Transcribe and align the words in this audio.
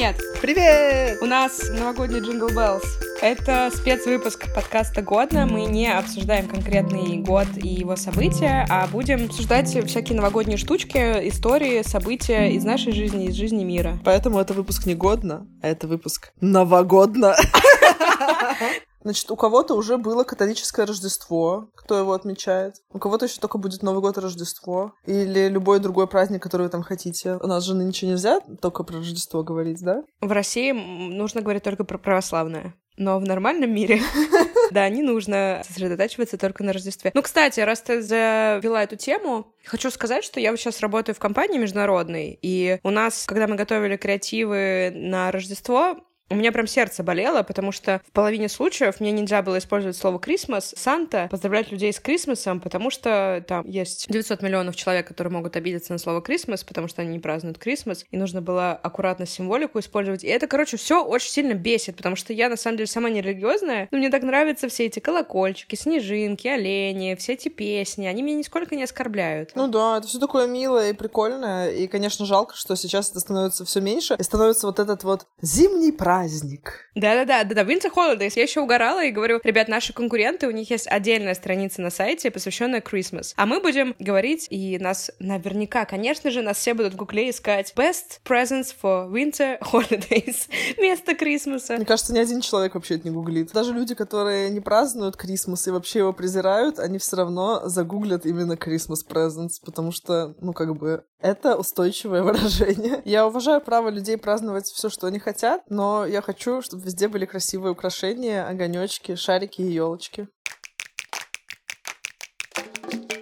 Привет! 0.00 0.22
Привет! 0.40 1.18
У 1.20 1.26
нас 1.26 1.68
новогодний 1.68 2.20
Jingle 2.20 2.48
Bells. 2.48 2.82
Это 3.20 3.70
спецвыпуск 3.70 4.46
подкаста 4.54 5.02
«Годно». 5.02 5.44
Мы 5.44 5.66
не 5.66 5.92
обсуждаем 5.92 6.48
конкретный 6.48 7.18
год 7.18 7.46
и 7.56 7.68
его 7.68 7.96
события, 7.96 8.64
а 8.70 8.86
будем 8.86 9.26
обсуждать 9.26 9.68
всякие 9.68 10.16
новогодние 10.16 10.56
штучки, 10.56 10.96
истории, 11.28 11.82
события 11.82 12.50
из 12.50 12.64
нашей 12.64 12.94
жизни, 12.94 13.26
из 13.26 13.34
жизни 13.34 13.62
мира. 13.62 13.98
Поэтому 14.02 14.38
это 14.38 14.54
выпуск 14.54 14.86
не 14.86 14.94
годно, 14.94 15.46
а 15.60 15.68
это 15.68 15.86
выпуск 15.86 16.32
новогодно. 16.40 17.36
Значит, 19.02 19.30
у 19.30 19.36
кого-то 19.36 19.74
уже 19.74 19.96
было 19.96 20.24
католическое 20.24 20.86
Рождество, 20.86 21.70
кто 21.74 21.98
его 21.98 22.12
отмечает. 22.12 22.74
У 22.92 22.98
кого-то 22.98 23.26
еще 23.26 23.40
только 23.40 23.58
будет 23.58 23.82
Новый 23.82 24.00
год 24.00 24.18
и 24.18 24.20
Рождество. 24.20 24.92
Или 25.06 25.48
любой 25.48 25.80
другой 25.80 26.06
праздник, 26.06 26.42
который 26.42 26.62
вы 26.62 26.68
там 26.68 26.82
хотите. 26.82 27.36
У 27.36 27.46
нас 27.46 27.64
же 27.64 27.74
ничего 27.74 28.10
нельзя 28.10 28.40
только 28.60 28.84
про 28.84 28.98
Рождество 28.98 29.42
говорить, 29.42 29.82
да? 29.82 30.02
В 30.20 30.30
России 30.32 30.72
нужно 30.72 31.40
говорить 31.40 31.62
только 31.62 31.84
про 31.84 31.98
православное. 31.98 32.74
Но 32.96 33.18
в 33.18 33.24
нормальном 33.24 33.74
мире, 33.74 34.02
да, 34.70 34.86
не 34.90 35.00
нужно 35.00 35.62
сосредотачиваться 35.66 36.36
только 36.36 36.62
на 36.62 36.74
Рождестве. 36.74 37.10
Ну, 37.14 37.22
кстати, 37.22 37.60
раз 37.60 37.80
ты 37.80 38.02
завела 38.02 38.82
эту 38.82 38.96
тему, 38.96 39.54
хочу 39.64 39.90
сказать, 39.90 40.22
что 40.22 40.38
я 40.38 40.50
вот 40.50 40.60
сейчас 40.60 40.80
работаю 40.80 41.14
в 41.14 41.18
компании 41.18 41.58
международной, 41.58 42.38
и 42.42 42.78
у 42.82 42.90
нас, 42.90 43.24
когда 43.26 43.46
мы 43.46 43.56
готовили 43.56 43.96
креативы 43.96 44.92
на 44.94 45.30
Рождество, 45.32 45.96
у 46.30 46.36
меня 46.36 46.52
прям 46.52 46.66
сердце 46.66 47.02
болело, 47.02 47.42
потому 47.42 47.72
что 47.72 48.00
в 48.06 48.12
половине 48.12 48.48
случаев 48.48 49.00
мне 49.00 49.10
нельзя 49.10 49.42
было 49.42 49.58
использовать 49.58 49.96
слово 49.96 50.18
«Крисмас», 50.20 50.72
«Санта», 50.76 51.28
поздравлять 51.30 51.72
людей 51.72 51.92
с 51.92 51.98
Крисмасом, 51.98 52.60
потому 52.60 52.90
что 52.90 53.44
там 53.46 53.66
есть 53.66 54.06
900 54.08 54.40
миллионов 54.42 54.76
человек, 54.76 55.08
которые 55.08 55.32
могут 55.32 55.56
обидеться 55.56 55.92
на 55.92 55.98
слово 55.98 56.22
«Крисмас», 56.22 56.62
потому 56.62 56.86
что 56.88 57.02
они 57.02 57.10
не 57.12 57.18
празднуют 57.18 57.58
Крисмас, 57.58 58.04
и 58.10 58.16
нужно 58.16 58.40
было 58.40 58.72
аккуратно 58.72 59.26
символику 59.26 59.80
использовать. 59.80 60.22
И 60.22 60.28
это, 60.28 60.46
короче, 60.46 60.76
все 60.76 61.04
очень 61.04 61.30
сильно 61.30 61.54
бесит, 61.54 61.96
потому 61.96 62.14
что 62.14 62.32
я, 62.32 62.48
на 62.48 62.56
самом 62.56 62.76
деле, 62.76 62.86
сама 62.86 63.10
не 63.10 63.20
религиозная, 63.20 63.88
но 63.90 63.98
мне 63.98 64.08
так 64.08 64.22
нравятся 64.22 64.68
все 64.68 64.86
эти 64.86 65.00
колокольчики, 65.00 65.74
снежинки, 65.74 66.46
олени, 66.46 67.16
все 67.16 67.32
эти 67.32 67.48
песни, 67.48 68.06
они 68.06 68.22
меня 68.22 68.36
нисколько 68.36 68.76
не 68.76 68.84
оскорбляют. 68.84 69.50
Ну 69.56 69.66
да, 69.66 69.98
это 69.98 70.06
все 70.06 70.20
такое 70.20 70.46
милое 70.46 70.90
и 70.90 70.92
прикольное, 70.92 71.70
и, 71.70 71.88
конечно, 71.88 72.24
жалко, 72.24 72.54
что 72.54 72.76
сейчас 72.76 73.10
это 73.10 73.18
становится 73.18 73.64
все 73.64 73.80
меньше, 73.80 74.14
и 74.16 74.22
становится 74.22 74.68
вот 74.68 74.78
этот 74.78 75.02
вот 75.02 75.26
зимний 75.42 75.90
праздник, 75.90 76.19
праздник. 76.20 76.72
Да-да-да, 76.94 77.44
да-да, 77.44 77.62
Winter 77.62 77.90
Holidays. 77.94 78.32
Я 78.36 78.42
еще 78.42 78.60
угорала 78.60 79.04
и 79.04 79.10
говорю, 79.10 79.40
ребят, 79.42 79.68
наши 79.68 79.92
конкуренты, 79.92 80.46
у 80.48 80.50
них 80.50 80.70
есть 80.70 80.86
отдельная 80.86 81.34
страница 81.34 81.80
на 81.80 81.90
сайте, 81.90 82.30
посвященная 82.30 82.80
Christmas. 82.80 83.32
А 83.36 83.46
мы 83.46 83.60
будем 83.60 83.94
говорить, 83.98 84.46
и 84.50 84.78
нас 84.78 85.10
наверняка, 85.18 85.84
конечно 85.84 86.30
же, 86.30 86.42
нас 86.42 86.58
все 86.58 86.74
будут 86.74 86.94
в 86.94 86.96
гугле 86.96 87.30
искать 87.30 87.72
Best 87.74 88.20
Presents 88.24 88.74
for 88.82 89.10
Winter 89.10 89.58
Holidays 89.60 90.48
вместо 90.76 91.14
Крисмаса. 91.14 91.76
Мне 91.76 91.86
кажется, 91.86 92.12
ни 92.12 92.18
один 92.18 92.40
человек 92.40 92.74
вообще 92.74 92.96
это 92.96 93.08
не 93.08 93.14
гуглит. 93.14 93.52
Даже 93.52 93.72
люди, 93.72 93.94
которые 93.94 94.50
не 94.50 94.60
празднуют 94.60 95.16
Крисмас 95.16 95.66
и 95.68 95.70
вообще 95.70 96.00
его 96.00 96.12
презирают, 96.12 96.78
они 96.78 96.98
все 96.98 97.16
равно 97.16 97.62
загуглят 97.68 98.26
именно 98.26 98.54
Christmas 98.54 99.06
Presents, 99.08 99.54
потому 99.64 99.90
что, 99.90 100.34
ну, 100.40 100.52
как 100.52 100.76
бы, 100.76 101.04
это 101.20 101.56
устойчивое 101.56 102.22
выражение. 102.24 103.02
Я 103.04 103.26
уважаю 103.26 103.60
право 103.60 103.88
людей 103.88 104.16
праздновать 104.16 104.66
все, 104.66 104.88
что 104.88 105.06
они 105.06 105.18
хотят, 105.18 105.62
но 105.68 106.06
я 106.06 106.22
хочу, 106.22 106.62
чтобы 106.62 106.82
везде 106.82 107.08
были 107.08 107.26
красивые 107.26 107.72
украшения, 107.72 108.46
огонечки, 108.46 109.14
шарики 109.14 109.62
и 109.62 109.72
елочки. 109.72 110.28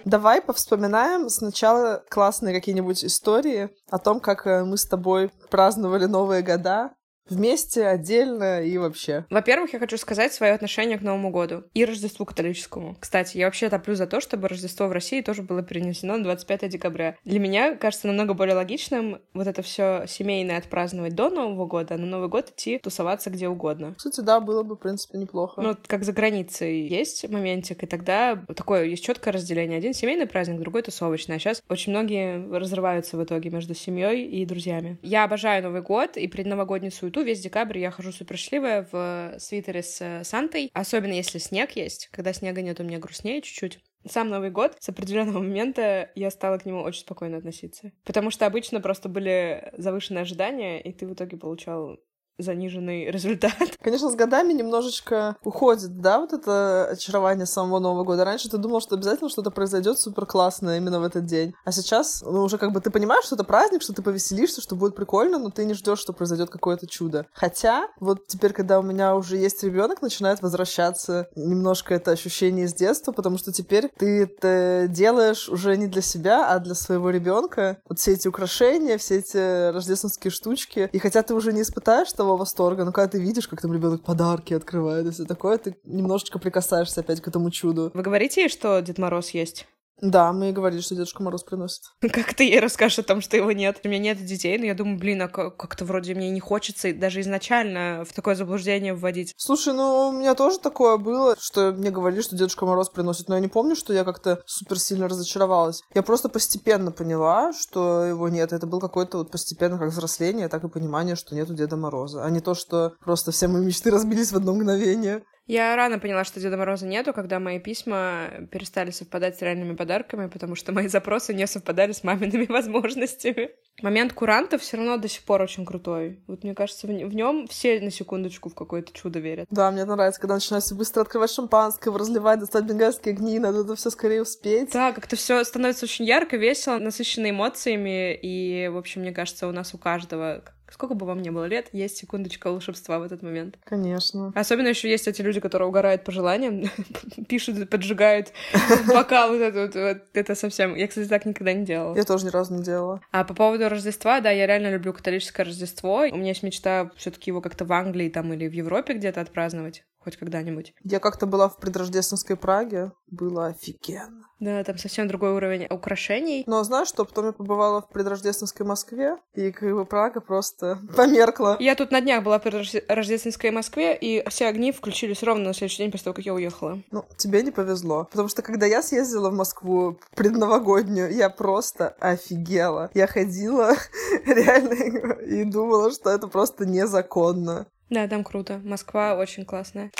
Давай 0.05 0.41
повспоминаем 0.41 1.29
сначала 1.29 2.03
классные 2.09 2.55
какие-нибудь 2.55 3.05
истории 3.05 3.69
о 3.91 3.99
том, 3.99 4.19
как 4.19 4.47
э, 4.47 4.63
мы 4.63 4.77
с 4.77 4.85
тобой 4.85 5.29
праздновали 5.51 6.05
Новые 6.05 6.41
года, 6.41 6.91
Вместе, 7.29 7.85
отдельно 7.85 8.61
и 8.61 8.77
вообще. 8.77 9.25
Во-первых, 9.29 9.73
я 9.73 9.79
хочу 9.79 9.97
сказать 9.97 10.33
свое 10.33 10.53
отношение 10.53 10.97
к 10.97 11.01
Новому 11.01 11.29
году 11.29 11.63
и 11.73 11.85
Рождеству 11.85 12.25
католическому. 12.25 12.95
Кстати, 12.99 13.37
я 13.37 13.45
вообще 13.45 13.69
топлю 13.69 13.95
за 13.95 14.07
то, 14.07 14.19
чтобы 14.19 14.47
Рождество 14.47 14.87
в 14.87 14.91
России 14.91 15.21
тоже 15.21 15.43
было 15.43 15.61
перенесено 15.61 16.17
на 16.17 16.23
25 16.23 16.69
декабря. 16.69 17.15
Для 17.23 17.39
меня 17.39 17.75
кажется 17.75 18.07
намного 18.07 18.33
более 18.33 18.55
логичным 18.55 19.19
вот 19.33 19.47
это 19.47 19.61
все 19.61 20.05
семейное 20.07 20.57
отпраздновать 20.57 21.15
до 21.15 21.29
Нового 21.29 21.65
года, 21.65 21.95
а 21.95 21.97
на 21.97 22.05
Новый 22.05 22.29
год 22.29 22.49
идти 22.49 22.79
тусоваться 22.79 23.29
где 23.29 23.47
угодно. 23.47 23.93
Кстати, 23.95 24.21
да, 24.21 24.39
было 24.39 24.63
бы, 24.63 24.75
в 24.75 24.79
принципе, 24.79 25.17
неплохо. 25.17 25.61
Ну, 25.61 25.77
как 25.87 26.03
за 26.03 26.13
границей 26.13 26.87
есть 26.87 27.29
моментик, 27.29 27.83
и 27.83 27.87
тогда 27.87 28.43
такое 28.55 28.85
есть 28.85 29.03
четкое 29.03 29.33
разделение. 29.33 29.77
Один 29.77 29.93
семейный 29.93 30.27
праздник, 30.27 30.59
другой 30.59 30.81
тусовочный. 30.81 31.35
А 31.35 31.39
сейчас 31.39 31.61
очень 31.69 31.91
многие 31.91 32.49
разрываются 32.57 33.17
в 33.17 33.23
итоге 33.23 33.49
между 33.49 33.73
семьей 33.75 34.25
и 34.25 34.45
друзьями. 34.45 34.97
Я 35.01 35.23
обожаю 35.23 35.63
Новый 35.63 35.81
год 35.81 36.17
и 36.17 36.27
предновогоднюю 36.27 36.91
суету 36.91 37.18
году 37.19 37.27
весь 37.27 37.41
декабрь 37.41 37.79
я 37.79 37.91
хожу 37.91 38.11
супер 38.11 38.37
счастливая 38.37 38.87
в 38.91 39.35
свитере 39.39 39.83
с 39.83 40.01
э, 40.01 40.23
Сантой, 40.23 40.71
особенно 40.73 41.13
если 41.13 41.37
снег 41.37 41.71
есть. 41.71 42.07
Когда 42.11 42.33
снега 42.33 42.61
нет, 42.61 42.79
у 42.79 42.83
меня 42.83 42.99
грустнее 42.99 43.41
чуть-чуть. 43.41 43.79
Сам 44.07 44.29
Новый 44.29 44.49
год, 44.49 44.77
с 44.79 44.87
определенного 44.87 45.39
момента 45.39 46.09
я 46.15 46.31
стала 46.31 46.57
к 46.57 46.65
нему 46.65 46.81
очень 46.81 47.01
спокойно 47.01 47.37
относиться. 47.37 47.91
Потому 48.05 48.31
что 48.31 48.45
обычно 48.45 48.79
просто 48.79 49.09
были 49.09 49.71
завышенные 49.77 50.21
ожидания, 50.21 50.81
и 50.81 50.93
ты 50.93 51.05
в 51.05 51.13
итоге 51.13 51.37
получал 51.37 51.99
заниженный 52.39 53.11
результат. 53.11 53.53
Конечно, 53.81 54.09
с 54.09 54.15
годами 54.15 54.53
немножечко 54.53 55.37
уходит, 55.43 56.01
да, 56.01 56.19
вот 56.19 56.33
это 56.33 56.87
очарование 56.91 57.45
самого 57.45 57.79
Нового 57.79 58.03
года. 58.03 58.25
Раньше 58.25 58.49
ты 58.49 58.57
думал, 58.57 58.81
что 58.81 58.95
обязательно 58.95 59.29
что-то 59.29 59.51
произойдет 59.51 59.99
супер 59.99 60.25
классное 60.25 60.77
именно 60.77 60.99
в 60.99 61.03
этот 61.03 61.25
день. 61.25 61.53
А 61.65 61.71
сейчас, 61.71 62.21
ну, 62.21 62.43
уже 62.43 62.57
как 62.57 62.71
бы 62.71 62.81
ты 62.81 62.89
понимаешь, 62.89 63.25
что 63.25 63.35
это 63.35 63.43
праздник, 63.43 63.81
что 63.81 63.93
ты 63.93 64.01
повеселишься, 64.01 64.61
что 64.61 64.75
будет 64.75 64.95
прикольно, 64.95 65.37
но 65.37 65.49
ты 65.49 65.65
не 65.65 65.73
ждешь, 65.73 65.99
что 65.99 66.13
произойдет 66.13 66.49
какое-то 66.49 66.87
чудо. 66.87 67.25
Хотя, 67.33 67.87
вот 67.99 68.27
теперь, 68.27 68.53
когда 68.53 68.79
у 68.79 68.83
меня 68.83 69.15
уже 69.15 69.37
есть 69.37 69.63
ребенок, 69.63 70.01
начинает 70.01 70.41
возвращаться 70.41 71.27
немножко 71.35 71.93
это 71.93 72.11
ощущение 72.11 72.65
из 72.65 72.73
детства, 72.73 73.11
потому 73.11 73.37
что 73.37 73.51
теперь 73.51 73.89
ты 73.97 74.23
это 74.23 74.87
делаешь 74.87 75.49
уже 75.49 75.77
не 75.77 75.87
для 75.87 76.01
себя, 76.01 76.49
а 76.49 76.59
для 76.59 76.75
своего 76.75 77.09
ребенка. 77.09 77.77
Вот 77.87 77.99
все 77.99 78.13
эти 78.13 78.27
украшения, 78.27 78.97
все 78.97 79.19
эти 79.19 79.71
рождественские 79.71 80.31
штучки. 80.31 80.89
И 80.91 80.99
хотя 80.99 81.23
ты 81.23 81.33
уже 81.33 81.53
не 81.53 81.61
испытаешь 81.61 82.11
того, 82.13 82.28
полного 82.29 82.37
восторга. 82.37 82.85
Но 82.85 82.91
когда 82.91 83.07
ты 83.07 83.19
видишь, 83.19 83.47
как 83.47 83.61
там 83.61 83.73
ребенок 83.73 84.03
подарки 84.03 84.53
открывает 84.53 85.07
и 85.07 85.11
все 85.11 85.25
такое, 85.25 85.57
ты 85.57 85.75
немножечко 85.83 86.39
прикасаешься 86.39 87.01
опять 87.01 87.21
к 87.21 87.27
этому 87.27 87.51
чуду. 87.51 87.91
Вы 87.93 88.01
говорите 88.03 88.47
что 88.49 88.79
Дед 88.81 88.97
Мороз 88.97 89.31
есть? 89.31 89.67
Да, 90.01 90.31
мы 90.31 90.51
говорили, 90.51 90.81
что 90.81 90.95
Дедушка 90.95 91.23
Мороз 91.23 91.43
приносит. 91.43 91.83
Как 92.01 92.33
ты 92.33 92.45
ей 92.45 92.59
расскажешь 92.59 92.99
о 92.99 93.03
том, 93.03 93.21
что 93.21 93.37
его 93.37 93.51
нет? 93.51 93.79
У 93.83 93.87
меня 93.87 93.99
нет 93.99 94.23
детей, 94.23 94.57
но 94.57 94.65
я 94.65 94.73
думаю, 94.73 94.97
блин, 94.97 95.21
а 95.21 95.27
как-то 95.27 95.85
вроде 95.85 96.15
мне 96.15 96.29
не 96.29 96.39
хочется 96.39 96.93
даже 96.93 97.21
изначально 97.21 98.03
в 98.05 98.13
такое 98.13 98.35
заблуждение 98.35 98.93
вводить. 98.93 99.33
Слушай, 99.37 99.73
ну 99.73 100.09
у 100.09 100.11
меня 100.11 100.35
тоже 100.35 100.59
такое 100.59 100.97
было, 100.97 101.35
что 101.39 101.71
мне 101.71 101.91
говорили, 101.91 102.21
что 102.21 102.35
Дедушка 102.35 102.65
Мороз 102.65 102.89
приносит, 102.89 103.27
но 103.27 103.35
я 103.35 103.41
не 103.41 103.47
помню, 103.47 103.75
что 103.75 103.93
я 103.93 104.03
как-то 104.03 104.41
супер 104.45 104.79
сильно 104.79 105.07
разочаровалась. 105.07 105.81
Я 105.93 106.03
просто 106.03 106.29
постепенно 106.29 106.91
поняла, 106.91 107.51
что 107.53 108.05
его 108.05 108.29
нет. 108.29 108.53
Это 108.53 108.67
был 108.67 108.79
какой-то 108.79 109.19
вот 109.19 109.31
постепенно 109.31 109.77
как 109.77 109.89
взросление, 109.89 110.47
так 110.47 110.63
и 110.63 110.69
понимание, 110.69 111.15
что 111.15 111.35
нету 111.35 111.53
Деда 111.53 111.75
Мороза, 111.75 112.23
а 112.23 112.29
не 112.29 112.39
то, 112.39 112.53
что 112.53 112.93
просто 113.03 113.31
все 113.31 113.47
мои 113.47 113.65
мечты 113.65 113.91
разбились 113.91 114.31
в 114.31 114.37
одно 114.37 114.53
мгновение. 114.53 115.23
Я 115.49 115.75
рано 115.75 115.97
поняла, 115.97 116.25
что 116.25 116.39
Деда 116.39 116.57
Мороза 116.57 116.85
нету, 116.85 117.11
когда 117.11 117.39
мои 117.39 117.57
письма 117.57 118.29
перестали 118.51 118.91
совпадать 118.91 119.35
с 119.35 119.41
реальными 119.41 119.75
подарками, 119.75 120.27
потому 120.27 120.53
что 120.53 120.71
мои 120.71 120.87
запросы 120.87 121.33
не 121.33 121.47
совпадали 121.47 121.91
с 121.91 122.03
мамиными 122.03 122.45
возможностями. 122.49 123.49
Момент 123.81 124.13
куранта 124.13 124.59
все 124.59 124.77
равно 124.77 124.97
до 124.97 125.07
сих 125.07 125.23
пор 125.23 125.41
очень 125.41 125.65
крутой. 125.65 126.19
Вот 126.27 126.43
мне 126.43 126.53
кажется, 126.53 126.85
в, 126.85 126.91
нем 126.91 127.47
все 127.47 127.79
на 127.79 127.89
секундочку 127.89 128.49
в 128.49 128.53
какое-то 128.53 128.93
чудо 128.93 129.17
верят. 129.17 129.47
Да, 129.49 129.71
мне 129.71 129.85
нравится, 129.85 130.21
когда 130.21 130.35
начинают 130.35 130.71
быстро 130.73 131.01
открывать 131.01 131.31
шампанское, 131.31 131.91
разливать, 131.91 132.41
достать 132.41 132.65
бенгальские 132.65 133.13
огни, 133.15 133.39
надо 133.39 133.61
это 133.61 133.75
все 133.75 133.89
скорее 133.89 134.21
успеть. 134.21 134.71
Да, 134.71 134.91
как-то 134.91 135.15
все 135.15 135.43
становится 135.43 135.85
очень 135.85 136.05
ярко, 136.05 136.37
весело, 136.37 136.77
насыщенно 136.77 137.31
эмоциями, 137.31 138.13
и, 138.13 138.67
в 138.67 138.77
общем, 138.77 139.01
мне 139.01 139.13
кажется, 139.13 139.47
у 139.47 139.51
нас 139.51 139.73
у 139.73 139.79
каждого 139.79 140.43
сколько 140.71 140.95
бы 140.95 141.05
вам 141.05 141.21
ни 141.21 141.29
было 141.29 141.45
лет, 141.45 141.69
есть 141.71 141.97
секундочка 141.97 142.51
волшебства 142.51 142.99
в 142.99 143.03
этот 143.03 143.21
момент. 143.21 143.57
Конечно. 143.63 144.31
Особенно 144.35 144.67
еще 144.67 144.89
есть 144.89 145.07
эти 145.07 145.21
люди, 145.21 145.39
которые 145.39 145.67
угорают 145.67 146.03
по 146.03 146.11
желаниям, 146.11 146.69
пишут, 147.27 147.69
поджигают 147.69 148.33
бокал, 148.87 149.29
вот 149.29 149.41
это, 149.41 149.61
вот, 149.61 149.75
вот, 149.75 149.97
это 150.13 150.35
совсем... 150.35 150.75
Я, 150.75 150.87
кстати, 150.87 151.07
так 151.07 151.25
никогда 151.25 151.53
не 151.53 151.65
делала. 151.65 151.95
Я 151.95 152.03
тоже 152.03 152.25
ни 152.25 152.29
разу 152.29 152.53
не 152.55 152.63
делала. 152.63 153.01
А 153.11 153.23
по 153.23 153.33
поводу 153.33 153.69
Рождества, 153.69 154.19
да, 154.19 154.31
я 154.31 154.47
реально 154.47 154.71
люблю 154.71 154.93
католическое 154.93 155.45
Рождество. 155.45 156.05
У 156.11 156.17
меня 156.17 156.29
есть 156.29 156.43
мечта 156.43 156.91
все 156.95 157.11
таки 157.11 157.31
его 157.31 157.41
как-то 157.41 157.65
в 157.65 157.73
Англии 157.73 158.09
там 158.09 158.33
или 158.33 158.47
в 158.47 158.53
Европе 158.53 158.93
где-то 158.93 159.21
отпраздновать. 159.21 159.83
Хоть 159.99 160.17
когда-нибудь. 160.17 160.73
Я 160.83 160.99
как-то 160.99 161.25
была 161.25 161.49
в 161.49 161.57
предрождественской 161.57 162.35
Праге, 162.35 162.91
было 163.07 163.47
офигенно. 163.47 164.25
Да, 164.39 164.63
там 164.63 164.77
совсем 164.77 165.07
другой 165.07 165.33
уровень 165.33 165.67
украшений. 165.69 166.43
Но 166.47 166.63
знаешь 166.63 166.87
что, 166.87 167.03
потом 167.03 167.27
я 167.27 167.31
побывала 167.33 167.81
в 167.81 167.89
предрождественской 167.89 168.65
Москве, 168.65 169.17
и 169.33 169.51
как 169.51 169.73
бы 169.73 169.85
Прага 169.85 170.21
просто 170.21 170.79
померкла. 170.95 171.57
Я 171.59 171.75
тут 171.75 171.91
на 171.91 171.99
днях 171.99 172.23
была 172.23 172.39
в 172.39 172.43
предрождественской 172.43 173.51
Москве, 173.51 173.97
и 173.97 174.27
все 174.29 174.47
огни 174.47 174.71
включились 174.71 175.23
ровно 175.23 175.45
на 175.45 175.53
следующий 175.53 175.83
день 175.83 175.91
после 175.91 176.05
того, 176.05 176.13
как 176.13 176.25
я 176.25 176.33
уехала. 176.33 176.81
Ну, 176.91 177.05
тебе 177.17 177.43
не 177.43 177.51
повезло. 177.51 178.07
Потому 178.09 178.29
что 178.29 178.41
когда 178.41 178.65
я 178.65 178.81
съездила 178.81 179.29
в 179.29 179.35
Москву 179.35 179.99
предновогоднюю, 180.15 181.13
я 181.13 181.29
просто 181.29 181.89
офигела. 181.99 182.89
Я 182.93 183.07
ходила 183.07 183.73
реально 184.25 185.19
и 185.21 185.43
думала, 185.43 185.91
что 185.91 186.09
это 186.11 186.27
просто 186.27 186.65
незаконно. 186.65 187.67
Да, 187.89 188.07
там 188.07 188.23
круто. 188.23 188.61
Москва 188.63 189.15
очень 189.15 189.45
классная. 189.45 189.91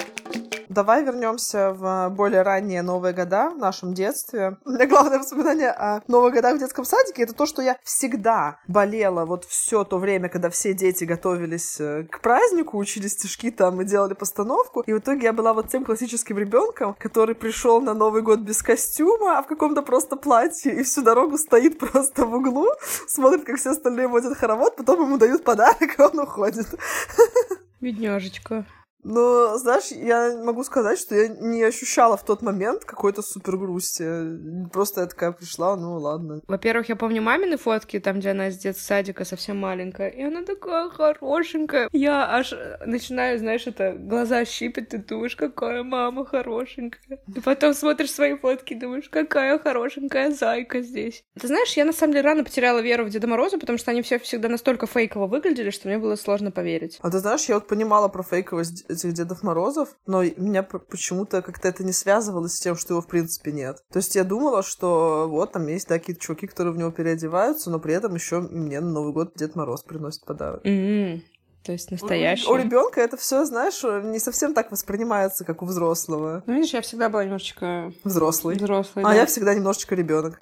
Давай 0.70 1.04
вернемся 1.04 1.74
в 1.74 2.10
более 2.10 2.44
ранние 2.44 2.84
Новые 2.84 3.12
года 3.12 3.50
в 3.50 3.58
нашем 3.58 3.96
детстве. 3.96 4.58
У 4.66 4.70
меня 4.70 4.86
главное 4.86 5.18
воспоминание 5.18 5.72
о 5.72 6.02
Новых 6.08 6.36
годах 6.36 6.58
в 6.58 6.60
детском 6.60 6.86
садике 6.86 7.24
это 7.24 7.34
то, 7.34 7.48
что 7.48 7.64
я 7.64 7.78
всегда 7.84 8.60
болела 8.68 9.26
вот 9.26 9.46
все 9.46 9.84
то 9.84 9.98
время, 9.98 10.30
когда 10.30 10.52
все 10.52 10.76
дети 10.76 11.06
готовились 11.06 11.80
э, 11.80 12.04
к 12.04 12.22
празднику, 12.22 12.78
учили 12.78 13.08
стишки 13.08 13.50
там 13.50 13.82
и 13.82 13.84
делали 13.86 14.14
постановку. 14.14 14.82
И 14.82 14.94
в 14.94 15.00
итоге 15.00 15.24
я 15.24 15.34
была 15.34 15.54
вот 15.54 15.70
тем 15.70 15.84
классическим 15.84 16.38
ребенком, 16.38 16.96
который 17.00 17.34
пришел 17.34 17.82
на 17.82 17.96
Новый 17.96 18.22
год 18.22 18.42
без 18.42 18.62
костюма, 18.62 19.40
а 19.40 19.42
в 19.42 19.48
каком-то 19.48 19.82
просто 19.82 20.18
платье 20.18 20.72
и 20.72 20.84
всю 20.84 21.02
дорогу 21.02 21.40
стоит 21.40 21.80
просто 21.80 22.28
в 22.28 22.36
углу, 22.36 22.68
смотрит, 23.08 23.44
как 23.44 23.58
все 23.58 23.72
остальные 23.72 24.08
водят 24.08 24.38
хоровод, 24.38 24.76
потом 24.76 25.02
ему 25.02 25.18
дают 25.18 25.44
подарок, 25.44 25.98
и 25.98 26.02
он 26.02 26.20
уходит. 26.20 26.68
Бедняжечка. 27.82 28.66
Но, 29.04 29.58
знаешь, 29.58 29.92
я 29.92 30.36
могу 30.44 30.64
сказать, 30.64 31.00
что 31.00 31.16
я 31.16 31.28
не 31.28 31.64
ощущала 31.64 32.18
в 32.18 32.26
тот 32.26 32.42
момент 32.42 32.86
какой-то 32.86 33.22
супер 33.22 33.58
грусти. 33.58 34.70
Просто 34.72 35.02
я 35.02 35.08
такая 35.08 35.32
пришла, 35.32 35.76
ну 35.76 35.98
ладно. 35.98 36.42
Во-первых, 36.48 36.90
я 36.90 36.96
помню 36.96 37.22
мамины 37.22 37.58
фотки, 37.58 38.00
там, 38.00 38.20
где 38.20 38.32
она 38.32 38.50
из 38.50 38.58
детсадика 38.58 39.26
совсем 39.26 39.58
маленькая, 39.58 40.10
и 40.10 40.22
она 40.22 40.44
такая 40.44 40.90
хорошенькая. 40.90 41.90
Я 41.92 42.30
аж 42.30 42.54
начинаю, 42.86 43.40
знаешь, 43.40 43.68
это 43.68 43.94
глаза 43.94 44.44
щипят, 44.46 44.90
ты 44.90 44.98
думаешь, 44.98 45.36
какая 45.36 45.84
мама 45.84 46.26
хорошенькая. 46.26 47.20
И 47.36 47.40
потом 47.40 47.74
смотришь 47.74 48.12
свои 48.12 48.36
фотки 48.36 48.74
и 48.74 48.80
думаешь, 48.80 49.10
какая 49.10 49.60
хорошенькая 49.60 50.32
зайка 50.32 50.82
здесь. 50.82 51.24
Ты 51.40 51.48
знаешь, 51.48 51.74
я 51.74 51.86
на 51.86 51.94
самом 51.94 52.14
деле 52.14 52.26
рано 52.26 52.44
потеряла 52.44 52.80
веру 52.80 53.06
в 53.06 53.10
Деда 53.10 53.28
Мороза, 53.28 53.58
потому 53.58 53.78
что 53.78 53.92
они 53.92 54.02
все 54.02 54.20
всегда 54.20 54.50
настолько 54.50 54.88
фейково 54.88 55.28
выглядели, 55.28 55.70
что 55.70 55.88
мне 55.88 55.98
было 55.98 56.16
сложно 56.16 56.52
поверить. 56.52 56.98
А 57.02 57.10
ты 57.10 57.20
знаешь, 57.20 57.46
я 57.46 57.56
вот 57.56 57.68
понимала 57.68 58.08
про 58.08 58.24
фейковость 58.24 58.89
этих 58.90 59.14
Дедов 59.14 59.44
Морозов, 59.44 59.90
но 60.06 60.24
меня 60.24 60.64
почему-то 60.64 61.42
как-то 61.42 61.68
это 61.68 61.84
не 61.84 61.92
связывалось 61.94 62.56
с 62.56 62.60
тем, 62.60 62.76
что 62.76 62.94
его 62.94 63.02
в 63.02 63.08
принципе 63.08 63.52
нет. 63.52 63.84
То 63.92 63.98
есть 63.98 64.16
я 64.16 64.24
думала, 64.24 64.64
что 64.64 65.28
вот 65.30 65.54
там 65.54 65.68
есть 65.68 65.88
такие 65.88 66.18
чуваки, 66.18 66.48
которые 66.48 66.74
в 66.74 66.78
него 66.78 66.92
переодеваются, 66.92 67.70
но 67.70 67.80
при 67.80 67.94
этом 67.94 68.16
еще 68.16 68.40
мне 68.42 68.80
на 68.80 68.90
Новый 68.90 69.14
год 69.14 69.34
Дед 69.36 69.56
Мороз 69.56 69.84
приносит 69.84 70.26
подарок. 70.26 70.66
Mm-hmm. 70.66 71.22
То 71.64 71.74
есть 71.74 71.92
настоящий. 71.92 72.48
У, 72.48 72.54
у 72.54 72.56
ребенка 72.56 73.02
это 73.02 73.18
все, 73.18 73.46
знаешь, 73.46 73.84
не 73.84 74.20
совсем 74.20 74.54
так 74.54 74.72
воспринимается, 74.72 75.46
как 75.46 75.62
у 75.62 75.66
взрослого. 75.66 76.42
Ну, 76.46 76.54
видишь, 76.54 76.74
я 76.74 76.82
всегда 76.82 77.10
была 77.10 77.26
немножечко 77.26 77.94
взрослый. 78.04 78.56
Взрослый. 78.56 79.04
А 79.06 79.10
да. 79.10 79.16
я 79.16 79.26
всегда 79.26 79.54
немножечко 79.54 79.94
ребенок. 79.96 80.40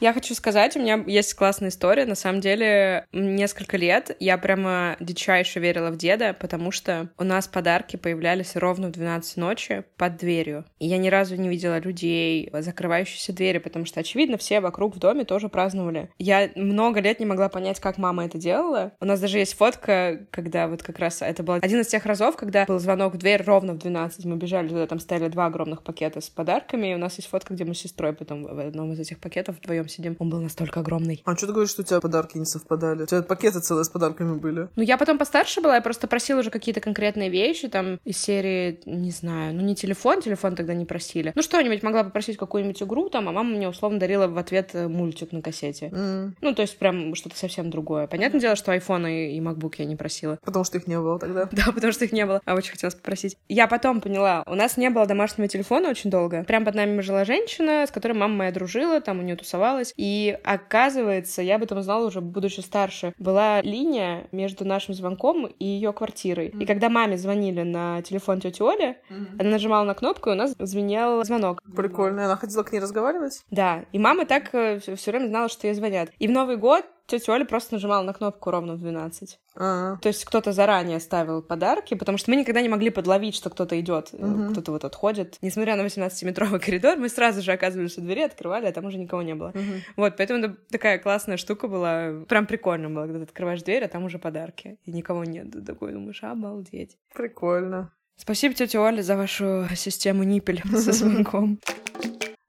Я 0.00 0.12
хочу 0.12 0.34
сказать, 0.34 0.76
у 0.76 0.80
меня 0.80 1.02
есть 1.06 1.34
классная 1.34 1.70
история. 1.70 2.04
На 2.04 2.14
самом 2.14 2.40
деле, 2.40 3.06
несколько 3.12 3.76
лет 3.76 4.14
я 4.20 4.36
прямо 4.38 4.96
дичайше 5.00 5.58
верила 5.60 5.90
в 5.90 5.96
деда, 5.96 6.36
потому 6.38 6.70
что 6.70 7.08
у 7.18 7.24
нас 7.24 7.48
подарки 7.48 7.96
появлялись 7.96 8.56
ровно 8.56 8.88
в 8.88 8.92
12 8.92 9.36
ночи 9.38 9.84
под 9.96 10.16
дверью. 10.16 10.64
И 10.78 10.86
я 10.86 10.98
ни 10.98 11.08
разу 11.08 11.36
не 11.36 11.48
видела 11.48 11.78
людей, 11.78 12.50
закрывающиеся 12.52 13.32
двери, 13.32 13.58
потому 13.58 13.86
что, 13.86 14.00
очевидно, 14.00 14.36
все 14.36 14.60
вокруг 14.60 14.96
в 14.96 14.98
доме 14.98 15.24
тоже 15.24 15.48
праздновали. 15.48 16.10
Я 16.18 16.50
много 16.54 17.00
лет 17.00 17.20
не 17.20 17.26
могла 17.26 17.48
понять, 17.48 17.80
как 17.80 17.96
мама 17.98 18.26
это 18.26 18.38
делала. 18.38 18.92
У 19.00 19.06
нас 19.06 19.20
даже 19.20 19.38
есть 19.38 19.54
фотка, 19.54 20.26
когда 20.30 20.68
вот 20.68 20.82
как 20.82 20.98
раз 20.98 21.22
это 21.22 21.42
был 21.42 21.54
один 21.54 21.80
из 21.80 21.86
тех 21.86 22.04
разов, 22.04 22.36
когда 22.36 22.66
был 22.66 22.78
звонок 22.78 23.14
в 23.14 23.18
дверь 23.18 23.42
ровно 23.42 23.72
в 23.72 23.78
12. 23.78 24.24
Мы 24.26 24.36
бежали 24.36 24.68
туда, 24.68 24.86
там 24.86 25.00
стояли 25.00 25.28
два 25.28 25.46
огромных 25.46 25.82
пакета 25.82 26.20
с 26.20 26.28
подарками, 26.28 26.92
и 26.92 26.94
у 26.94 26.98
нас 26.98 27.16
есть 27.16 27.28
фотка, 27.28 27.54
где 27.54 27.64
мы 27.64 27.74
с 27.74 27.78
сестрой 27.78 28.12
потом 28.12 28.44
в 28.44 28.58
одном 28.58 28.92
из 28.92 29.00
этих 29.00 29.18
пакетов 29.20 29.56
вдвоем 29.56 29.86
сидим. 29.96 30.16
Он 30.18 30.28
был 30.28 30.40
настолько 30.40 30.80
огромный. 30.80 31.22
А 31.24 31.36
что 31.36 31.46
ты 31.46 31.52
говоришь, 31.52 31.70
что 31.70 31.82
у 31.82 31.84
тебя 31.84 32.00
подарки 32.00 32.38
не 32.38 32.44
совпадали? 32.44 33.02
У 33.02 33.06
тебя 33.06 33.22
пакеты 33.22 33.60
целые 33.60 33.84
с 33.84 33.88
подарками 33.88 34.36
были. 34.36 34.68
Ну, 34.76 34.82
я 34.82 34.96
потом 34.96 35.18
постарше 35.18 35.60
была, 35.60 35.76
я 35.76 35.80
просто 35.80 36.06
просила 36.06 36.40
уже 36.40 36.50
какие-то 36.50 36.80
конкретные 36.80 37.30
вещи, 37.30 37.68
там, 37.68 37.98
из 38.04 38.18
серии, 38.18 38.80
не 38.84 39.10
знаю, 39.10 39.54
ну, 39.54 39.62
не 39.62 39.74
телефон, 39.74 40.20
телефон 40.20 40.54
тогда 40.54 40.74
не 40.74 40.84
просили. 40.84 41.32
Ну, 41.34 41.42
что-нибудь 41.42 41.82
могла 41.82 42.04
попросить 42.04 42.36
какую-нибудь 42.36 42.82
игру, 42.82 43.08
там, 43.08 43.28
а 43.28 43.32
мама 43.32 43.50
мне 43.50 43.68
условно 43.68 43.98
дарила 43.98 44.26
в 44.26 44.38
ответ 44.38 44.70
э, 44.74 44.88
мультик 44.88 45.32
на 45.32 45.42
кассете. 45.42 45.88
Mm. 45.88 46.32
Ну, 46.40 46.54
то 46.54 46.62
есть 46.62 46.78
прям 46.78 47.14
что-то 47.14 47.36
совсем 47.36 47.70
другое. 47.70 48.06
Понятное 48.06 48.40
дело, 48.40 48.56
что 48.56 48.74
iPhone 48.74 49.10
и, 49.10 49.36
и 49.36 49.40
MacBook 49.40 49.74
я 49.78 49.84
не 49.84 49.96
просила. 49.96 50.38
Потому 50.44 50.64
что 50.64 50.78
их 50.78 50.86
не 50.86 50.98
было 50.98 51.18
тогда. 51.18 51.48
Да, 51.56 51.72
потому 51.72 51.92
что 51.92 52.04
их 52.04 52.12
не 52.12 52.26
было. 52.26 52.42
А 52.44 52.54
очень 52.54 52.72
хотелось 52.72 52.94
попросить. 52.94 53.38
Я 53.48 53.66
потом 53.66 54.02
поняла, 54.02 54.44
у 54.46 54.54
нас 54.54 54.76
не 54.76 54.90
было 54.90 55.06
домашнего 55.06 55.48
телефона 55.48 55.88
очень 55.88 56.10
долго. 56.10 56.44
Прям 56.44 56.66
под 56.66 56.74
нами 56.74 57.00
жила 57.00 57.24
женщина, 57.24 57.86
с 57.86 57.90
которой 57.90 58.12
мама 58.12 58.34
моя 58.34 58.52
дружила, 58.52 59.00
там 59.00 59.20
у 59.20 59.22
нее 59.22 59.36
тусовалась. 59.76 59.94
И 59.96 60.38
оказывается, 60.44 61.42
я 61.42 61.56
об 61.56 61.62
этом 61.62 61.78
узнала 61.78 62.06
уже 62.06 62.20
будучи 62.20 62.60
старше, 62.60 63.14
была 63.18 63.60
линия 63.62 64.28
между 64.32 64.64
нашим 64.64 64.94
звонком 64.94 65.46
и 65.46 65.64
ее 65.64 65.92
квартирой. 65.92 66.48
Mm-hmm. 66.48 66.62
И 66.62 66.66
когда 66.66 66.88
маме 66.88 67.16
звонили 67.16 67.62
на 67.62 68.02
телефон 68.02 68.40
тети 68.40 68.62
Оли, 68.62 68.98
mm-hmm. 69.10 69.36
она 69.38 69.50
нажимала 69.50 69.84
на 69.84 69.94
кнопку, 69.94 70.30
и 70.30 70.32
у 70.32 70.36
нас 70.36 70.54
звенел 70.58 71.24
звонок. 71.24 71.62
Прикольно. 71.74 72.24
Она 72.24 72.36
хотела 72.36 72.62
к 72.62 72.72
ней 72.72 72.80
разговаривать? 72.80 73.42
Да. 73.50 73.84
И 73.92 73.98
мама 73.98 74.26
так 74.26 74.54
э, 74.54 74.78
все 74.78 75.10
время 75.10 75.28
знала, 75.28 75.48
что 75.48 75.66
ей 75.66 75.74
звонят. 75.74 76.10
И 76.18 76.28
в 76.28 76.30
Новый 76.30 76.56
год 76.56 76.84
тетя 77.06 77.32
Оля 77.32 77.44
просто 77.44 77.74
нажимала 77.74 78.02
на 78.02 78.12
кнопку 78.12 78.50
ровно 78.50 78.74
в 78.74 78.78
12. 78.80 79.38
А-а. 79.58 79.96
То 80.02 80.08
есть 80.08 80.24
кто-то 80.24 80.52
заранее 80.52 81.00
ставил 81.00 81.42
подарки, 81.42 81.94
потому 81.94 82.18
что 82.18 82.30
мы 82.30 82.36
никогда 82.36 82.60
не 82.60 82.68
могли 82.68 82.90
подловить, 82.90 83.34
что 83.34 83.48
кто-то 83.50 83.78
идет, 83.80 84.12
Мгм. 84.12 84.52
кто-то 84.52 84.72
вот 84.72 84.84
отходит. 84.84 85.38
Несмотря 85.40 85.76
на 85.76 85.82
18-метровый 85.86 86.60
коридор, 86.64 86.96
мы 86.98 87.08
сразу 87.08 87.40
же 87.42 87.52
оказывались 87.52 87.96
у 87.98 88.00
двери, 88.00 88.20
открывали, 88.20 88.66
а 88.66 88.72
там 88.72 88.84
уже 88.86 88.98
никого 88.98 89.22
не 89.22 89.34
было. 89.34 89.52
Мгм. 89.54 89.82
Вот, 89.96 90.16
поэтому 90.16 90.40
это 90.40 90.56
такая 90.70 90.98
классная 90.98 91.36
штука 91.36 91.68
была. 91.68 92.24
Прям 92.28 92.46
прикольно 92.46 92.90
было, 92.90 93.02
когда 93.04 93.18
ты 93.20 93.24
открываешь 93.24 93.62
дверь, 93.62 93.84
а 93.84 93.88
там 93.88 94.04
уже 94.04 94.18
подарки. 94.18 94.78
И 94.84 94.92
никого 94.92 95.24
нет. 95.24 95.50
Ты 95.52 95.62
такой 95.62 95.92
думаешь, 95.92 96.22
обалдеть. 96.22 96.96
Прикольно. 97.14 97.92
Спасибо, 98.18 98.54
тетя 98.54 98.80
Оля, 98.80 99.02
за 99.02 99.16
вашу 99.16 99.66
систему 99.74 100.22
ниппель 100.22 100.62
со 100.76 100.92
звонком. 100.92 101.58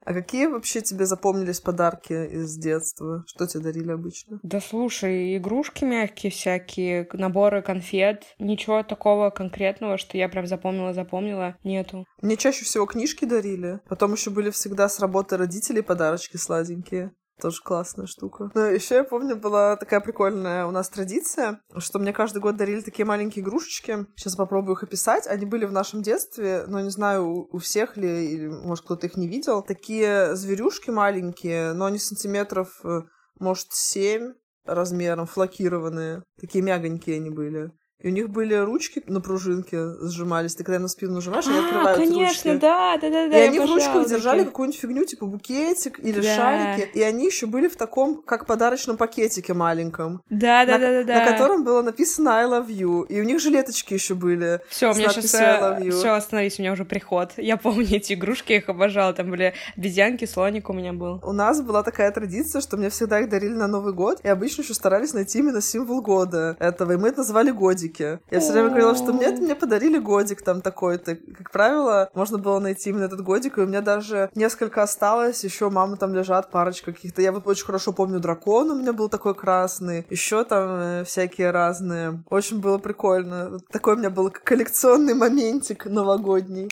А 0.08 0.14
какие 0.14 0.46
вообще 0.46 0.80
тебе 0.80 1.04
запомнились 1.04 1.60
подарки 1.60 2.14
из 2.14 2.56
детства? 2.56 3.24
Что 3.26 3.46
тебе 3.46 3.64
дарили 3.64 3.92
обычно? 3.92 4.40
Да 4.42 4.58
слушай, 4.58 5.36
игрушки 5.36 5.84
мягкие 5.84 6.32
всякие, 6.32 7.06
наборы 7.12 7.60
конфет. 7.60 8.24
Ничего 8.38 8.82
такого 8.82 9.28
конкретного, 9.28 9.98
что 9.98 10.16
я 10.16 10.30
прям 10.30 10.46
запомнила-запомнила, 10.46 11.56
нету. 11.62 12.06
Мне 12.22 12.38
чаще 12.38 12.64
всего 12.64 12.86
книжки 12.86 13.26
дарили. 13.26 13.80
Потом 13.86 14.14
еще 14.14 14.30
были 14.30 14.48
всегда 14.48 14.88
с 14.88 14.98
работы 14.98 15.36
родителей 15.36 15.82
подарочки 15.82 16.38
сладенькие. 16.38 17.12
Тоже 17.40 17.62
классная 17.62 18.06
штука. 18.06 18.50
Но 18.54 18.66
еще 18.66 18.96
я 18.96 19.04
помню, 19.04 19.36
была 19.36 19.76
такая 19.76 20.00
прикольная 20.00 20.66
у 20.66 20.72
нас 20.72 20.88
традиция, 20.88 21.60
что 21.76 21.98
мне 22.00 22.12
каждый 22.12 22.40
год 22.40 22.56
дарили 22.56 22.80
такие 22.80 23.06
маленькие 23.06 23.44
игрушечки. 23.44 24.06
Сейчас 24.16 24.34
попробую 24.34 24.74
их 24.74 24.82
описать. 24.82 25.26
Они 25.28 25.46
были 25.46 25.64
в 25.64 25.72
нашем 25.72 26.02
детстве, 26.02 26.64
но 26.66 26.80
не 26.80 26.90
знаю, 26.90 27.46
у- 27.50 27.58
всех 27.58 27.96
ли, 27.96 28.32
или, 28.32 28.48
может, 28.48 28.84
кто-то 28.84 29.06
их 29.06 29.16
не 29.16 29.28
видел. 29.28 29.62
Такие 29.62 30.34
зверюшки 30.34 30.90
маленькие, 30.90 31.74
но 31.74 31.84
они 31.86 31.98
сантиметров, 31.98 32.80
э, 32.84 33.02
может, 33.38 33.68
семь 33.70 34.32
размером, 34.64 35.26
флокированные. 35.26 36.22
Такие 36.40 36.62
мягонькие 36.62 37.16
они 37.16 37.30
были. 37.30 37.70
И 38.00 38.08
у 38.08 38.10
них 38.12 38.30
были 38.30 38.54
ручки 38.54 39.02
на 39.08 39.20
пружинке 39.20 39.94
сжимались. 40.02 40.54
Ты 40.54 40.62
когда 40.62 40.78
на 40.78 40.86
спину 40.86 41.14
нажимаешь, 41.14 41.46
они 41.48 41.56
А, 41.56 41.62
открываются 41.64 42.04
конечно, 42.04 42.52
ручки. 42.52 42.60
да, 42.62 42.96
да, 42.96 43.10
да, 43.10 43.26
И 43.26 43.30
да. 43.30 43.36
я 43.38 43.44
они 43.48 43.58
в 43.58 43.66
ручках 43.66 44.08
держали 44.08 44.44
какую-нибудь 44.44 44.80
фигню, 44.80 45.04
типа 45.04 45.26
букетик 45.26 45.98
или 45.98 46.20
Да. 46.20 46.36
шарики. 46.36 46.88
И 46.94 47.02
они 47.02 47.26
еще 47.26 47.46
были 47.46 47.66
в 47.66 47.76
таком, 47.76 48.22
как 48.22 48.46
подарочном 48.46 48.96
пакетике 48.98 49.52
маленьком. 49.52 50.22
Да, 50.30 50.64
да, 50.64 50.72
на, 50.74 50.78
да, 50.78 50.92
да, 50.92 51.04
да. 51.04 51.24
на 51.24 51.32
котором 51.32 51.64
было 51.64 51.82
написано 51.82 52.30
I 52.36 52.44
love 52.46 52.68
you. 52.68 53.04
И 53.08 53.20
у 53.20 53.24
них 53.24 53.40
жилеточки 53.40 53.94
еще 53.94 54.14
были. 54.14 54.60
Все, 54.68 54.92
у 54.92 54.94
меня 54.94 55.08
сейчас 55.08 55.24
все 55.24 56.10
остановись, 56.12 56.58
у 56.60 56.62
меня 56.62 56.72
уже 56.72 56.84
приход. 56.84 57.32
Я 57.36 57.56
помню 57.56 57.84
эти 57.96 58.12
игрушки, 58.12 58.52
я 58.52 58.58
их 58.58 58.68
обожала. 58.68 59.12
Там 59.12 59.28
были 59.30 59.54
обезьянки, 59.76 60.24
слоник 60.24 60.70
у 60.70 60.72
меня 60.72 60.92
был. 60.92 61.20
У 61.24 61.32
нас 61.32 61.60
была 61.62 61.82
такая 61.82 62.12
традиция, 62.12 62.60
что 62.60 62.76
мне 62.76 62.90
всегда 62.90 63.18
их 63.20 63.28
дарили 63.28 63.54
на 63.54 63.66
Новый 63.66 63.92
год, 63.92 64.20
и 64.22 64.28
обычно 64.28 64.62
еще 64.62 64.74
старались 64.74 65.14
найти 65.14 65.40
именно 65.40 65.60
символ 65.60 66.00
года 66.00 66.56
этого, 66.60 66.92
и 66.92 66.96
мы 66.96 67.08
это 67.08 67.18
называли 67.18 67.50
годике. 67.88 68.20
Я 68.30 68.40
все 68.40 68.52
время 68.52 68.68
говорила, 68.68 68.94
что 68.94 69.12
мне, 69.12 69.28
мне 69.30 69.54
подарили 69.54 69.98
годик 69.98 70.42
там 70.42 70.60
такой-то. 70.60 71.16
Как 71.16 71.50
правило, 71.50 72.10
можно 72.14 72.38
было 72.38 72.58
найти 72.58 72.90
именно 72.90 73.04
этот 73.04 73.22
годик, 73.22 73.58
и 73.58 73.62
у 73.62 73.66
меня 73.66 73.80
даже 73.80 74.30
несколько 74.34 74.82
осталось. 74.82 75.44
Еще 75.44 75.70
мама 75.70 75.96
там 75.96 76.14
лежат, 76.14 76.50
парочка 76.50 76.92
каких-то. 76.92 77.22
Я 77.22 77.32
вот 77.32 77.46
очень 77.46 77.64
хорошо 77.64 77.92
помню 77.92 78.20
дракон 78.20 78.70
у 78.70 78.78
меня 78.78 78.92
был 78.92 79.08
такой 79.08 79.34
красный. 79.34 80.06
Еще 80.10 80.44
там 80.44 80.68
э, 80.70 81.04
всякие 81.04 81.50
разные. 81.50 82.22
Очень 82.30 82.60
было 82.60 82.78
прикольно. 82.78 83.58
Такой 83.70 83.94
у 83.94 83.98
меня 83.98 84.10
был 84.10 84.30
коллекционный 84.30 85.14
моментик 85.14 85.86
новогодний. 85.86 86.68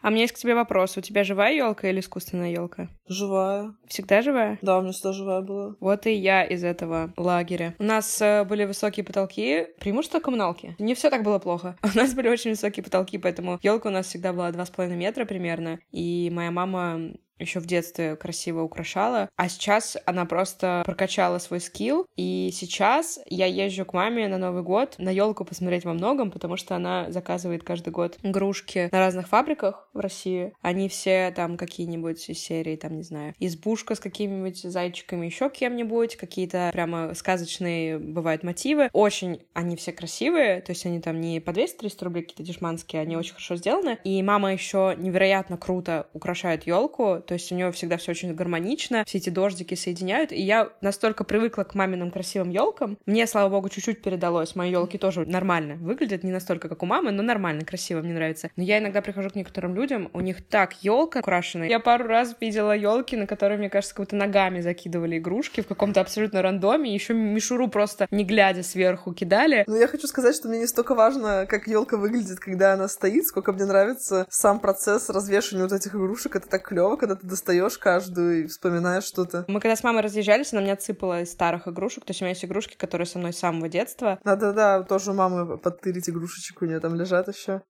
А 0.00 0.08
у 0.08 0.10
меня 0.10 0.22
есть 0.22 0.34
к 0.34 0.38
тебе 0.38 0.54
вопрос. 0.54 0.96
У 0.96 1.00
тебя 1.00 1.24
живая 1.24 1.54
елка 1.54 1.88
или 1.88 2.00
искусственная 2.00 2.50
елка? 2.50 2.88
Живая. 3.08 3.74
Всегда 3.86 4.22
живая? 4.22 4.58
Да, 4.62 4.78
у 4.78 4.82
меня 4.82 4.92
всегда 4.92 5.12
живая 5.12 5.40
была. 5.40 5.74
Вот 5.80 6.06
и 6.06 6.12
я 6.12 6.44
из 6.44 6.64
этого 6.64 7.12
лагеря. 7.16 7.74
У 7.78 7.84
нас 7.84 8.20
э, 8.20 8.44
были 8.44 8.64
высокие 8.64 9.04
потолки, 9.04 9.66
преимущество 9.80 10.20
коммуналки. 10.20 10.76
Не 10.78 10.94
все 10.94 11.10
так 11.10 11.22
было 11.22 11.38
плохо. 11.38 11.76
У 11.82 11.96
нас 11.96 12.14
были 12.14 12.28
очень 12.28 12.50
высокие 12.50 12.84
потолки, 12.84 13.18
поэтому 13.18 13.58
елка 13.62 13.88
у 13.88 13.92
нас 13.92 14.06
всегда 14.06 14.32
была 14.32 14.50
2,5 14.50 14.94
метра 14.94 15.24
примерно. 15.24 15.78
И 15.90 16.30
моя 16.32 16.50
мама 16.50 17.12
еще 17.38 17.60
в 17.60 17.66
детстве 17.66 18.16
красиво 18.16 18.62
украшала, 18.62 19.28
а 19.36 19.48
сейчас 19.48 19.96
она 20.06 20.24
просто 20.24 20.82
прокачала 20.84 21.38
свой 21.38 21.60
скилл, 21.60 22.06
и 22.16 22.50
сейчас 22.52 23.18
я 23.26 23.46
езжу 23.46 23.84
к 23.84 23.92
маме 23.92 24.28
на 24.28 24.38
Новый 24.38 24.62
год 24.62 24.96
на 24.98 25.10
елку 25.10 25.44
посмотреть 25.44 25.84
во 25.84 25.92
многом, 25.92 26.30
потому 26.30 26.56
что 26.56 26.76
она 26.76 27.10
заказывает 27.10 27.62
каждый 27.62 27.90
год 27.90 28.18
игрушки 28.22 28.88
на 28.92 28.98
разных 28.98 29.28
фабриках 29.28 29.88
в 29.92 30.00
России. 30.00 30.52
Они 30.60 30.88
все 30.88 31.32
там 31.34 31.56
какие-нибудь 31.56 32.28
из 32.28 32.38
серии, 32.38 32.76
там, 32.76 32.96
не 32.96 33.02
знаю, 33.02 33.34
избушка 33.38 33.94
с 33.94 34.00
какими-нибудь 34.00 34.62
зайчиками, 34.62 35.26
еще 35.26 35.50
кем-нибудь, 35.50 36.16
какие-то 36.16 36.70
прямо 36.72 37.14
сказочные 37.14 37.98
бывают 37.98 38.42
мотивы. 38.42 38.90
Очень 38.92 39.42
они 39.54 39.76
все 39.76 39.92
красивые, 39.92 40.60
то 40.60 40.72
есть 40.72 40.86
они 40.86 41.00
там 41.00 41.20
не 41.20 41.40
по 41.40 41.50
200-300 41.50 42.04
рублей 42.04 42.22
какие-то 42.22 42.42
дешманские, 42.42 43.02
они 43.02 43.16
очень 43.16 43.32
хорошо 43.32 43.56
сделаны. 43.56 43.98
И 44.04 44.22
мама 44.22 44.52
еще 44.52 44.94
невероятно 44.96 45.56
круто 45.56 46.08
украшает 46.12 46.66
елку, 46.66 47.22
то 47.28 47.34
есть 47.34 47.52
у 47.52 47.54
нее 47.54 47.70
всегда 47.72 47.98
все 47.98 48.12
очень 48.12 48.34
гармонично, 48.34 49.04
все 49.06 49.18
эти 49.18 49.28
дождики 49.28 49.74
соединяют, 49.74 50.32
и 50.32 50.40
я 50.40 50.70
настолько 50.80 51.24
привыкла 51.24 51.64
к 51.64 51.74
маминым 51.74 52.10
красивым 52.10 52.48
елкам, 52.48 52.96
мне, 53.04 53.26
слава 53.26 53.50
богу, 53.50 53.68
чуть-чуть 53.68 54.00
передалось, 54.00 54.56
мои 54.56 54.70
елки 54.70 54.96
тоже 54.96 55.26
нормально 55.26 55.74
выглядят, 55.74 56.24
не 56.24 56.32
настолько, 56.32 56.70
как 56.70 56.82
у 56.82 56.86
мамы, 56.86 57.10
но 57.10 57.22
нормально, 57.22 57.66
красиво, 57.66 58.00
мне 58.00 58.14
нравится. 58.14 58.50
Но 58.56 58.62
я 58.62 58.78
иногда 58.78 59.02
прихожу 59.02 59.28
к 59.28 59.34
некоторым 59.34 59.74
людям, 59.74 60.08
у 60.14 60.20
них 60.20 60.42
так 60.42 60.82
елка 60.82 61.18
украшена. 61.18 61.66
Я 61.66 61.80
пару 61.80 62.06
раз 62.06 62.34
видела 62.40 62.74
елки, 62.74 63.14
на 63.14 63.26
которые, 63.26 63.58
мне 63.58 63.68
кажется, 63.68 63.94
как 63.94 64.06
будто 64.06 64.16
ногами 64.16 64.62
закидывали 64.62 65.18
игрушки 65.18 65.60
в 65.60 65.66
каком-то 65.66 66.00
абсолютно 66.00 66.40
рандоме, 66.40 66.94
еще 66.94 67.12
мишуру 67.12 67.68
просто 67.68 68.08
не 68.10 68.24
глядя 68.24 68.62
сверху 68.62 69.12
кидали. 69.12 69.64
Но 69.66 69.76
я 69.76 69.86
хочу 69.86 70.06
сказать, 70.06 70.34
что 70.34 70.48
мне 70.48 70.60
не 70.60 70.66
столько 70.66 70.94
важно, 70.94 71.44
как 71.46 71.66
елка 71.66 71.98
выглядит, 71.98 72.40
когда 72.40 72.72
она 72.72 72.88
стоит, 72.88 73.26
сколько 73.26 73.52
мне 73.52 73.66
нравится 73.66 74.26
сам 74.30 74.60
процесс 74.60 75.10
развешивания 75.10 75.64
вот 75.64 75.74
этих 75.74 75.94
игрушек. 75.94 76.34
Это 76.34 76.48
так 76.48 76.66
клево, 76.66 76.96
когда 76.96 77.17
ты 77.18 77.26
достаешь 77.26 77.78
каждую 77.78 78.44
и 78.44 78.46
вспоминаешь 78.46 79.04
что-то. 79.04 79.44
Мы 79.48 79.60
когда 79.60 79.76
с 79.76 79.84
мамой 79.84 80.02
разъезжались, 80.02 80.52
она 80.52 80.62
меня 80.62 80.76
цыпала 80.76 81.22
из 81.22 81.32
старых 81.32 81.68
игрушек. 81.68 82.04
То 82.04 82.10
есть 82.10 82.22
у 82.22 82.24
меня 82.24 82.30
есть 82.30 82.44
игрушки, 82.44 82.76
которые 82.76 83.06
со 83.06 83.18
мной 83.18 83.32
с 83.32 83.38
самого 83.38 83.68
детства. 83.68 84.18
Да-да-да, 84.24 84.82
тоже 84.82 85.10
у 85.10 85.14
мамы 85.14 85.58
подтырить 85.58 86.08
игрушечек 86.08 86.62
у 86.62 86.64
нее 86.64 86.80
там 86.80 86.94
лежат 86.94 87.28
еще. 87.28 87.62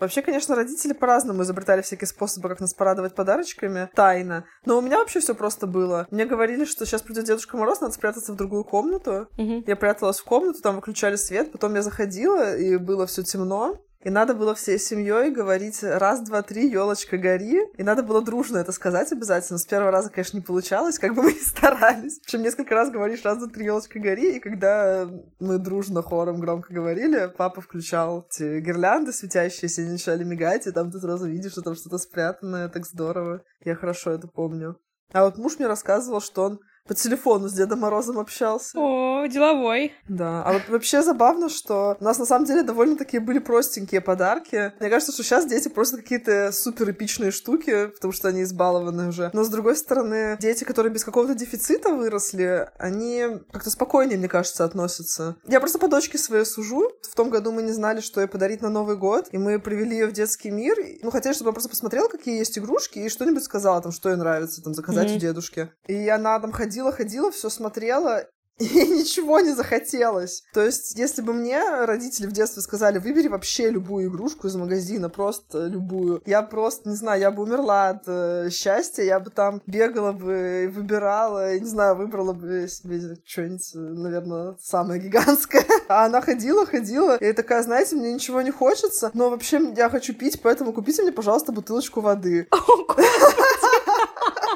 Вообще, 0.00 0.22
конечно, 0.22 0.56
родители 0.56 0.94
по-разному 0.94 1.42
изобретали 1.42 1.82
всякие 1.82 2.08
способы, 2.08 2.48
как 2.48 2.60
нас 2.60 2.72
порадовать 2.72 3.14
подарочками. 3.14 3.90
Тайно. 3.94 4.46
Но 4.64 4.78
у 4.78 4.80
меня 4.80 4.98
вообще 4.98 5.20
все 5.20 5.34
просто 5.34 5.66
было. 5.66 6.06
Мне 6.10 6.24
говорили, 6.24 6.64
что 6.64 6.86
сейчас 6.86 7.02
придет 7.02 7.26
Дедушка 7.26 7.58
Мороз, 7.58 7.82
надо 7.82 7.92
спрятаться 7.92 8.32
в 8.32 8.36
другую 8.36 8.64
комнату. 8.64 9.28
Угу. 9.36 9.64
Я 9.66 9.76
пряталась 9.76 10.18
в 10.18 10.24
комнату, 10.24 10.62
там 10.62 10.76
выключали 10.76 11.16
свет, 11.16 11.52
потом 11.52 11.74
я 11.74 11.82
заходила, 11.82 12.56
и 12.56 12.78
было 12.78 13.06
все 13.06 13.22
темно. 13.22 13.76
И 14.02 14.08
надо 14.08 14.34
было 14.34 14.54
всей 14.54 14.78
семьей 14.78 15.30
говорить 15.30 15.82
раз, 15.82 16.22
два, 16.22 16.42
три, 16.42 16.68
елочка 16.70 17.18
гори. 17.18 17.60
И 17.76 17.82
надо 17.82 18.02
было 18.02 18.22
дружно 18.22 18.56
это 18.58 18.72
сказать 18.72 19.12
обязательно. 19.12 19.58
С 19.58 19.66
первого 19.66 19.90
раза, 19.90 20.08
конечно, 20.08 20.38
не 20.38 20.42
получалось, 20.42 20.98
как 20.98 21.14
бы 21.14 21.22
мы 21.22 21.32
ни 21.34 21.38
старались. 21.38 22.18
Причем 22.20 22.42
несколько 22.42 22.74
раз 22.74 22.90
говоришь 22.90 23.24
раз, 23.24 23.38
два, 23.38 23.48
три, 23.48 23.66
елочка 23.66 23.98
гори. 23.98 24.36
И 24.36 24.40
когда 24.40 25.06
мы 25.38 25.58
дружно 25.58 26.02
хором 26.02 26.40
громко 26.40 26.72
говорили, 26.72 27.30
папа 27.36 27.60
включал 27.60 28.26
эти 28.30 28.60
гирлянды 28.60 29.12
светящиеся, 29.12 29.82
они 29.82 29.92
начали 29.92 30.24
мигать, 30.24 30.66
и 30.66 30.70
там 30.70 30.90
ты 30.90 30.98
сразу 30.98 31.26
видишь, 31.26 31.52
что 31.52 31.62
там 31.62 31.74
что-то 31.74 31.98
спрятанное, 31.98 32.68
так 32.68 32.86
здорово. 32.86 33.42
Я 33.64 33.74
хорошо 33.74 34.12
это 34.12 34.28
помню. 34.28 34.78
А 35.12 35.24
вот 35.24 35.36
муж 35.36 35.58
мне 35.58 35.66
рассказывал, 35.66 36.20
что 36.20 36.42
он 36.44 36.60
по 36.90 36.94
телефону 36.94 37.48
с 37.48 37.52
Дедом 37.52 37.78
Морозом 37.78 38.18
общался. 38.18 38.76
О, 38.76 39.24
деловой. 39.26 39.92
Да, 40.08 40.42
а 40.42 40.54
вот 40.54 40.62
вообще 40.68 41.04
забавно, 41.04 41.48
что 41.48 41.96
у 42.00 42.02
нас 42.02 42.18
на 42.18 42.26
самом 42.26 42.46
деле 42.46 42.64
довольно 42.64 42.96
такие 42.96 43.20
были 43.20 43.38
простенькие 43.38 44.00
подарки. 44.00 44.72
Мне 44.80 44.90
кажется, 44.90 45.12
что 45.12 45.22
сейчас 45.22 45.46
дети 45.46 45.68
просто 45.68 45.98
какие-то 45.98 46.50
супер 46.50 46.90
эпичные 46.90 47.30
штуки, 47.30 47.86
потому 47.94 48.12
что 48.12 48.26
они 48.26 48.42
избалованы 48.42 49.06
уже. 49.06 49.30
Но 49.32 49.44
с 49.44 49.48
другой 49.50 49.76
стороны, 49.76 50.36
дети, 50.40 50.64
которые 50.64 50.92
без 50.92 51.04
какого-то 51.04 51.36
дефицита 51.36 51.90
выросли, 51.90 52.68
они 52.76 53.38
как-то 53.52 53.70
спокойнее, 53.70 54.18
мне 54.18 54.26
кажется, 54.26 54.64
относятся. 54.64 55.36
Я 55.46 55.60
просто 55.60 55.78
по 55.78 55.86
дочке 55.86 56.18
своей 56.18 56.44
сужу. 56.44 56.90
В 57.08 57.14
том 57.14 57.30
году 57.30 57.52
мы 57.52 57.62
не 57.62 57.70
знали, 57.70 58.00
что 58.00 58.20
ей 58.20 58.26
подарить 58.26 58.62
на 58.62 58.68
Новый 58.68 58.96
год, 58.96 59.28
и 59.30 59.38
мы 59.38 59.60
привели 59.60 59.94
ее 59.94 60.06
в 60.08 60.12
детский 60.12 60.50
мир. 60.50 60.76
Ну, 61.04 61.12
хотели, 61.12 61.34
чтобы 61.34 61.50
она 61.50 61.52
просто 61.52 61.70
посмотрела, 61.70 62.08
какие 62.08 62.38
есть 62.38 62.58
игрушки, 62.58 62.98
и 62.98 63.08
что-нибудь 63.08 63.44
сказала, 63.44 63.80
там, 63.80 63.92
что 63.92 64.08
ей 64.08 64.16
нравится, 64.16 64.60
там, 64.60 64.74
заказать 64.74 65.10
mm-hmm. 65.10 65.16
у 65.16 65.20
дедушки. 65.20 65.70
И 65.86 66.08
она 66.08 66.40
там 66.40 66.50
ходила 66.50 66.79
ходила-ходила, 66.80 67.30
все 67.30 67.50
смотрела, 67.50 68.24
и 68.58 68.64
ничего 68.64 69.40
не 69.40 69.54
захотелось. 69.54 70.42
То 70.52 70.64
есть, 70.64 70.98
если 70.98 71.22
бы 71.22 71.32
мне 71.32 71.62
родители 71.84 72.26
в 72.26 72.32
детстве 72.32 72.62
сказали, 72.62 72.98
выбери 72.98 73.28
вообще 73.28 73.70
любую 73.70 74.08
игрушку 74.08 74.48
из 74.48 74.54
магазина, 74.54 75.08
просто 75.08 75.66
любую, 75.66 76.22
я 76.26 76.42
просто, 76.42 76.90
не 76.90 76.96
знаю, 76.96 77.20
я 77.20 77.30
бы 77.30 77.42
умерла 77.42 77.88
от 77.90 78.02
э, 78.06 78.50
счастья, 78.50 79.02
я 79.02 79.18
бы 79.18 79.30
там 79.30 79.62
бегала 79.66 80.12
бы, 80.12 80.70
выбирала, 80.74 81.58
не 81.58 81.66
знаю, 81.66 81.96
выбрала 81.96 82.34
бы 82.34 82.68
себе 82.68 83.16
что-нибудь, 83.24 83.70
наверное, 83.74 84.56
самое 84.60 85.00
гигантское. 85.00 85.64
А 85.88 86.04
она 86.04 86.20
ходила, 86.20 86.66
ходила, 86.66 87.16
и 87.16 87.32
такая, 87.32 87.62
знаете, 87.64 87.96
мне 87.96 88.12
ничего 88.12 88.42
не 88.42 88.52
хочется, 88.52 89.10
но 89.12 89.28
вообще 89.28 89.72
я 89.76 89.88
хочу 89.88 90.14
пить, 90.14 90.40
поэтому 90.40 90.72
купите 90.72 91.02
мне, 91.02 91.10
пожалуйста, 91.10 91.50
бутылочку 91.50 92.00
воды. 92.00 92.46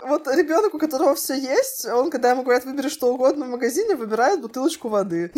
Вот 0.05 0.29
ребенок, 0.29 0.75
у 0.75 0.79
которого 0.79 1.15
все 1.15 1.35
есть, 1.35 1.87
он, 1.87 2.11
когда 2.11 2.33
ему 2.33 2.43
говорят, 2.43 2.67
выбери 2.67 2.89
что 2.91 3.15
угодно 3.15 3.47
в 3.47 3.49
магазине, 3.49 3.95
выбирает 3.97 4.43
бутылочку 4.43 4.91
воды. 4.91 5.33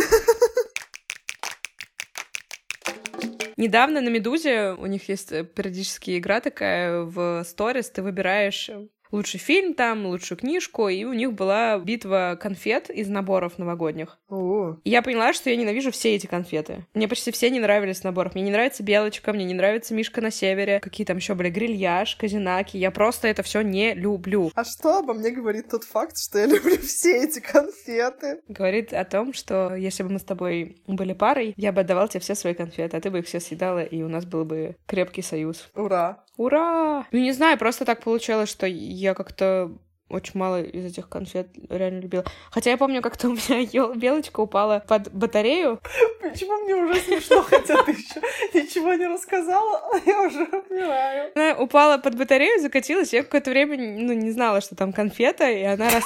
Недавно 3.57 4.01
на 4.01 4.09
Медузе 4.09 4.73
у 4.73 4.87
них 4.87 5.09
есть 5.09 5.31
э, 5.31 5.45
периодически 5.45 6.19
игра 6.19 6.41
такая 6.41 7.03
в 7.03 7.45
сторис, 7.45 7.89
ты 7.91 8.03
выбираешь 8.03 8.69
лучший 9.13 9.39
фильм 9.39 9.75
там, 9.75 10.05
лучшую 10.07 10.37
книжку, 10.37 10.89
и 10.89 11.05
у 11.05 11.13
них 11.13 11.33
была 11.33 11.79
битва 11.79 12.37
конфет 12.39 12.91
из 12.91 13.09
наборов 13.09 13.59
новогодних. 13.59 14.19
О. 14.29 14.77
Я 14.85 15.03
поняла, 15.03 15.33
что 15.33 15.51
я 15.51 15.57
ненавижу 15.57 15.91
все 15.93 16.15
эти 16.15 16.27
конфеты. 16.27 16.85
Мне 16.95 17.07
почти 17.07 17.31
все 17.31 17.49
не 17.51 17.61
нравились 17.61 18.03
наборов. 18.03 18.35
Мне 18.35 18.45
не 18.45 18.51
нравится 18.51 18.83
Белочка, 18.83 19.33
мне 19.33 19.45
не 19.45 19.55
нравится 19.55 19.95
Мишка 19.95 20.21
на 20.21 20.31
севере, 20.31 20.81
какие 20.81 21.07
там 21.07 21.19
еще 21.19 21.35
были 21.35 21.51
грильяж, 21.51 22.17
казинаки. 22.17 22.77
Я 22.77 22.91
просто 22.91 23.29
это 23.29 23.43
все 23.43 23.61
не 23.61 23.95
люблю. 23.95 24.51
А 24.55 24.65
что 24.65 24.99
обо 24.99 25.15
мне 25.15 25.31
говорит 25.31 25.69
тот 25.69 25.85
факт, 25.85 26.19
что 26.19 26.39
я 26.39 26.47
люблю 26.47 26.77
все 26.79 27.25
эти 27.25 27.41
конфеты? 27.41 28.41
Говорит 28.49 28.93
о 28.93 29.05
том, 29.05 29.33
что 29.33 29.75
если 29.77 30.03
бы 30.03 30.11
мы 30.11 30.19
с 30.19 30.25
тобой 30.25 30.83
были 30.87 31.13
парой, 31.13 31.55
я 31.57 31.73
бы 31.73 31.83
отдавал 31.83 32.09
тебе 32.09 32.21
все 32.21 32.35
свои 32.35 32.55
конфеты, 32.55 32.97
а 32.97 33.01
ты 33.01 33.11
бы 33.11 33.21
их 33.21 33.27
все 33.27 33.41
съедала, 33.41 33.83
и 33.83 34.03
у 34.03 34.09
нас 34.09 34.25
был 34.25 34.45
бы 34.45 34.77
крепкий 34.87 35.23
союз. 35.23 35.69
Ура! 35.75 36.25
Ура! 36.37 37.07
Ну, 37.13 37.19
не 37.19 37.33
знаю, 37.33 37.59
просто 37.59 37.85
так 37.85 38.03
получилось, 38.03 38.51
что 38.51 38.67
я 38.67 39.15
как-то 39.15 39.73
очень 40.09 40.39
мало 40.39 40.63
из 40.63 40.85
этих 40.85 41.09
конфет 41.09 41.49
реально 41.69 42.01
любила. 42.01 42.25
Хотя 42.51 42.71
я 42.71 42.77
помню, 42.77 43.03
как-то 43.03 43.29
у 43.29 43.33
меня 43.33 43.95
белочка 43.95 44.41
упала 44.41 44.83
под 44.87 45.13
батарею. 45.13 45.81
Почему 46.23 46.63
мне 46.63 46.75
уже 46.77 47.01
смешно, 47.01 47.43
хотя 47.43 47.83
ты 47.83 47.91
еще 47.93 48.21
ничего 48.55 48.95
не 48.95 49.07
рассказала, 49.07 49.83
а 49.93 50.01
я 50.07 50.23
уже 50.23 50.45
умираю. 50.45 51.33
Она 51.35 51.57
упала 51.59 51.99
под 51.99 52.17
батарею, 52.17 52.61
закатилась, 52.61 53.13
я 53.13 53.23
какое-то 53.25 53.51
время 53.51 53.77
ну, 53.77 54.13
не 54.13 54.31
знала, 54.31 54.61
что 54.61 54.77
там 54.77 54.93
конфета, 54.93 55.51
и 55.51 55.63
она 55.63 55.91
рас... 55.91 56.05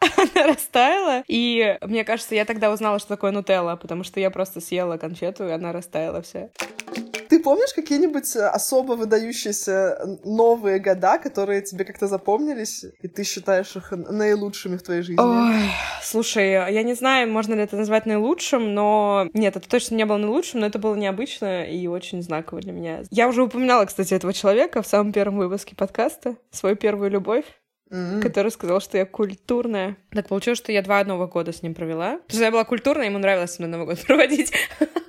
она 0.16 0.46
растаяла. 0.46 1.22
И 1.28 1.78
мне 1.82 2.04
кажется, 2.04 2.34
я 2.34 2.44
тогда 2.44 2.72
узнала, 2.72 2.98
что 2.98 3.08
такое 3.08 3.30
нутелла, 3.30 3.76
потому 3.76 4.02
что 4.02 4.18
я 4.18 4.30
просто 4.30 4.60
съела 4.60 4.96
конфету, 4.96 5.46
и 5.46 5.52
она 5.52 5.72
растаяла 5.72 6.22
вся. 6.22 6.48
Ты 7.36 7.42
помнишь 7.42 7.74
какие-нибудь 7.74 8.34
э, 8.34 8.46
особо 8.46 8.94
выдающиеся 8.94 10.18
новые 10.24 10.78
года, 10.78 11.18
которые 11.18 11.60
тебе 11.60 11.84
как-то 11.84 12.06
запомнились, 12.06 12.86
и 13.02 13.08
ты 13.08 13.24
считаешь 13.24 13.76
их 13.76 13.90
наилучшими 13.90 14.78
в 14.78 14.82
твоей 14.82 15.02
жизни? 15.02 15.20
Ой, 15.20 15.70
слушай, 16.02 16.52
я 16.52 16.82
не 16.82 16.94
знаю, 16.94 17.30
можно 17.30 17.52
ли 17.52 17.60
это 17.60 17.76
назвать 17.76 18.06
наилучшим, 18.06 18.72
но... 18.72 19.28
Нет, 19.34 19.54
это 19.54 19.68
точно 19.68 19.96
не 19.96 20.06
было 20.06 20.16
наилучшим, 20.16 20.60
но 20.60 20.66
это 20.66 20.78
было 20.78 20.94
необычно 20.94 21.66
и 21.66 21.86
очень 21.88 22.22
знаково 22.22 22.62
для 22.62 22.72
меня. 22.72 23.02
Я 23.10 23.28
уже 23.28 23.42
упоминала, 23.42 23.84
кстати, 23.84 24.14
этого 24.14 24.32
человека 24.32 24.80
в 24.80 24.86
самом 24.86 25.12
первом 25.12 25.36
выпуске 25.36 25.76
подкаста, 25.76 26.36
свою 26.52 26.74
первую 26.74 27.10
любовь. 27.10 27.44
Mm-hmm. 27.90 28.20
который 28.20 28.50
сказал, 28.50 28.80
что 28.80 28.98
я 28.98 29.06
культурная. 29.06 29.96
Так 30.10 30.28
получилось, 30.28 30.58
что 30.58 30.72
я 30.72 30.82
два 30.82 31.02
Нового 31.04 31.26
года 31.26 31.52
с 31.52 31.62
ним 31.62 31.74
провела. 31.74 32.18
Потому 32.18 32.36
что 32.38 32.44
я 32.44 32.50
была 32.50 32.64
культурная, 32.64 33.06
ему 33.06 33.18
нравилось 33.18 33.52
со 33.52 33.62
мной 33.62 33.72
Новый 33.72 33.86
год 33.86 33.98
проводить. 34.06 34.52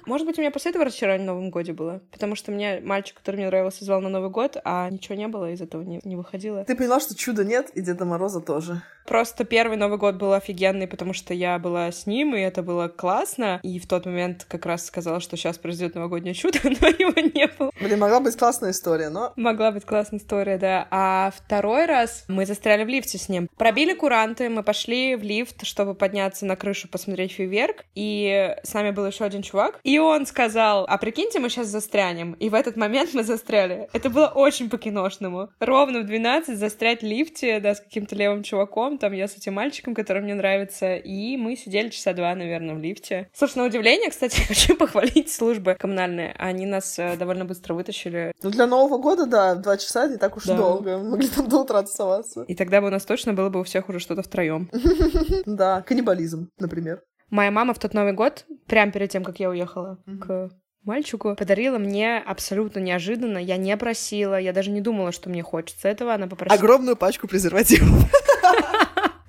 Может 0.05 0.25
быть, 0.25 0.37
у 0.37 0.41
меня 0.41 0.51
после 0.51 0.71
этого 0.71 0.85
разочарование 0.85 1.25
в 1.25 1.33
Новом 1.33 1.49
годе 1.49 1.73
было. 1.73 2.01
Потому 2.11 2.35
что 2.35 2.51
мне 2.51 2.79
мальчик, 2.81 3.17
который 3.17 3.37
мне 3.37 3.47
нравился, 3.47 3.83
звал 3.83 3.99
на 3.99 4.09
Новый 4.09 4.29
год, 4.29 4.57
а 4.63 4.89
ничего 4.89 5.15
не 5.15 5.27
было, 5.27 5.51
из 5.51 5.61
этого 5.61 5.81
не, 5.81 5.99
не 6.05 6.15
выходило. 6.15 6.63
Ты 6.63 6.75
поняла, 6.75 6.99
что 7.01 7.15
чуда 7.15 7.43
нет, 7.43 7.69
и 7.73 7.81
Деда 7.81 8.05
Мороза 8.05 8.39
тоже. 8.39 8.81
Просто 9.05 9.45
первый 9.45 9.77
Новый 9.77 9.97
год 9.97 10.15
был 10.15 10.33
офигенный, 10.33 10.87
потому 10.87 11.13
что 11.13 11.33
я 11.33 11.59
была 11.59 11.91
с 11.91 12.07
ним, 12.07 12.35
и 12.35 12.39
это 12.39 12.61
было 12.61 12.89
классно. 12.89 13.59
И 13.63 13.79
в 13.79 13.87
тот 13.87 14.05
момент 14.05 14.45
как 14.47 14.65
раз 14.65 14.85
сказала, 14.85 15.19
что 15.21 15.37
сейчас 15.37 15.57
произойдет 15.57 15.95
новогоднее 15.95 16.33
чудо, 16.33 16.59
но 16.63 16.87
его 16.87 17.13
не 17.33 17.47
было. 17.47 17.71
Блин, 17.79 17.99
могла 17.99 18.19
быть 18.19 18.37
классная 18.37 18.71
история, 18.71 19.09
но... 19.09 19.33
Могла 19.35 19.71
быть 19.71 19.85
классная 19.85 20.19
история, 20.19 20.57
да. 20.57 20.87
А 20.91 21.31
второй 21.35 21.85
раз 21.85 22.25
мы 22.27 22.45
застряли 22.45 22.66
в 22.75 22.87
лифте 22.87 23.17
с 23.17 23.29
ним. 23.29 23.49
Пробили 23.57 23.93
куранты, 23.93 24.49
мы 24.49 24.63
пошли 24.63 25.15
в 25.15 25.23
лифт, 25.23 25.65
чтобы 25.65 25.95
подняться 25.95 26.45
на 26.45 26.55
крышу, 26.55 26.87
посмотреть 26.87 27.33
фейерверк, 27.33 27.85
и 27.95 28.55
с 28.63 28.73
нами 28.73 28.91
был 28.91 29.05
еще 29.05 29.25
один 29.25 29.41
чувак, 29.41 29.79
и 29.83 29.99
он 29.99 30.25
сказал, 30.25 30.85
а 30.87 30.97
прикиньте, 30.97 31.39
мы 31.39 31.49
сейчас 31.49 31.67
застрянем. 31.67 32.33
И 32.33 32.49
в 32.49 32.53
этот 32.53 32.75
момент 32.75 33.13
мы 33.13 33.23
застряли. 33.23 33.89
Это 33.93 34.09
было 34.09 34.27
очень 34.27 34.69
по-киношному. 34.69 35.49
Ровно 35.59 36.01
в 36.01 36.05
12 36.05 36.57
застрять 36.57 37.01
в 37.01 37.05
лифте, 37.05 37.59
да, 37.59 37.75
с 37.75 37.79
каким-то 37.79 38.15
левым 38.15 38.43
чуваком, 38.43 38.97
там 38.97 39.13
я 39.13 39.27
с 39.27 39.37
этим 39.37 39.53
мальчиком, 39.53 39.95
который 39.95 40.21
мне 40.21 40.35
нравится, 40.35 40.95
и 40.95 41.37
мы 41.37 41.55
сидели 41.55 41.89
часа 41.89 42.13
два, 42.13 42.35
наверное, 42.35 42.75
в 42.75 42.79
лифте. 42.79 43.29
Слушай, 43.33 43.57
на 43.59 43.65
удивление, 43.65 44.09
кстати, 44.09 44.41
хочу 44.47 44.75
похвалить 44.75 45.31
службы 45.31 45.75
коммунальные. 45.79 46.35
Они 46.37 46.65
нас 46.65 46.99
э, 46.99 47.15
довольно 47.17 47.45
быстро 47.45 47.73
вытащили. 47.73 48.33
Ну, 48.43 48.49
для 48.49 48.67
Нового 48.67 48.97
года, 48.97 49.25
да, 49.25 49.55
два 49.55 49.77
часа 49.77 50.07
не 50.07 50.17
так 50.17 50.37
уж 50.37 50.43
да. 50.43 50.55
долго. 50.55 50.97
Мы 50.97 51.11
могли 51.11 51.27
там 51.27 51.47
до 51.47 51.61
утра 51.61 51.81
тусоваться. 51.81 52.43
И 52.47 52.55
тогда 52.57 52.81
бы 52.81 52.87
у 52.87 52.91
нас 52.91 53.05
точно 53.05 53.33
было 53.33 53.49
бы 53.49 53.61
у 53.61 53.63
всех 53.63 53.89
уже 53.89 53.99
что-то 53.99 54.23
втроем. 54.23 54.69
Да, 55.45 55.81
каннибализм, 55.81 56.49
например. 56.59 57.01
Моя 57.29 57.51
мама 57.51 57.73
в 57.73 57.79
тот 57.79 57.93
Новый 57.93 58.13
год, 58.13 58.45
прямо 58.67 58.91
перед 58.91 59.09
тем, 59.09 59.23
как 59.23 59.39
я 59.39 59.49
уехала 59.49 59.97
к 60.21 60.49
мальчику, 60.83 61.35
подарила 61.35 61.77
мне 61.77 62.17
абсолютно 62.17 62.79
неожиданно. 62.79 63.37
Я 63.37 63.57
не 63.57 63.75
просила, 63.77 64.39
я 64.39 64.53
даже 64.53 64.71
не 64.71 64.81
думала, 64.81 65.11
что 65.11 65.29
мне 65.29 65.43
хочется 65.43 65.87
этого. 65.87 66.13
Она 66.13 66.27
попросила... 66.27 66.57
Огромную 66.57 66.95
пачку 66.95 67.27
презервативов. 67.27 67.89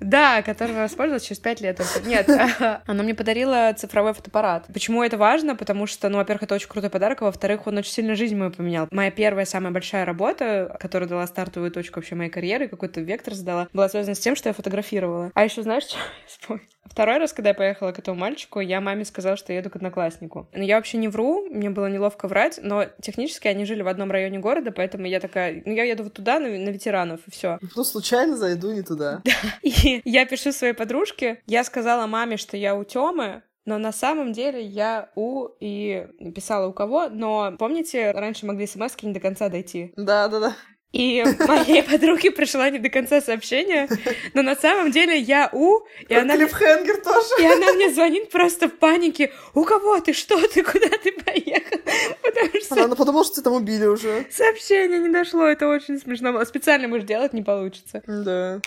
Да, 0.09 0.41
которого 0.41 0.79
воспользовалась 0.79 1.23
через 1.23 1.39
пять 1.39 1.61
лет. 1.61 1.79
Нет, 2.05 2.27
она 2.87 3.03
мне 3.03 3.13
подарила 3.13 3.73
цифровой 3.77 4.13
фотоаппарат. 4.13 4.65
Почему 4.73 5.03
это 5.03 5.17
важно? 5.17 5.55
Потому 5.55 5.85
что, 5.85 6.09
ну, 6.09 6.17
во-первых, 6.17 6.43
это 6.43 6.55
очень 6.55 6.67
крутой 6.67 6.89
подарок, 6.89 7.21
а 7.21 7.25
во-вторых, 7.25 7.67
он 7.67 7.77
очень 7.77 7.91
сильно 7.91 8.15
жизнь 8.15 8.35
мою 8.35 8.51
поменял. 8.51 8.87
Моя 8.89 9.11
первая, 9.11 9.45
самая 9.45 9.71
большая 9.71 10.05
работа, 10.05 10.75
которая 10.79 11.07
дала 11.07 11.27
стартовую 11.27 11.71
точку 11.71 11.99
вообще 11.99 12.15
моей 12.15 12.31
карьеры, 12.31 12.67
какой-то 12.67 13.01
вектор 13.01 13.35
задала, 13.35 13.67
была 13.71 13.87
связана 13.87 14.15
с 14.15 14.19
тем, 14.19 14.35
что 14.35 14.49
я 14.49 14.53
фотографировала. 14.53 15.31
А 15.35 15.43
еще 15.43 15.61
знаешь, 15.61 15.83
что 15.87 15.97
я 15.97 16.27
вспомнила? 16.27 16.78
Второй 16.89 17.17
раз, 17.17 17.33
когда 17.33 17.49
я 17.49 17.55
поехала 17.55 17.91
к 17.91 17.99
этому 17.99 18.19
мальчику, 18.19 18.59
я 18.59 18.81
маме 18.81 19.05
сказала, 19.05 19.37
что 19.37 19.53
еду 19.53 19.69
к 19.69 19.75
однокласснику. 19.75 20.47
Но 20.53 20.63
я 20.63 20.75
вообще 20.75 20.97
не 20.97 21.07
вру, 21.07 21.45
мне 21.49 21.69
было 21.69 21.87
неловко 21.87 22.27
врать, 22.27 22.59
но 22.61 22.85
технически 23.01 23.47
они 23.47 23.65
жили 23.65 23.81
в 23.81 23.87
одном 23.87 24.11
районе 24.11 24.39
города, 24.39 24.71
поэтому 24.71 25.05
я 25.05 25.19
такая, 25.19 25.61
ну 25.65 25.73
я 25.73 25.83
еду 25.83 26.03
вот 26.03 26.13
туда, 26.13 26.39
на, 26.39 26.47
на 26.49 26.69
ветеранов, 26.69 27.21
и 27.27 27.31
все. 27.31 27.59
Ну, 27.75 27.83
случайно 27.83 28.35
зайду 28.37 28.71
не 28.71 28.81
туда. 28.81 29.21
Да. 29.29 29.31
И 29.61 30.01
я 30.05 30.25
пишу 30.25 30.51
своей 30.51 30.73
подружке, 30.73 31.41
я 31.45 31.63
сказала 31.63 32.07
маме, 32.07 32.37
что 32.37 32.57
я 32.57 32.75
у 32.75 32.83
Тёмы, 32.83 33.43
но 33.65 33.77
на 33.77 33.91
самом 33.91 34.33
деле 34.33 34.61
я 34.61 35.11
у 35.15 35.47
и 35.59 36.07
писала 36.33 36.67
у 36.67 36.73
кого, 36.73 37.09
но 37.09 37.55
помните, 37.59 38.11
раньше 38.11 38.45
могли 38.45 38.65
смс 38.65 38.95
не 39.03 39.13
до 39.13 39.19
конца 39.19 39.49
дойти? 39.49 39.93
Да, 39.95 40.27
да, 40.27 40.39
да. 40.39 40.55
И 40.91 41.23
моей 41.47 41.83
подруге 41.89 42.31
пришла 42.31 42.69
не 42.69 42.79
до 42.79 42.89
конца 42.89 43.21
сообщение, 43.21 43.87
но 44.33 44.41
на 44.41 44.55
самом 44.55 44.91
деле 44.91 45.17
я 45.19 45.49
у, 45.53 45.81
и 46.07 46.15
она... 46.15 46.35
Клиффхенгер 46.35 47.01
тоже. 47.01 47.29
И 47.39 47.45
она 47.45 47.73
мне 47.73 47.91
звонит 47.91 48.31
просто 48.31 48.67
в 48.69 48.73
панике. 48.73 49.31
У 49.53 49.63
кого 49.63 49.99
ты? 49.99 50.13
Что 50.13 50.39
ты? 50.47 50.63
Куда 50.63 50.89
ты 50.89 51.11
поехал? 51.11 51.77
Потому 52.23 52.61
что... 52.61 52.83
Она 52.83 52.95
подумала, 52.95 53.23
что 53.23 53.35
тебя 53.35 53.43
там 53.43 53.53
убили 53.53 53.85
уже. 53.85 54.25
Сообщение 54.31 54.99
не 54.99 55.09
дошло, 55.09 55.45
это 55.45 55.67
очень 55.67 55.99
смешно. 55.99 56.43
Специально 56.45 56.87
мы 56.87 56.99
же 57.01 57.05
делать 57.05 57.33
не 57.33 57.43
получится. 57.43 58.01
Да. 58.07 58.59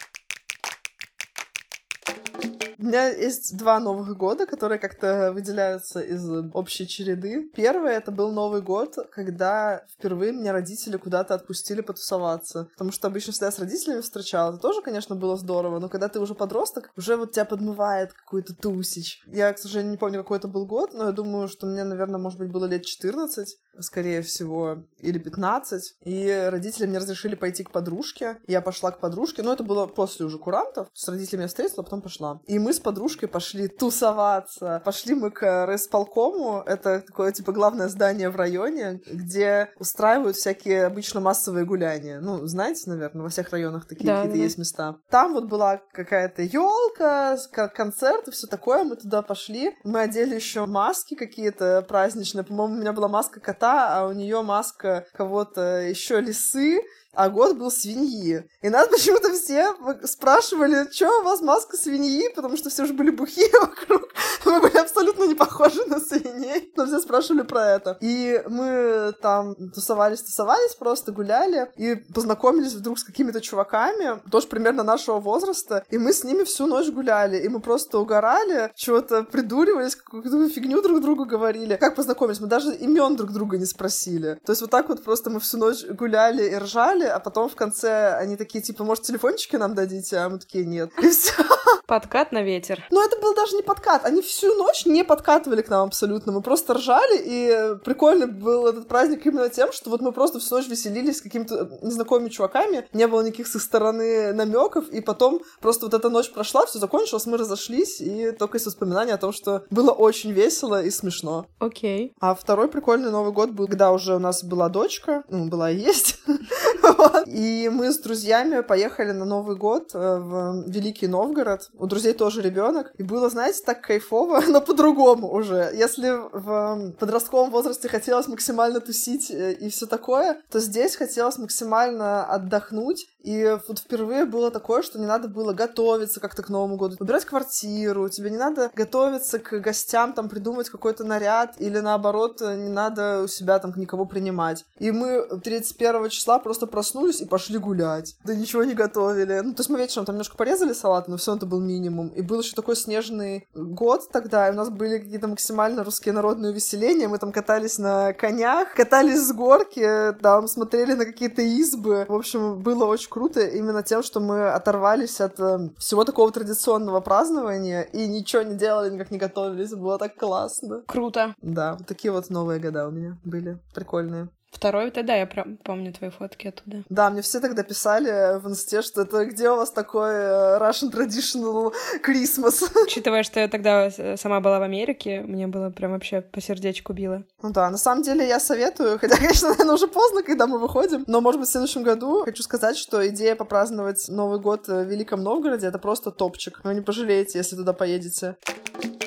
У 2.82 2.84
меня 2.84 3.06
есть 3.10 3.56
два 3.56 3.78
Новых 3.78 4.16
года, 4.16 4.44
которые 4.44 4.80
как-то 4.80 5.30
выделяются 5.32 6.00
из 6.00 6.28
общей 6.52 6.88
череды. 6.88 7.48
Первый— 7.54 7.92
это 7.94 8.10
был 8.10 8.32
Новый 8.32 8.60
год, 8.60 8.96
когда 9.12 9.86
впервые 9.88 10.32
меня 10.32 10.52
родители 10.52 10.96
куда-то 10.96 11.34
отпустили 11.34 11.80
потусоваться. 11.80 12.68
Потому 12.72 12.90
что 12.90 13.06
обычно 13.06 13.32
всегда 13.32 13.52
с 13.52 13.60
родителями 13.60 14.00
встречала. 14.00 14.50
Это 14.50 14.58
тоже, 14.58 14.82
конечно, 14.82 15.14
было 15.14 15.36
здорово, 15.36 15.78
но 15.78 15.88
когда 15.88 16.08
ты 16.08 16.18
уже 16.18 16.34
подросток, 16.34 16.90
уже 16.96 17.16
вот 17.16 17.30
тебя 17.30 17.44
подмывает 17.44 18.12
какой-то 18.14 18.52
тусич. 18.52 19.22
Я, 19.28 19.52
к 19.52 19.60
сожалению, 19.60 19.92
не 19.92 19.98
помню, 19.98 20.18
какой 20.18 20.38
это 20.38 20.48
был 20.48 20.66
год, 20.66 20.92
но 20.92 21.04
я 21.04 21.12
думаю, 21.12 21.46
что 21.46 21.68
мне, 21.68 21.84
наверное, 21.84 22.18
может 22.18 22.40
быть, 22.40 22.50
было 22.50 22.64
лет 22.64 22.84
14 22.84 23.58
скорее 23.80 24.22
всего, 24.22 24.84
или 24.98 25.18
15, 25.18 25.96
и 26.04 26.48
родители 26.50 26.86
мне 26.86 26.98
разрешили 26.98 27.34
пойти 27.34 27.64
к 27.64 27.70
подружке. 27.70 28.38
Я 28.46 28.60
пошла 28.60 28.90
к 28.90 29.00
подружке, 29.00 29.42
но 29.42 29.52
это 29.52 29.64
было 29.64 29.86
после 29.86 30.26
уже 30.26 30.38
курантов. 30.38 30.88
С 30.92 31.08
родителями 31.08 31.42
я 31.42 31.48
встретила, 31.48 31.80
а 31.80 31.84
потом 31.84 32.02
пошла. 32.02 32.40
И 32.46 32.58
мы 32.58 32.71
с 32.72 32.80
подружкой 32.80 33.28
пошли 33.28 33.68
тусоваться. 33.68 34.82
Пошли 34.84 35.14
мы 35.14 35.30
к 35.30 35.66
райсполкому, 35.66 36.62
это 36.66 37.00
такое, 37.06 37.32
типа, 37.32 37.52
главное 37.52 37.88
здание 37.88 38.30
в 38.30 38.36
районе, 38.36 39.00
где 39.06 39.70
устраивают 39.78 40.36
всякие 40.36 40.86
обычно 40.86 41.20
массовые 41.20 41.64
гуляния. 41.64 42.20
Ну, 42.20 42.46
знаете, 42.46 42.90
наверное, 42.90 43.22
во 43.22 43.28
всех 43.28 43.50
районах 43.50 43.86
такие 43.86 44.06
да, 44.06 44.16
какие-то 44.16 44.38
да. 44.38 44.44
есть 44.44 44.58
места. 44.58 44.96
Там 45.10 45.34
вот 45.34 45.44
была 45.44 45.80
какая-то 45.92 46.42
елка, 46.42 47.36
концерт 47.74 48.28
и 48.28 48.30
все 48.30 48.46
такое. 48.46 48.84
Мы 48.84 48.96
туда 48.96 49.22
пошли. 49.22 49.74
Мы 49.84 50.00
одели 50.00 50.34
еще 50.34 50.66
маски 50.66 51.14
какие-то 51.14 51.84
праздничные. 51.88 52.44
По-моему, 52.44 52.74
у 52.74 52.78
меня 52.78 52.92
была 52.92 53.08
маска 53.08 53.40
кота, 53.40 53.98
а 53.98 54.06
у 54.06 54.12
нее 54.12 54.42
маска 54.42 55.06
кого-то 55.14 55.80
еще 55.82 56.20
лисы 56.20 56.80
а 57.14 57.28
год 57.28 57.56
был 57.56 57.70
свиньи. 57.70 58.48
И 58.62 58.68
нас 58.68 58.88
почему-то 58.90 59.32
все 59.32 59.74
спрашивали, 60.04 60.90
что 60.90 61.20
у 61.20 61.24
вас 61.24 61.40
маска 61.40 61.76
свиньи, 61.76 62.32
потому 62.34 62.56
что 62.56 62.70
все 62.70 62.84
уже 62.84 62.92
были 62.92 63.10
бухие 63.10 63.50
вокруг. 63.60 64.08
Мы 64.44 64.60
были 64.60 64.76
абсолютно 64.78 65.24
не 65.24 65.34
похожи 65.34 65.84
на 65.86 66.00
свиней, 66.00 66.72
но 66.76 66.86
все 66.86 67.00
спрашивали 67.00 67.42
про 67.42 67.70
это. 67.70 67.96
И 68.00 68.42
мы 68.48 69.12
там 69.20 69.54
тусовались, 69.72 70.22
тусовались, 70.22 70.74
просто 70.74 71.12
гуляли 71.12 71.70
и 71.76 71.96
познакомились 71.96 72.74
вдруг 72.74 72.98
с 72.98 73.04
какими-то 73.04 73.40
чуваками, 73.40 74.20
тоже 74.30 74.48
примерно 74.48 74.82
нашего 74.82 75.20
возраста, 75.20 75.84
и 75.90 75.98
мы 75.98 76.12
с 76.12 76.24
ними 76.24 76.44
всю 76.44 76.66
ночь 76.66 76.88
гуляли, 76.88 77.38
и 77.38 77.48
мы 77.48 77.60
просто 77.60 77.98
угорали, 77.98 78.72
чего-то 78.74 79.22
придуривались, 79.24 79.96
какую-то 79.96 80.48
фигню 80.48 80.82
друг 80.82 81.00
другу 81.00 81.24
говорили. 81.24 81.76
Как 81.76 81.94
познакомились? 81.94 82.40
Мы 82.40 82.46
даже 82.46 82.74
имен 82.74 83.16
друг 83.16 83.32
друга 83.32 83.58
не 83.58 83.66
спросили. 83.66 84.38
То 84.44 84.52
есть 84.52 84.62
вот 84.62 84.70
так 84.70 84.88
вот 84.88 85.02
просто 85.04 85.30
мы 85.30 85.40
всю 85.40 85.58
ночь 85.58 85.84
гуляли 85.84 86.48
и 86.48 86.56
ржали, 86.56 87.01
а 87.06 87.18
потом 87.18 87.48
в 87.48 87.54
конце 87.54 88.14
они 88.16 88.36
такие, 88.36 88.62
типа, 88.62 88.84
может, 88.84 89.04
телефончики 89.04 89.56
нам 89.56 89.74
дадите? 89.74 90.16
А 90.18 90.28
мы 90.28 90.38
такие, 90.38 90.64
нет. 90.64 90.90
И 91.02 91.10
все. 91.10 91.32
Подкат 91.86 92.32
на 92.32 92.42
ветер. 92.42 92.84
Но 92.90 93.02
это 93.02 93.18
был 93.20 93.34
даже 93.34 93.56
не 93.56 93.62
подкат. 93.62 94.04
Они 94.04 94.22
всю 94.22 94.54
ночь 94.54 94.86
не 94.86 95.04
подкатывали 95.04 95.62
к 95.62 95.68
нам 95.68 95.88
абсолютно. 95.88 96.32
Мы 96.32 96.42
просто 96.42 96.74
ржали, 96.74 97.20
и 97.24 97.78
прикольно 97.84 98.26
был 98.26 98.66
этот 98.66 98.88
праздник 98.88 99.26
именно 99.26 99.48
тем, 99.48 99.72
что 99.72 99.90
вот 99.90 100.00
мы 100.00 100.12
просто 100.12 100.38
всю 100.38 100.56
ночь 100.56 100.68
веселились 100.68 101.18
с 101.18 101.22
какими-то 101.22 101.78
незнакомыми 101.82 102.28
чуваками, 102.28 102.88
не 102.92 103.06
было 103.06 103.22
никаких 103.22 103.46
с 103.46 103.56
их 103.56 103.62
стороны 103.62 104.32
намеков, 104.32 104.88
и 104.88 105.00
потом 105.00 105.42
просто 105.60 105.86
вот 105.86 105.94
эта 105.94 106.08
ночь 106.08 106.30
прошла, 106.30 106.66
все 106.66 106.78
закончилось, 106.78 107.26
мы 107.26 107.36
разошлись, 107.36 108.00
и 108.00 108.32
только 108.32 108.58
из 108.58 108.66
воспоминаний 108.66 109.12
о 109.12 109.18
том, 109.18 109.32
что 109.32 109.64
было 109.70 109.90
очень 109.90 110.32
весело 110.32 110.82
и 110.82 110.90
смешно. 110.90 111.46
Окей. 111.58 112.08
Okay. 112.08 112.12
А 112.20 112.34
второй 112.34 112.68
прикольный 112.68 113.10
Новый 113.10 113.32
год 113.32 113.50
был, 113.50 113.66
когда 113.66 113.92
уже 113.92 114.16
у 114.16 114.18
нас 114.18 114.42
была 114.44 114.68
дочка, 114.68 115.24
ну, 115.28 115.48
была 115.48 115.70
и 115.70 115.76
есть, 115.76 116.18
И 117.26 117.70
мы 117.72 117.92
с 117.92 117.98
друзьями 117.98 118.60
поехали 118.60 119.12
на 119.12 119.24
Новый 119.24 119.56
год 119.56 119.90
э, 119.94 119.98
в 119.98 120.64
Великий 120.68 121.06
Новгород. 121.06 121.51
У 121.74 121.86
друзей 121.86 122.12
тоже 122.12 122.42
ребенок. 122.42 122.92
И 122.98 123.02
было, 123.02 123.28
знаете, 123.30 123.62
так 123.64 123.80
кайфово, 123.82 124.40
но 124.48 124.60
по-другому 124.60 125.32
уже. 125.32 125.70
Если 125.74 126.10
в 126.10 126.92
подростковом 126.98 127.50
возрасте 127.50 127.88
хотелось 127.88 128.28
максимально 128.28 128.80
тусить 128.80 129.30
э, 129.30 129.52
и 129.52 129.68
все 129.68 129.86
такое, 129.86 130.40
то 130.50 130.60
здесь 130.60 130.96
хотелось 130.96 131.38
максимально 131.38 132.24
отдохнуть. 132.24 133.06
И 133.22 133.58
вот 133.68 133.78
впервые 133.78 134.24
было 134.24 134.50
такое, 134.50 134.82
что 134.82 134.98
не 134.98 135.06
надо 135.06 135.28
было 135.28 135.52
готовиться 135.52 136.20
как-то 136.20 136.42
к 136.42 136.48
Новому 136.48 136.76
году, 136.76 136.96
выбирать 136.98 137.24
квартиру, 137.24 138.08
тебе 138.08 138.30
не 138.30 138.36
надо 138.36 138.70
готовиться 138.74 139.38
к 139.38 139.60
гостям, 139.60 140.12
там, 140.12 140.28
придумать 140.28 140.68
какой-то 140.68 141.04
наряд, 141.04 141.54
или 141.58 141.78
наоборот, 141.78 142.40
не 142.40 142.68
надо 142.68 143.22
у 143.22 143.28
себя 143.28 143.58
там 143.58 143.72
никого 143.76 144.04
принимать. 144.04 144.64
И 144.78 144.90
мы 144.90 145.26
31 145.42 146.08
числа 146.08 146.38
просто 146.38 146.66
проснулись 146.66 147.20
и 147.20 147.26
пошли 147.26 147.58
гулять. 147.58 148.16
Да 148.24 148.34
ничего 148.34 148.64
не 148.64 148.74
готовили. 148.74 149.40
Ну, 149.40 149.52
то 149.54 149.60
есть 149.60 149.70
мы 149.70 149.78
вечером 149.78 150.04
там 150.04 150.16
немножко 150.16 150.36
порезали 150.36 150.72
салат, 150.72 151.08
но 151.08 151.16
все 151.16 151.36
это 151.36 151.46
был 151.46 151.60
минимум. 151.60 152.08
И 152.08 152.22
был 152.22 152.40
еще 152.40 152.54
такой 152.54 152.76
снежный 152.76 153.48
год 153.54 154.08
тогда, 154.10 154.48
и 154.48 154.52
у 154.52 154.56
нас 154.56 154.70
были 154.70 154.98
какие-то 154.98 155.28
максимально 155.28 155.84
русские 155.84 156.14
народные 156.14 156.52
увеселения. 156.52 157.08
Мы 157.08 157.18
там 157.18 157.32
катались 157.32 157.78
на 157.78 158.12
конях, 158.12 158.74
катались 158.74 159.20
с 159.20 159.32
горки, 159.32 160.14
там 160.20 160.48
смотрели 160.48 160.94
на 160.94 161.04
какие-то 161.04 161.42
избы. 161.42 162.06
В 162.08 162.14
общем, 162.14 162.58
было 162.60 162.84
очень 162.84 163.10
круто 163.12 163.40
именно 163.40 163.82
тем, 163.82 164.02
что 164.02 164.20
мы 164.20 164.48
оторвались 164.48 165.20
от 165.20 165.38
э, 165.38 165.68
всего 165.78 166.04
такого 166.04 166.32
традиционного 166.32 167.00
празднования 167.00 167.82
и 167.82 168.08
ничего 168.08 168.40
не 168.40 168.54
делали, 168.54 168.88
никак 168.88 169.10
не 169.10 169.18
готовились. 169.18 169.74
Было 169.74 169.98
так 169.98 170.16
классно. 170.16 170.82
Круто. 170.86 171.34
Да, 171.42 171.74
вот 171.74 171.86
такие 171.86 172.10
вот 172.10 172.30
новые 172.30 172.58
года 172.58 172.88
у 172.88 172.90
меня 172.90 173.18
были. 173.22 173.58
Прикольные. 173.74 174.30
Второй, 174.52 174.90
тогда 174.90 175.16
я 175.16 175.26
прям 175.26 175.56
помню 175.56 175.92
твои 175.92 176.10
фотки 176.10 176.48
оттуда. 176.48 176.84
Да, 176.88 177.10
мне 177.10 177.22
все 177.22 177.40
тогда 177.40 177.62
писали 177.62 178.38
в 178.38 178.48
инсте, 178.48 178.82
что 178.82 179.02
это 179.02 179.24
где 179.24 179.50
у 179.50 179.56
вас 179.56 179.72
такой 179.72 180.12
э, 180.12 180.58
Russian 180.60 180.92
Traditional 180.92 181.72
Christmas? 182.06 182.62
Учитывая, 182.84 183.22
что 183.22 183.40
я 183.40 183.48
тогда 183.48 183.90
сама 184.16 184.40
была 184.40 184.60
в 184.60 184.62
Америке, 184.62 185.22
мне 185.22 185.46
было 185.46 185.70
прям 185.70 185.92
вообще 185.92 186.20
по 186.20 186.40
сердечку 186.40 186.92
било. 186.92 187.24
Ну 187.42 187.50
да, 187.50 187.70
на 187.70 187.78
самом 187.78 188.02
деле 188.02 188.28
я 188.28 188.38
советую, 188.38 188.98
хотя, 188.98 189.16
конечно, 189.20 189.48
наверное, 189.48 189.74
уже 189.74 189.88
поздно, 189.88 190.22
когда 190.22 190.46
мы 190.46 190.58
выходим, 190.58 191.04
но, 191.06 191.20
может 191.20 191.40
быть, 191.40 191.48
в 191.48 191.52
следующем 191.52 191.82
году 191.82 192.22
хочу 192.24 192.42
сказать, 192.42 192.76
что 192.76 193.08
идея 193.08 193.34
попраздновать 193.34 194.04
Новый 194.08 194.38
год 194.38 194.68
в 194.68 194.84
Великом 194.84 195.22
Новгороде— 195.22 195.66
это 195.68 195.78
просто 195.78 196.10
топчик. 196.10 196.60
Вы 196.62 196.74
не 196.74 196.82
пожалеете, 196.82 197.38
если 197.38 197.56
туда 197.56 197.72
поедете. 197.72 198.36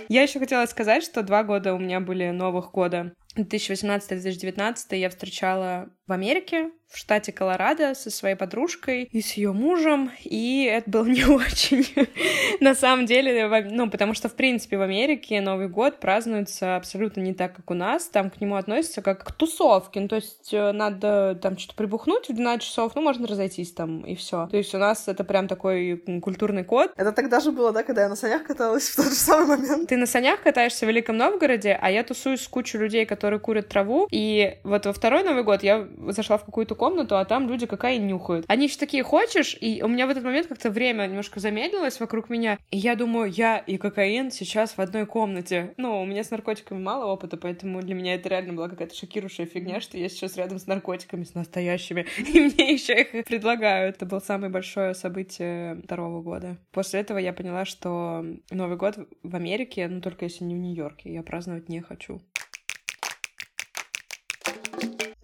Я 0.10 0.24
еще 0.24 0.40
хотела 0.40 0.66
сказать, 0.66 1.04
что 1.04 1.24
два 1.24 1.44
года 1.44 1.74
у 1.74 1.80
меня 1.80 2.00
были 2.00 2.30
Новых 2.32 2.72
года. 2.72 3.14
2018-2019 3.36 4.96
я 4.96 5.10
встречала 5.10 5.90
в 6.08 6.12
Америке, 6.12 6.72
в 6.88 6.98
штате 6.98 7.32
Колорадо 7.32 7.94
со 7.96 8.10
своей 8.10 8.36
подружкой 8.36 9.04
и 9.12 9.22
с 9.22 9.34
ее 9.34 9.52
мужем, 9.52 10.12
и 10.24 10.64
это 10.64 10.90
было 10.90 11.06
не 11.06 11.26
очень. 11.30 11.86
На 12.60 12.76
самом 12.76 13.06
деле, 13.06 13.48
ну, 13.72 13.90
потому 13.90 14.14
что, 14.14 14.30
в 14.30 14.36
принципе, 14.36 14.78
в 14.78 14.82
Америке 14.82 15.42
Новый 15.42 15.68
год 15.68 16.00
празднуется 16.00 16.76
абсолютно 16.76 17.22
не 17.22 17.34
так, 17.34 17.56
как 17.56 17.70
у 17.72 17.74
нас. 17.74 18.08
Там 18.08 18.30
к 18.30 18.40
нему 18.40 18.56
относятся 18.56 19.02
как 19.02 19.24
к 19.24 19.32
тусовке. 19.32 20.00
Ну, 20.00 20.08
то 20.08 20.16
есть 20.16 20.54
э, 20.54 20.72
надо 20.72 21.38
там 21.42 21.58
что-то 21.58 21.76
прибухнуть 21.76 22.30
в 22.30 22.34
12 22.34 22.66
часов, 22.66 22.94
ну, 22.96 23.02
можно 23.02 23.28
разойтись 23.28 23.74
там, 23.74 24.02
и 24.02 24.16
все. 24.16 24.48
То 24.48 24.58
есть 24.58 24.74
у 24.74 24.78
нас 24.78 25.08
это 25.08 25.24
прям 25.24 25.48
такой 25.48 26.02
культурный 26.22 26.64
код. 26.64 26.92
Это 26.96 27.12
тогда 27.12 27.40
же 27.40 27.52
было, 27.52 27.72
да, 27.72 27.84
когда 27.84 28.04
я 28.04 28.10
на 28.10 28.16
санях 28.16 28.44
каталась 28.44 28.90
в 28.90 28.96
тот 28.96 29.06
же 29.06 29.12
самый 29.12 29.58
момент? 29.58 29.90
Ты 29.90 29.98
на 29.98 30.06
санях 30.06 30.42
катаешься 30.42 30.86
в 30.86 30.90
Великом 30.90 31.18
Новгороде, 31.18 31.78
а 31.82 31.90
я 31.90 32.04
тусуюсь 32.04 32.42
с 32.42 32.48
кучей 32.48 32.78
людей, 32.78 33.06
которые 33.06 33.40
курят 33.40 33.70
траву, 33.70 34.08
и 34.12 34.58
вот 34.64 34.86
во 34.86 34.94
второй 34.94 35.24
Новый 35.24 35.44
год 35.44 35.64
я 35.64 35.88
зашла 36.10 36.38
в 36.38 36.46
какую-то 36.46 36.75
комнату, 36.76 37.18
а 37.18 37.26
там 37.26 37.50
люди 37.50 37.66
какая 37.66 37.98
нюхают. 37.98 38.46
Они 38.48 38.66
еще 38.66 38.78
такие, 38.78 39.04
хочешь? 39.04 39.58
И 39.60 39.82
у 39.84 39.88
меня 39.88 40.08
в 40.08 40.10
этот 40.10 40.24
момент 40.24 40.48
как-то 40.48 40.70
время 40.70 41.06
немножко 41.06 41.40
замедлилось 41.40 42.00
вокруг 42.00 42.30
меня, 42.30 42.58
и 42.72 42.78
я 42.78 42.96
думаю, 42.96 43.32
я 43.32 43.58
и 43.58 43.78
кокаин 43.78 44.32
сейчас 44.32 44.78
в 44.78 44.80
одной 44.80 45.06
комнате. 45.06 45.74
Ну, 45.78 46.02
у 46.02 46.06
меня 46.06 46.24
с 46.24 46.32
наркотиками 46.32 46.80
мало 46.80 47.06
опыта, 47.06 47.38
поэтому 47.38 47.82
для 47.82 47.96
меня 47.96 48.16
это 48.16 48.30
реально 48.30 48.54
была 48.54 48.70
какая-то 48.70 48.96
шокирующая 48.96 49.46
фигня, 49.46 49.82
что 49.82 49.98
я 49.98 50.10
сейчас 50.10 50.38
рядом 50.38 50.60
с 50.60 50.68
наркотиками, 50.68 51.24
с 51.24 51.34
настоящими, 51.34 52.06
и 52.18 52.40
мне 52.40 52.74
еще 52.74 53.02
их 53.02 53.26
предлагают. 53.26 53.98
Это 53.98 54.06
было 54.06 54.20
самое 54.20 54.52
большое 54.52 54.94
событие 54.94 55.82
второго 55.84 56.22
года. 56.22 56.58
После 56.72 57.00
этого 57.00 57.18
я 57.18 57.34
поняла, 57.34 57.66
что 57.66 58.26
Новый 58.52 58.78
год 58.78 58.98
в 59.24 59.36
Америке, 59.36 59.88
ну, 59.88 60.02
только 60.02 60.26
если 60.26 60.44
не 60.44 60.56
в 60.56 60.60
Нью-Йорке, 60.60 61.14
я 61.14 61.24
праздновать 61.24 61.70
не 61.70 61.82
хочу. 61.82 62.22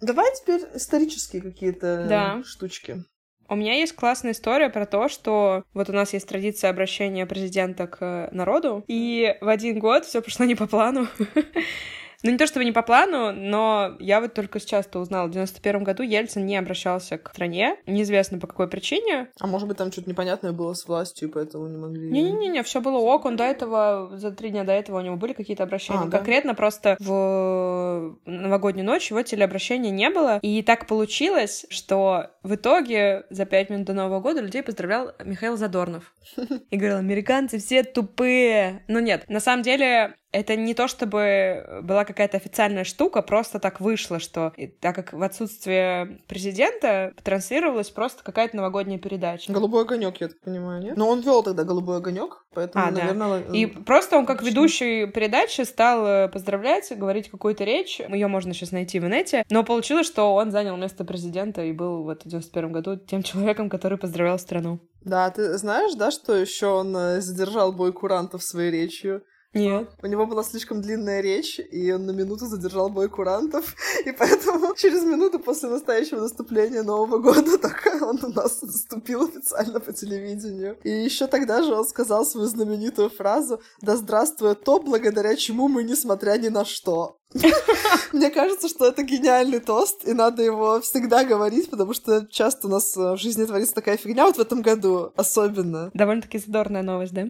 Давай 0.02 0.26
теперь 0.34 0.60
исторические 0.74 1.40
какие-то 1.40 2.06
да. 2.08 2.42
штучки. 2.44 3.04
У 3.48 3.54
меня 3.54 3.74
есть 3.74 3.94
классная 3.94 4.32
история 4.32 4.68
про 4.68 4.84
то, 4.84 5.08
что 5.08 5.62
вот 5.74 5.88
у 5.88 5.92
нас 5.92 6.12
есть 6.12 6.26
традиция 6.26 6.70
обращения 6.70 7.24
президента 7.24 7.86
к 7.86 8.28
народу, 8.32 8.84
и 8.88 9.36
в 9.40 9.48
один 9.48 9.78
год 9.78 10.04
все 10.04 10.20
пошло 10.20 10.44
не 10.44 10.56
по 10.56 10.66
плану. 10.66 11.06
Ну, 12.22 12.30
не 12.30 12.38
то 12.38 12.46
чтобы 12.46 12.64
не 12.64 12.72
по 12.72 12.82
плану, 12.82 13.32
но 13.32 13.96
я 13.98 14.20
вот 14.20 14.34
только 14.34 14.60
сейчас 14.60 14.86
то 14.86 15.00
узнала. 15.00 15.26
В 15.26 15.32
91 15.32 15.82
году 15.82 16.02
Ельцин 16.02 16.46
не 16.46 16.56
обращался 16.56 17.18
к 17.18 17.30
стране. 17.30 17.76
Неизвестно 17.86 18.38
по 18.38 18.46
какой 18.46 18.68
причине. 18.68 19.28
А 19.40 19.46
может 19.46 19.66
быть, 19.68 19.76
там 19.76 19.90
что-то 19.90 20.08
непонятное 20.08 20.52
было 20.52 20.74
с 20.74 20.86
властью, 20.86 21.30
поэтому 21.30 21.66
не 21.66 21.76
могли... 21.76 22.10
Не-не-не, 22.10 22.62
все 22.62 22.80
было 22.80 22.98
ок. 22.98 23.24
Он 23.24 23.36
до 23.36 23.44
этого, 23.44 24.10
за 24.16 24.30
три 24.30 24.50
дня 24.50 24.64
до 24.64 24.72
этого 24.72 24.98
у 24.98 25.00
него 25.00 25.16
были 25.16 25.32
какие-то 25.32 25.64
обращения. 25.64 26.00
А, 26.00 26.04
да? 26.06 26.18
Конкретно 26.18 26.54
просто 26.54 26.96
в 27.00 28.16
новогоднюю 28.24 28.86
ночь 28.86 29.10
его 29.10 29.22
телеобращения 29.22 29.90
не 29.90 30.10
было. 30.10 30.38
И 30.42 30.62
так 30.62 30.86
получилось, 30.86 31.66
что 31.70 32.30
в 32.42 32.54
итоге 32.54 33.24
за 33.30 33.46
пять 33.46 33.70
минут 33.70 33.86
до 33.86 33.94
Нового 33.94 34.20
года 34.20 34.40
людей 34.40 34.62
поздравлял 34.62 35.12
Михаил 35.24 35.56
Задорнов. 35.56 36.14
И 36.70 36.76
говорил, 36.76 36.98
американцы 36.98 37.58
все 37.58 37.82
тупые. 37.82 38.84
Ну 38.86 39.00
нет, 39.00 39.28
на 39.28 39.40
самом 39.40 39.62
деле 39.62 40.14
это 40.32 40.56
не 40.56 40.74
то, 40.74 40.88
чтобы 40.88 41.80
была 41.82 42.04
какая-то 42.04 42.38
официальная 42.38 42.84
штука, 42.84 43.22
просто 43.22 43.58
так 43.58 43.80
вышло, 43.80 44.18
что 44.18 44.52
так 44.80 44.94
как 44.94 45.12
в 45.12 45.22
отсутствие 45.22 46.20
президента 46.26 47.12
транслировалась 47.22 47.90
просто 47.90 48.24
какая-то 48.24 48.56
новогодняя 48.56 48.98
передача. 48.98 49.52
Голубой 49.52 49.82
огонек, 49.82 50.20
я 50.20 50.28
так 50.28 50.40
понимаю, 50.40 50.82
нет? 50.82 50.96
Но 50.96 51.08
он 51.08 51.20
вел 51.20 51.42
тогда 51.42 51.64
голубой 51.64 51.98
огонек, 51.98 52.44
поэтому, 52.54 52.86
а, 52.86 52.90
наверное. 52.90 53.44
Да. 53.44 53.56
И 53.56 53.66
просто 53.66 54.16
он 54.16 54.26
как 54.26 54.42
ведущий 54.42 55.06
передачи 55.06 55.60
стал 55.62 56.06
э, 56.06 56.28
поздравлять, 56.28 56.96
говорить 56.96 57.30
какую-то 57.30 57.64
речь. 57.64 58.00
Ее 58.00 58.26
можно 58.26 58.54
сейчас 58.54 58.72
найти 58.72 59.00
в 59.00 59.06
инете. 59.06 59.44
Но 59.50 59.64
получилось, 59.64 60.06
что 60.06 60.34
он 60.34 60.50
занял 60.50 60.76
место 60.76 61.04
президента 61.04 61.62
и 61.62 61.72
был 61.72 62.04
вот 62.04 62.24
в 62.24 62.28
91 62.28 62.72
году 62.72 62.96
тем 62.96 63.22
человеком, 63.22 63.68
который 63.68 63.98
поздравлял 63.98 64.38
страну. 64.38 64.80
Да, 65.02 65.28
ты 65.30 65.58
знаешь, 65.58 65.94
да, 65.94 66.10
что 66.10 66.34
еще 66.34 66.66
он 66.66 66.96
э, 66.96 67.20
задержал 67.20 67.72
бой 67.72 67.92
курантов 67.92 68.42
своей 68.42 68.70
речью? 68.70 69.22
Нет. 69.54 69.90
У 70.02 70.06
него 70.06 70.26
была 70.26 70.42
слишком 70.42 70.80
длинная 70.80 71.20
речь, 71.20 71.58
и 71.58 71.92
он 71.92 72.06
на 72.06 72.12
минуту 72.12 72.46
задержал 72.46 72.88
бой 72.88 73.08
курантов, 73.08 73.74
и 74.06 74.12
поэтому 74.12 74.74
через 74.76 75.04
минуту 75.04 75.38
после 75.38 75.68
настоящего 75.68 76.20
наступления 76.20 76.82
Нового 76.82 77.18
года 77.18 77.58
так 77.58 77.82
он 78.00 78.18
у 78.22 78.28
нас 78.28 78.62
наступил 78.62 79.24
официально 79.24 79.78
по 79.80 79.92
телевидению. 79.92 80.78
И 80.84 80.90
еще 80.90 81.26
тогда 81.26 81.62
же 81.62 81.74
он 81.74 81.86
сказал 81.86 82.24
свою 82.24 82.46
знаменитую 82.46 83.10
фразу 83.10 83.60
«Да 83.82 83.96
здравствует 83.96 84.64
то, 84.64 84.80
благодаря 84.80 85.36
чему 85.36 85.68
мы, 85.68 85.82
несмотря 85.84 86.38
ни 86.38 86.48
на 86.48 86.64
что». 86.64 87.18
Мне 88.12 88.30
кажется, 88.30 88.68
что 88.68 88.86
это 88.86 89.02
гениальный 89.02 89.60
тост, 89.60 90.06
и 90.06 90.12
надо 90.12 90.42
его 90.42 90.80
всегда 90.80 91.24
говорить, 91.24 91.70
потому 91.70 91.94
что 91.94 92.26
часто 92.30 92.68
у 92.68 92.70
нас 92.70 92.94
в 92.94 93.16
жизни 93.16 93.44
творится 93.44 93.74
такая 93.74 93.96
фигня, 93.96 94.26
вот 94.26 94.36
в 94.36 94.40
этом 94.40 94.62
году 94.62 95.12
особенно. 95.16 95.90
Довольно-таки 95.94 96.38
задорная 96.38 96.82
новость, 96.82 97.14
да? 97.14 97.28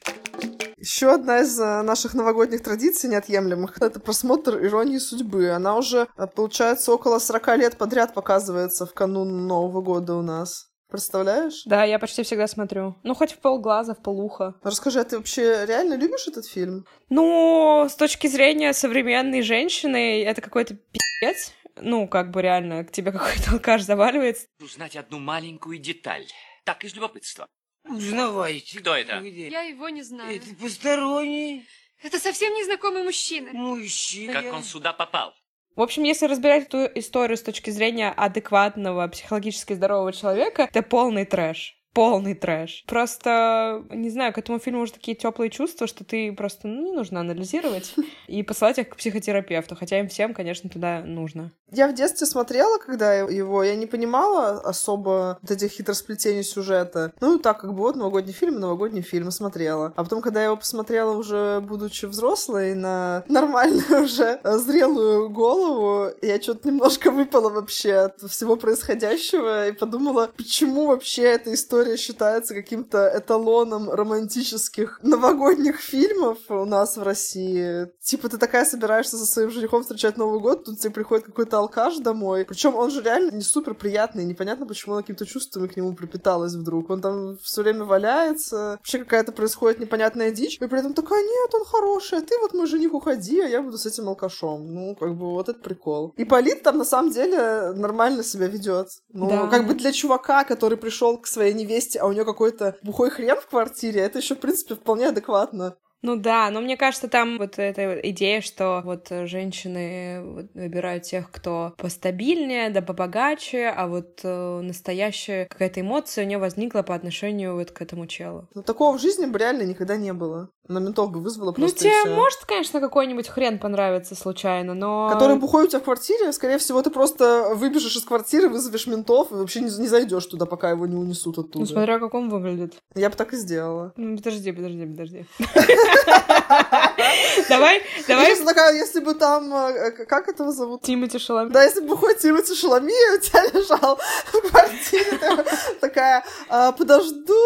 Еще 0.83 1.13
одна 1.13 1.43
из 1.43 1.61
э, 1.61 1.83
наших 1.83 2.13
новогодних 2.15 2.61
традиций 2.61 3.09
неотъемлемых— 3.09 3.77
это 3.81 4.01
просмотр 4.01 4.59
«Иронии 4.65 4.99
судьбы». 4.99 5.51
Она 5.51 5.77
уже, 5.77 6.09
э, 6.17 6.27
получается, 6.27 6.93
около 6.93 7.21
40 7.21 7.57
лет 7.57 7.79
подряд 7.79 8.15
показывается 8.15 8.85
в 8.85 8.93
канун 8.93 9.47
Нового 9.47 9.81
года 9.81 10.17
у 10.17 10.23
нас. 10.23 10.73
Представляешь? 10.91 11.63
Да, 11.67 11.85
я 11.85 12.01
почти 12.01 12.25
всегда 12.25 12.49
смотрю. 12.49 12.97
Ну, 13.05 13.15
хоть 13.15 13.31
в 13.31 13.39
полглаза, 13.39 13.95
в 13.95 14.03
полуха. 14.03 14.57
Расскажи, 14.65 14.99
а 14.99 15.05
ты 15.05 15.19
вообще 15.19 15.65
реально 15.67 15.95
любишь 15.95 16.27
этот 16.27 16.47
фильм? 16.47 16.85
Ну, 17.09 17.87
с 17.89 17.95
точки 17.95 18.27
зрения 18.27 18.73
современной 18.73 19.43
женщины, 19.43 20.25
это 20.25 20.41
какой-то 20.41 20.75
пи***ц. 20.75 21.53
Ну, 21.77 22.09
как 22.09 22.33
бы 22.33 22.43
реально, 22.43 22.83
к 22.83 22.91
тебе 22.91 23.13
какой-то 23.13 23.53
алкаш 23.53 23.83
заваливается. 23.83 24.49
Узнать 24.61 24.97
одну 24.97 25.21
маленькую 25.21 25.79
деталь. 25.79 26.27
Так, 26.65 26.83
из 26.83 26.93
любопытства. 26.97 27.47
Узнавайте. 27.85 28.79
Кто 28.79 28.95
это? 28.95 29.21
Где? 29.21 29.49
Я 29.49 29.63
его 29.63 29.89
не 29.89 30.03
знаю. 30.03 30.37
Это 30.37 30.55
посторонний. 30.55 31.67
Это 32.03 32.19
совсем 32.19 32.53
незнакомый 32.55 33.05
мужчина. 33.05 33.51
Мужчина. 33.53 34.33
Как 34.33 34.53
он 34.53 34.63
сюда 34.63 34.93
попал? 34.93 35.35
В 35.75 35.81
общем, 35.81 36.03
если 36.03 36.27
разбирать 36.27 36.65
эту 36.65 36.85
историю 36.99 37.37
с 37.37 37.43
точки 37.43 37.71
зрения 37.71 38.11
адекватного, 38.11 39.09
психологически 39.09 39.73
здорового 39.73 40.13
человека, 40.13 40.69
это 40.71 40.83
полный 40.83 41.25
трэш 41.25 41.82
полный 41.93 42.35
трэш. 42.35 42.85
Просто, 42.87 43.85
не 43.91 44.11
знаю, 44.11 44.33
к 44.33 44.39
этому 44.39 44.59
фильму 44.59 44.83
уже 44.83 44.93
такие 44.93 45.17
теплые 45.17 45.51
чувства, 45.51 45.87
что 45.87 46.05
ты 46.05 46.33
просто 46.33 46.69
ну, 46.69 46.83
не 46.83 46.93
нужно 46.93 47.21
анализировать 47.21 47.95
и 48.27 48.43
посылать 48.43 48.79
их 48.79 48.91
к 48.91 48.97
психотерапевту, 48.97 49.77
хотя 49.77 50.01
им 50.01 50.09
всем, 50.09 50.35
конечно, 50.35 50.69
туда 50.71 51.03
нужно. 51.03 51.53
Я 51.71 51.89
в 51.89 51.95
детстве 51.95 52.27
смотрела, 52.27 52.77
когда 52.79 53.15
его, 53.15 53.63
я 53.63 53.75
не 53.77 53.87
понимала 53.87 54.61
особо 54.61 55.39
вот 55.41 55.51
этих 55.51 55.71
хитросплетений 55.71 56.43
сюжета. 56.43 57.15
Ну, 57.21 57.39
так 57.39 57.61
как 57.61 57.73
бы 57.73 57.79
вот 57.79 57.97
новогодний 57.97 58.35
фильм, 58.35 58.61
новогодний 58.61 59.01
фильм 59.01 59.31
смотрела. 59.31 59.93
А 59.97 60.05
потом, 60.05 60.21
когда 60.21 60.41
я 60.41 60.47
его 60.47 60.57
посмотрела 60.57 61.17
уже 61.17 61.61
будучи 61.61 62.05
взрослой, 62.05 62.75
на 62.75 63.25
нормальную 63.29 64.03
уже 64.05 64.41
зрелую 64.45 65.31
голову, 65.31 66.11
я 66.21 66.41
что-то 66.43 66.69
немножко 66.69 67.11
выпала 67.11 67.49
вообще 67.49 67.95
от 67.95 68.21
всего 68.31 68.57
происходящего 68.57 69.69
и 69.69 69.73
подумала, 69.73 70.31
почему 70.37 70.89
вообще 70.89 71.23
эта 71.23 71.55
история 71.55 71.82
история 71.83 71.97
считается 71.97 72.55
каким-то 72.55 73.13
эталоном 73.13 73.91
романтических 73.91 75.01
новогодних 75.03 75.81
фильмов 75.81 76.39
у 76.49 76.65
нас 76.65 76.97
в 76.97 77.03
России. 77.03 77.89
Типа 78.01 78.29
ты 78.29 78.39
такая 78.39 78.65
собираешься 78.65 79.17
со 79.17 79.27
своим 79.27 79.51
женихом 79.51 79.83
встречать 79.83 80.17
Новый 80.17 80.39
год, 80.41 80.65
тут 80.65 80.79
тебе 80.79 80.93
приходит 80.93 81.27
какой-то 81.27 81.59
алкаш 81.59 81.97
домой. 81.99 82.45
Причем 82.45 82.77
он 82.77 82.91
же 82.91 83.03
реально 83.03 83.33
не 83.33 83.43
супер 83.43 83.75
приятный, 83.75 84.25
непонятно, 84.25 84.65
почему 84.67 84.95
она 84.95 85.03
каким-то 85.03 85.27
чувствами 85.27 85.67
к 85.67 85.77
нему 85.77 85.95
припиталась 85.95 86.55
вдруг. 86.55 86.91
Он 86.91 87.01
там 87.01 87.37
все 87.39 87.63
время 87.63 87.85
валяется, 87.85 88.77
вообще 88.79 88.99
какая-то 89.01 89.33
происходит 89.33 89.81
непонятная 89.81 90.31
дичь, 90.31 90.59
и 90.61 90.67
при 90.67 90.79
этом 90.79 90.95
такая, 90.95 91.23
нет, 91.23 91.55
он 91.55 91.65
хороший, 91.65 92.19
а 92.19 92.23
ты 92.23 92.39
вот 92.41 92.55
мой 92.55 92.67
жених 92.67 92.95
уходи, 92.95 93.41
а 93.41 93.49
я 93.49 93.61
буду 93.61 93.77
с 93.77 93.87
этим 93.87 94.09
алкашом. 94.09 94.73
Ну, 94.73 94.95
как 94.95 95.17
бы 95.17 95.31
вот 95.33 95.49
это 95.49 95.59
прикол. 95.59 96.15
И 96.17 96.25
Полит 96.25 96.63
там 96.63 96.79
на 96.79 96.85
самом 96.85 97.11
деле 97.11 97.73
нормально 97.73 98.23
себя 98.23 98.47
ведет. 98.47 98.89
Ну, 99.13 99.29
Да. 99.29 99.49
как 99.49 99.67
бы 99.67 99.75
для 99.75 99.91
чувака, 99.93 100.45
который 100.45 100.79
пришел 100.79 101.19
к 101.19 101.27
своей 101.27 101.55
невесте, 101.55 101.72
а 102.01 102.07
у 102.07 102.13
нее 102.13 102.25
какой-то 102.25 102.77
бухой 102.83 103.11
хрен 103.11 103.41
в 103.41 103.47
квартире, 103.47 104.01
это 104.01 104.19
еще, 104.19 104.35
в 104.35 104.41
принципе, 104.41 104.75
вполне 104.75 105.09
адекватно. 105.09 105.77
Ну 106.03 106.17
да, 106.17 106.51
но 106.51 106.61
мне 106.61 106.77
кажется, 106.77 107.09
там 107.09 107.39
вот 107.39 107.59
эта 107.59 108.01
идея, 108.11 108.41
что 108.41 108.83
вот 108.85 109.07
э, 109.11 109.27
женщины 109.27 110.21
вот 110.25 110.47
выбирают 110.55 111.05
тех, 111.05 111.31
кто 111.31 111.75
постабильнее, 111.77 112.71
да 112.71 112.83
побогаче, 112.83 113.69
а 113.69 113.87
вот 113.87 114.21
э, 114.25 114.61
настоящая 114.63 115.47
какая-то 115.47 115.81
эмоция 115.81 116.25
у 116.25 116.27
нее 116.27 116.39
возникла 116.39 116.83
по 116.83 116.97
отношению 116.97 117.55
вот 117.55 117.71
к 117.71 117.81
этому 117.81 118.09
челу. 118.09 118.49
Но 118.55 118.63
такого 118.63 118.99
в 118.99 119.01
жизни 119.01 119.27
бы 119.27 119.39
реально 119.39 119.63
никогда 119.63 119.97
не 119.97 120.13
было. 120.13 120.51
На 120.69 120.79
ментов 120.79 121.11
бы 121.11 121.21
вызвала 121.21 121.49
Ну, 121.49 121.55
просто 121.55 121.89
и 121.89 121.91
тебе 121.91 122.15
может, 122.15 122.45
конечно, 122.47 122.81
какой-нибудь 122.81 123.29
хрен 123.29 123.59
понравиться 123.59 124.15
случайно, 124.15 124.75
но... 124.75 125.09
Который 125.13 125.37
бухой 125.37 125.65
у 125.65 125.67
тебя 125.67 125.81
в 125.81 125.85
квартире, 125.85 126.33
скорее 126.33 126.59
всего, 126.59 126.81
ты 126.83 126.91
просто 126.91 127.53
выбежишь 127.55 127.97
из 127.97 128.05
квартиры, 128.05 128.49
вызовешь 128.49 128.87
ментов 128.87 129.33
и 129.33 129.35
вообще 129.35 129.61
не, 129.61 129.67
не 129.67 129.89
зайдешь 129.89 130.27
туда, 130.27 130.47
пока 130.47 130.71
его 130.71 130.87
не 130.87 130.97
унесут 130.97 131.39
оттуда. 131.39 131.59
Ну, 131.59 131.67
смотря 131.67 131.99
как 131.99 132.15
он 132.15 132.29
выглядит. 132.29 132.75
Я 132.95 133.11
бы 133.11 133.17
так 133.17 133.33
и 133.33 133.37
сделала. 133.37 133.93
Ну, 133.97 134.17
Подожди, 134.17 134.53
подожди, 134.53 134.87
подожди. 134.87 135.27
Давай, 137.49 137.79
Я 137.79 138.05
давай 138.09 138.27
честно 138.27 138.47
такая, 138.47 138.75
если 138.75 139.01
бы 139.01 139.15
там... 139.15 139.53
э, 139.55 139.91
Как 140.07 140.29
этого 140.29 140.53
зовут? 140.53 140.83
Тимати 140.83 141.19
Шалами. 141.19 141.51
Да, 141.51 141.63
если 141.65 141.81
бы 141.81 141.89
бухой 141.89 142.15
Тимати 142.15 142.55
Шаламия 142.55 143.17
у 143.17 143.21
тебя 143.21 143.43
лежал 143.53 143.99
в 144.33 144.51
квартире, 144.51 145.19
такая, 145.81 146.25
«А, 146.49 146.73
подожду, 146.73 147.37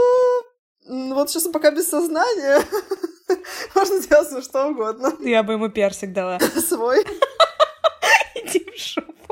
вот 0.89 1.31
сейчас 1.31 1.47
он 1.47 1.53
пока 1.53 1.71
без 1.71 1.89
сознания, 1.89 2.63
можно 3.75 4.01
делать 4.01 4.29
всё 4.29 4.43
что 4.43 4.67
угодно. 4.67 5.13
Я 5.21 5.43
бы 5.43 5.55
ему 5.55 5.69
персик 5.69 6.13
дала. 6.13 6.39
Свой. 6.69 7.05
Иди 8.35 8.65
в 8.71 8.79
жопу. 8.79 9.26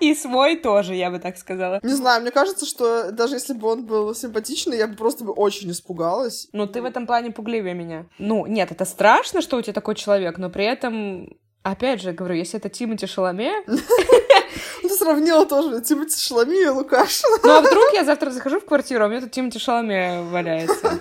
И 0.00 0.14
свой 0.14 0.56
тоже, 0.56 0.94
я 0.94 1.10
бы 1.10 1.18
так 1.18 1.38
сказала. 1.38 1.80
Не 1.82 1.94
знаю, 1.94 2.22
мне 2.22 2.30
кажется, 2.30 2.66
что 2.66 3.10
даже 3.12 3.36
если 3.36 3.54
бы 3.54 3.68
он 3.68 3.86
был 3.86 4.14
симпатичный, 4.14 4.78
я 4.78 4.86
бы 4.86 4.94
просто 4.96 5.24
бы 5.24 5.32
очень 5.32 5.70
испугалась. 5.70 6.48
Ну, 6.52 6.66
ты 6.66 6.82
в 6.82 6.84
этом 6.84 7.06
плане 7.06 7.30
пугливее 7.30 7.74
меня. 7.74 8.06
Ну, 8.18 8.46
нет, 8.46 8.72
это 8.72 8.84
страшно, 8.84 9.40
что 9.40 9.56
у 9.56 9.62
тебя 9.62 9.72
такой 9.72 9.94
человек, 9.94 10.38
но 10.38 10.50
при 10.50 10.64
этом, 10.64 11.36
опять 11.62 12.02
же, 12.02 12.12
говорю, 12.12 12.34
если 12.34 12.58
это 12.58 12.68
Тимати 12.68 13.06
Шаломе, 13.06 13.52
Ну, 13.66 13.78
Ты 14.82 14.90
сравнила 14.90 15.46
тоже 15.46 15.80
Тимати 15.80 16.18
Шаламия 16.18 16.66
и 16.66 16.68
Лукашина. 16.68 17.38
ну 17.42 17.50
а 17.50 17.60
вдруг 17.60 17.92
я 17.92 18.04
завтра 18.04 18.30
захожу 18.30 18.60
в 18.60 18.64
квартиру, 18.66 19.04
а 19.04 19.06
у 19.06 19.10
меня 19.10 19.20
тут 19.20 19.32
Тимати 19.32 19.58
Шаломе 19.58 20.22
валяется. 20.22 21.00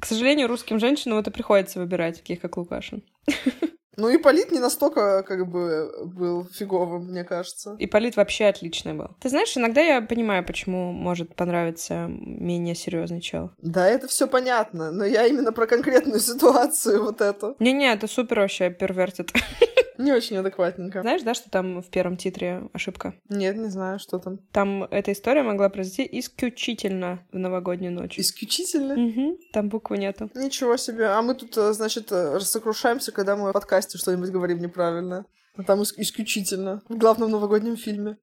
К 0.00 0.06
сожалению, 0.06 0.48
русским 0.48 0.78
женщинам 0.78 1.18
это 1.18 1.30
приходится 1.30 1.80
выбирать, 1.80 2.18
таких 2.18 2.40
как 2.40 2.56
Лукашин. 2.56 3.02
Ну 3.98 4.08
и 4.10 4.16
Полит 4.16 4.52
не 4.52 4.60
настолько, 4.60 5.24
как 5.24 5.48
бы, 5.48 5.90
был 6.04 6.44
фиговым, 6.44 7.10
мне 7.10 7.24
кажется. 7.24 7.74
И 7.80 7.88
Полит 7.88 8.16
вообще 8.16 8.44
отличный 8.46 8.94
был. 8.94 9.08
Ты 9.20 9.28
знаешь, 9.28 9.56
иногда 9.56 9.80
я 9.80 10.00
понимаю, 10.00 10.46
почему 10.46 10.92
может 10.92 11.34
понравиться 11.34 12.06
менее 12.08 12.76
серьезный 12.76 13.20
чел. 13.20 13.50
Да, 13.60 13.88
это 13.88 14.06
все 14.06 14.28
понятно, 14.28 14.92
но 14.92 15.04
я 15.04 15.26
именно 15.26 15.52
про 15.52 15.66
конкретную 15.66 16.20
ситуацию 16.20 17.02
вот 17.02 17.20
эту. 17.20 17.56
Не-не, 17.58 17.92
это 17.92 18.06
супер 18.06 18.38
вообще 18.38 18.70
первертит. 18.70 19.32
Не 19.98 20.12
очень 20.12 20.36
адекватненько. 20.36 21.02
Знаешь, 21.02 21.22
да, 21.22 21.34
что 21.34 21.50
там 21.50 21.82
в 21.82 21.90
первом 21.90 22.16
титре 22.16 22.62
ошибка? 22.72 23.14
Нет, 23.28 23.56
не 23.56 23.68
знаю, 23.68 23.98
что 23.98 24.18
там. 24.18 24.38
Там 24.52 24.84
эта 24.84 25.12
история 25.12 25.42
могла 25.42 25.68
произойти 25.68 26.08
исключительно 26.20 27.26
в 27.32 27.38
новогоднюю 27.38 27.92
ночь. 27.92 28.18
Исключительно? 28.18 28.94
Мгм, 28.96 29.36
там 29.52 29.68
буквы 29.68 29.98
нету. 29.98 30.30
Ничего 30.34 30.76
себе. 30.76 31.06
А 31.08 31.20
мы 31.20 31.34
тут, 31.34 31.56
э, 31.58 31.72
значит, 31.72 32.12
э, 32.12 32.38
сокрушаемся, 32.40 33.10
когда 33.12 33.36
мы 33.36 33.50
в 33.50 33.52
подкасте 33.52 33.98
что-нибудь 33.98 34.30
говорим 34.30 34.58
неправильно. 34.60 35.26
А 35.56 35.64
там 35.64 35.80
ис- 35.82 35.94
исключительно. 35.96 36.80
В 36.88 36.96
главном 36.96 37.32
новогоднем 37.32 37.76
фильме. 37.76 38.16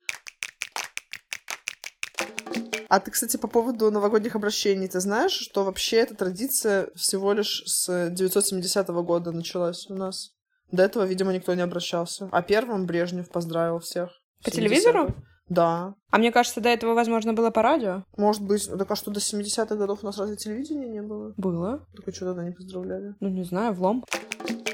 А 2.88 3.00
ты, 3.00 3.12
кстати, 3.12 3.36
по 3.38 3.48
поводу 3.48 3.92
новогодних 3.92 4.36
обращений, 4.36 4.88
ты 4.88 5.00
знаешь, 5.00 5.32
что 5.34 5.64
вообще 5.64 5.98
эта 5.98 6.16
традиция 6.16 6.90
всего 6.96 7.34
лишь 7.34 7.64
с 7.66 8.10
970 8.12 8.88
года 9.04 9.32
началась 9.32 9.90
у 9.90 9.96
нас? 9.96 10.32
До 10.72 10.84
этого, 10.84 11.04
видимо, 11.04 11.34
никто 11.34 11.54
не 11.54 11.62
обращался. 11.62 12.28
А 12.32 12.42
первым 12.42 12.86
Брежнев 12.86 13.30
поздравил 13.30 13.80
всех. 13.80 14.10
По 14.44 14.50
В 14.52 14.54
70-х. 14.54 14.58
телевизору? 14.58 15.16
Да. 15.48 15.94
А 16.10 16.18
мне 16.18 16.32
кажется, 16.32 16.60
до 16.60 16.70
этого, 16.70 16.96
возможно, 16.96 17.34
было 17.34 17.52
по 17.52 17.62
радио. 17.62 18.04
Может 18.18 18.42
быть, 18.42 18.68
так 18.68 18.90
а 18.90 18.96
что 18.96 19.12
до 19.12 19.20
70-х 19.20 19.76
годов 19.76 20.00
у 20.02 20.06
нас 20.06 20.18
разве 20.18 20.36
телевидения 20.38 20.88
не 20.90 21.02
было? 21.04 21.34
Было. 21.38 21.86
Только 21.96 22.12
что 22.12 22.26
тогда 22.26 22.44
не 22.44 22.52
поздравляли? 22.52 23.14
Ну, 23.20 23.30
не 23.30 23.44
знаю, 23.44 23.74
влом. 23.74 24.04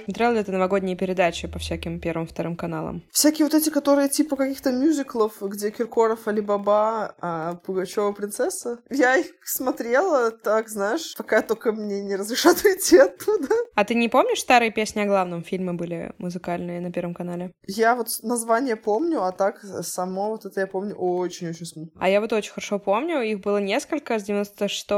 Смотрела 0.06 0.34
ли 0.34 0.44
ты 0.44 0.52
новогодние 0.52 0.96
передачи 0.96 1.48
по 1.48 1.60
всяким 1.60 2.00
первым, 2.00 2.28
вторым 2.28 2.56
каналам? 2.56 3.04
Всякие 3.12 3.46
вот 3.46 3.54
эти, 3.54 3.70
которые 3.70 4.10
типа 4.10 4.36
каких-то 4.36 4.72
мюзиклов, 4.72 5.42
где 5.42 5.72
Киркоров, 5.72 6.28
Али-Баба, 6.28 7.16
а 7.20 7.56
Пугачева 7.56 8.12
принцесса. 8.12 8.80
Я 8.90 9.18
их 9.18 9.28
смотрела, 9.44 10.32
так, 10.32 10.70
знаешь, 10.70 11.16
пока 11.18 11.42
только 11.42 11.72
мне 11.72 12.02
не 12.02 12.16
разрешат 12.16 12.62
уйти 12.66 12.98
оттуда. 12.98 13.48
А 13.76 13.84
ты 13.84 13.96
не 13.96 14.10
помнишь 14.10 14.40
старые 14.40 14.72
песни 14.72 15.02
о 15.02 15.06
главном? 15.06 15.44
Фильмы 15.44 15.74
были 15.74 16.14
музыкальные 16.18 16.82
на 16.82 16.92
Первом 16.92 17.14
канале. 17.14 17.52
Я 17.68 17.96
вот 17.96 18.08
название 18.24 18.76
помню, 18.76 19.24
а 19.24 19.32
так 19.32 19.60
само 19.82 20.30
вот 20.30 20.46
это 20.46 20.62
я 20.62 20.68
помню 20.68 20.96
очень-очень 20.96 21.66
смутно. 21.66 22.02
А 22.02 22.10
я 22.10 22.22
вот 22.22 22.34
очень 22.34 22.52
хорошо 22.52 22.80
помню, 22.80 23.22
их 23.22 23.40
было 23.42 23.58
несколько, 23.58 24.20
с 24.20 24.24
96 24.24 24.90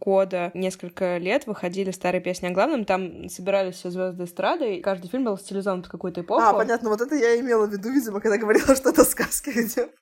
года, 0.00 0.50
несколько 0.54 1.18
лет 1.18 1.46
выходили 1.46 1.90
старые 1.90 2.20
песни 2.20 2.48
о 2.48 2.50
главном, 2.50 2.84
там 2.84 3.28
собирались 3.28 3.76
все 3.76 3.90
звезды 3.90 4.24
эстрады, 4.24 4.49
и 4.56 4.80
каждый 4.80 5.08
фильм 5.08 5.24
был 5.24 5.38
стилизован 5.38 5.82
под 5.82 5.90
какую-то 5.90 6.22
эпоху. 6.22 6.42
А, 6.42 6.52
понятно, 6.52 6.88
вот 6.88 7.00
это 7.00 7.14
я 7.14 7.38
имела 7.38 7.66
в 7.66 7.72
виду, 7.72 7.90
видимо, 7.90 8.20
когда 8.20 8.38
говорила, 8.38 8.74
что 8.74 8.90
это 8.90 9.04
сказки 9.04 9.50
идет. 9.50 9.94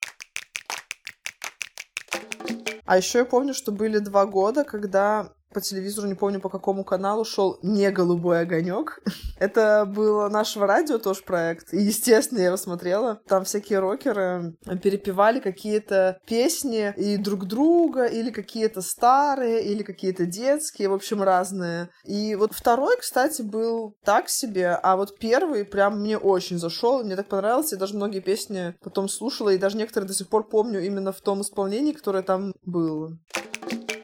А 2.85 2.97
еще 2.97 3.19
я 3.19 3.25
помню, 3.25 3.53
что 3.53 3.71
были 3.71 3.99
два 3.99 4.25
года, 4.25 4.65
когда 4.65 5.31
по 5.53 5.61
телевизору, 5.61 6.09
не 6.09 6.15
помню 6.15 6.41
по 6.41 6.49
какому 6.49 6.85
каналу, 6.85 7.25
шел 7.25 7.59
не 7.63 7.91
голубой 7.91 8.41
огонек. 8.41 9.01
Это 9.39 9.85
было 9.87 10.29
нашего 10.29 10.67
радио 10.67 10.99
тоже 10.99 11.23
проект. 11.23 11.73
И, 11.73 11.79
естественно, 11.79 12.39
я 12.41 12.47
его 12.47 12.57
смотрела. 12.57 13.21
Там 13.27 13.45
всякие 13.45 13.79
рокеры 13.79 14.57
перепевали 14.83 15.41
какие-то 15.41 16.21
песни 16.27 16.93
и 16.97 17.17
друг 17.17 17.47
друга, 17.47 18.07
или 18.07 18.31
какие-то 18.31 18.83
старые, 18.83 19.65
или 19.65 19.83
какие-то 19.83 20.27
детские, 20.27 20.89
в 20.89 20.95
общем, 20.95 21.23
разные. 21.23 21.91
И 22.05 22.35
вот 22.35 22.53
второй, 22.53 22.97
кстати, 22.99 23.43
был 23.43 23.97
так 24.05 24.29
себе, 24.29 24.71
а 24.83 24.97
вот 24.97 25.19
первый 25.19 25.65
прям 25.65 26.01
мне 26.01 26.19
очень 26.19 26.59
зашел, 26.59 27.03
мне 27.05 27.17
так 27.17 27.29
понравился, 27.29 27.77
я 27.77 27.81
даже 27.81 27.95
многие 27.95 28.21
песни 28.21 28.75
потом 28.83 29.09
слушала, 29.09 29.51
и 29.51 29.59
даже 29.59 29.77
некоторые 29.77 30.09
до 30.09 30.15
сих 30.15 30.29
пор 30.29 30.49
помню 30.49 30.85
именно 30.85 31.13
в 31.13 31.21
том 31.21 31.43
исполнении, 31.43 31.93
которое 31.93 32.23
там 32.23 32.53
было. 32.65 33.17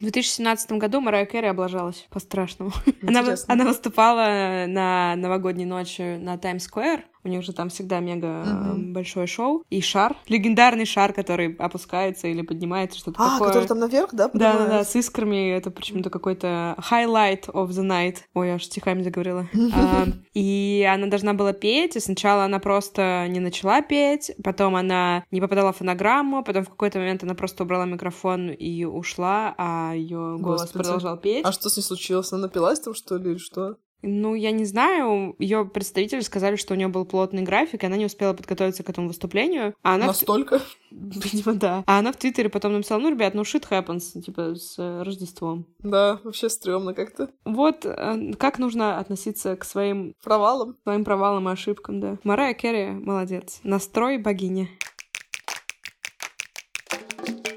2017 0.05 0.71
году 0.73 1.01
Марая 1.01 1.25
Кэрри 1.25 1.47
облажалась 1.47 2.07
по-страшному. 2.09 2.71
Она, 3.05 3.23
она 3.47 3.65
выступала 3.65 4.65
на 4.67 5.15
новогодней 5.15 5.65
ночи 5.65 6.17
на 6.17 6.37
Таймс-сквер. 6.37 7.03
У 7.25 7.27
них 7.27 7.43
же 7.43 7.53
там 7.53 7.69
всегда 7.69 7.99
мега 7.99 8.43
э, 8.45 8.73
большое 8.77 9.25
шоу. 9.25 9.63
И 9.71 9.81
шар, 9.81 10.15
легендарный 10.27 10.85
шар, 10.85 11.11
который 11.11 11.55
опускается 11.55 12.27
или 12.27 12.43
поднимается, 12.43 12.99
что-то 12.99 13.17
А, 13.19 13.31
такое. 13.31 13.47
который 13.49 13.67
там 13.67 13.79
наверх, 13.79 14.09
да? 14.13 14.29
Да, 14.33 14.53
да, 14.57 14.67
да, 14.67 14.83
с 14.83 14.95
искрами. 14.95 15.49
Это 15.49 15.71
почему-то 15.71 16.09
какой-то 16.11 16.75
highlight 16.77 17.47
of 17.51 17.69
the 17.69 17.83
night. 17.83 18.17
Ой, 18.35 18.47
я 18.49 18.53
аж 18.55 18.63
стихами 18.65 19.01
заговорила. 19.01 19.47
А, 19.75 20.05
И 20.33 20.87
она 20.89 21.07
должна 21.07 21.33
была 21.33 21.51
петь, 21.51 21.95
и 21.95 21.99
сначала 21.99 22.45
она 22.45 22.59
просто 22.59 23.25
не 23.27 23.39
начала 23.39 23.81
петь, 23.81 24.31
потом 24.43 24.75
она 24.75 25.23
не 25.31 25.41
попадала 25.41 25.73
в 25.73 25.77
фонограмму, 25.77 26.43
потом 26.43 26.63
в 26.63 26.69
какой-то 26.69 26.99
момент 26.99 27.23
она 27.23 27.33
просто 27.33 27.63
убрала 27.63 27.85
микрофон 27.85 28.49
и 28.51 28.85
ушла, 28.85 29.55
а 29.57 29.93
ее 29.95 30.37
голос 30.39 30.61
Господи. 30.61 30.83
продолжал 30.83 31.17
петь. 31.17 31.45
А 31.45 31.51
что 31.51 31.69
с 31.69 31.77
ней 31.77 31.83
случилось? 31.83 32.31
Она 32.31 32.43
напилась 32.43 32.79
там, 32.79 32.93
что 32.93 33.17
ли, 33.17 33.31
или 33.31 33.37
что? 33.39 33.77
Ну, 34.07 34.35
я 34.35 34.51
не 34.51 34.65
знаю, 34.65 35.35
ее 35.39 35.65
представители 35.65 36.19
сказали, 36.19 36.55
что 36.55 36.73
у 36.73 36.77
нее 36.77 36.87
был 36.87 37.05
плотный 37.05 37.41
график, 37.41 37.83
и 37.83 37.85
она 37.87 37.97
не 37.97 38.05
успела 38.05 38.33
подготовиться 38.33 38.83
к 38.83 38.89
этому 38.89 39.07
выступлению. 39.07 39.73
А 39.81 39.95
она 39.95 40.07
Настолько? 40.07 40.61
Видимо, 40.91 41.55
да. 41.55 41.83
А 41.87 41.99
она 41.99 42.11
в 42.11 42.17
Твиттере 42.17 42.49
потом 42.49 42.73
написала, 42.73 42.99
ну, 42.99 43.09
ребят, 43.09 43.33
ну, 43.33 43.41
shit 43.41 43.67
happens, 43.69 44.21
типа, 44.21 44.55
с 44.55 44.75
э, 44.77 45.03
Рождеством. 45.03 45.65
Да, 45.79 46.19
вообще 46.23 46.49
стрёмно 46.49 46.93
как-то. 46.93 47.29
Вот 47.45 47.85
э, 47.85 48.33
как 48.37 48.59
нужно 48.59 48.99
относиться 48.99 49.55
к 49.55 49.65
своим, 49.65 50.13
Провалом. 50.23 50.77
своим 50.83 51.03
провалам 51.03 51.49
и 51.49 51.51
ошибкам, 51.51 51.99
да. 51.99 52.17
Марая 52.23 52.53
Керри 52.53 52.91
молодец. 52.91 53.59
Настрой 53.63 54.17
богини. 54.17 54.69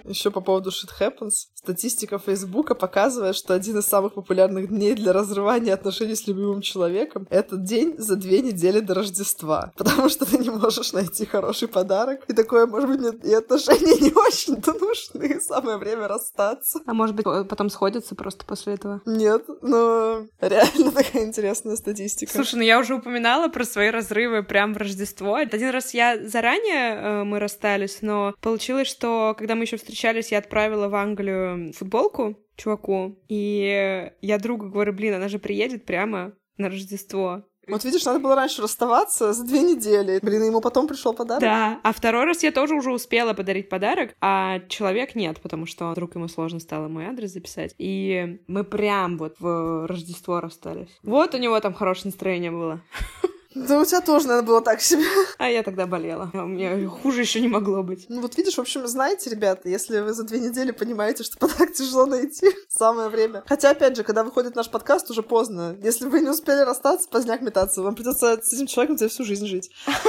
Еще 0.08 0.30
по 0.30 0.40
поводу 0.40 0.70
Shit 0.70 0.90
Happens. 0.98 1.48
Статистика 1.54 2.18
Фейсбука 2.18 2.74
показывает, 2.74 3.36
что 3.36 3.52
один 3.52 3.78
из 3.78 3.84
самых 3.84 4.14
популярных 4.14 4.68
дней 4.68 4.94
для 4.94 5.12
разрывания 5.12 5.74
отношений 5.74 6.14
с 6.14 6.26
любимым 6.26 6.62
человеком— 6.62 7.26
это 7.30 7.56
день 7.56 7.94
за 7.98 8.16
две 8.16 8.40
недели 8.40 8.80
до 8.80 8.94
Рождества. 8.94 9.72
Потому 9.76 10.08
что 10.08 10.24
ты 10.24 10.38
не 10.38 10.48
можешь 10.48 10.92
найти 10.92 11.26
хороший 11.26 11.68
подарок. 11.68 12.20
И 12.28 12.32
такое, 12.32 12.66
может 12.66 12.88
быть, 12.88 13.00
нет, 13.00 13.24
и 13.24 13.34
отношения 13.34 14.00
не 14.00 14.12
очень-то 14.14 14.72
нужны. 14.72 15.40
Самое 15.40 15.76
время 15.76 16.08
расстаться. 16.08 16.80
А 16.86 16.94
может 16.94 17.14
быть, 17.14 17.26
потом 17.48 17.68
сходятся 17.68 18.14
просто 18.14 18.46
после 18.46 18.74
этого? 18.74 19.02
Нет, 19.04 19.44
но 19.60 20.26
реально 20.40 20.90
такая 20.94 21.26
интересная 21.26 21.76
статистика. 21.76 22.32
Слушай, 22.32 22.56
ну 22.56 22.62
я 22.62 22.78
уже 22.78 22.94
упоминала 22.94 23.48
про 23.48 23.64
свои 23.64 23.90
разрывы 23.90 24.42
прям 24.42 24.72
в 24.72 24.78
Рождество. 24.78 25.34
Один 25.34 25.70
раз 25.70 25.92
я 25.92 26.18
заранее 26.26 26.94
э, 26.94 27.24
мы 27.24 27.38
расстались, 27.38 27.98
но 28.00 28.34
получилось, 28.40 28.88
что 28.88 29.34
когда 29.36 29.54
мы 29.54 29.64
еще 29.64 29.76
встречались, 29.76 29.97
я 30.30 30.38
отправила 30.38 30.88
в 30.88 30.94
Англию 30.94 31.72
футболку 31.72 32.36
чуваку, 32.56 33.18
и 33.28 34.10
я 34.20 34.38
другу 34.38 34.68
говорю, 34.68 34.92
блин, 34.92 35.14
она 35.14 35.28
же 35.28 35.38
приедет 35.38 35.86
прямо 35.86 36.32
на 36.56 36.68
Рождество. 36.68 37.44
Вот 37.68 37.84
видишь, 37.84 38.04
надо 38.04 38.18
было 38.18 38.34
раньше 38.34 38.62
расставаться 38.62 39.32
за 39.32 39.44
две 39.44 39.60
недели. 39.60 40.18
Блин, 40.22 40.42
ему 40.44 40.60
потом 40.60 40.88
пришел 40.88 41.12
подарок. 41.12 41.42
Да, 41.42 41.80
а 41.82 41.92
второй 41.92 42.24
раз 42.24 42.42
я 42.42 42.50
тоже 42.50 42.74
уже 42.74 42.90
успела 42.90 43.34
подарить 43.34 43.68
подарок, 43.68 44.14
а 44.20 44.60
человек 44.68 45.14
нет, 45.14 45.40
потому 45.42 45.66
что 45.66 45.90
вдруг 45.90 46.14
ему 46.14 46.28
сложно 46.28 46.60
стало 46.60 46.88
мой 46.88 47.04
адрес 47.04 47.32
записать. 47.32 47.74
И 47.76 48.40
мы 48.46 48.64
прям 48.64 49.18
вот 49.18 49.36
в 49.38 49.86
Рождество 49.86 50.40
расстались. 50.40 50.88
Вот 51.02 51.34
у 51.34 51.38
него 51.38 51.60
там 51.60 51.74
хорошее 51.74 52.06
настроение 52.06 52.50
было. 52.50 52.80
Да 53.66 53.80
у 53.80 53.84
тебя 53.84 54.00
тоже, 54.00 54.28
наверное, 54.28 54.46
было 54.46 54.60
так 54.60 54.80
себе. 54.80 55.04
А 55.38 55.48
я 55.48 55.62
тогда 55.62 55.86
болела. 55.86 56.30
У 56.32 56.46
меня 56.46 56.88
хуже 56.88 57.22
еще 57.22 57.40
не 57.40 57.48
могло 57.48 57.82
быть. 57.82 58.06
Ну 58.08 58.20
вот 58.20 58.36
видишь, 58.36 58.54
в 58.54 58.60
общем, 58.60 58.86
знаете, 58.86 59.30
ребята, 59.30 59.68
если 59.68 60.00
вы 60.00 60.12
за 60.12 60.24
две 60.24 60.38
недели 60.38 60.70
понимаете, 60.70 61.24
что 61.24 61.38
подарок 61.38 61.72
тяжело 61.72 62.06
найти, 62.06 62.46
самое 62.68 63.08
время. 63.08 63.42
Хотя, 63.46 63.70
опять 63.70 63.96
же, 63.96 64.04
когда 64.04 64.22
выходит 64.24 64.54
наш 64.54 64.70
подкаст, 64.70 65.10
уже 65.10 65.22
поздно. 65.22 65.76
Если 65.82 66.06
вы 66.06 66.20
не 66.20 66.28
успели 66.28 66.60
расстаться, 66.60 67.08
поздняк 67.08 67.40
метаться. 67.40 67.82
Вам 67.82 67.94
придется 67.94 68.38
с 68.42 68.52
этим 68.52 68.66
человеком 68.66 68.96
тебе 68.96 69.08
всю 69.08 69.24
жизнь 69.24 69.46
жить. 69.46 69.70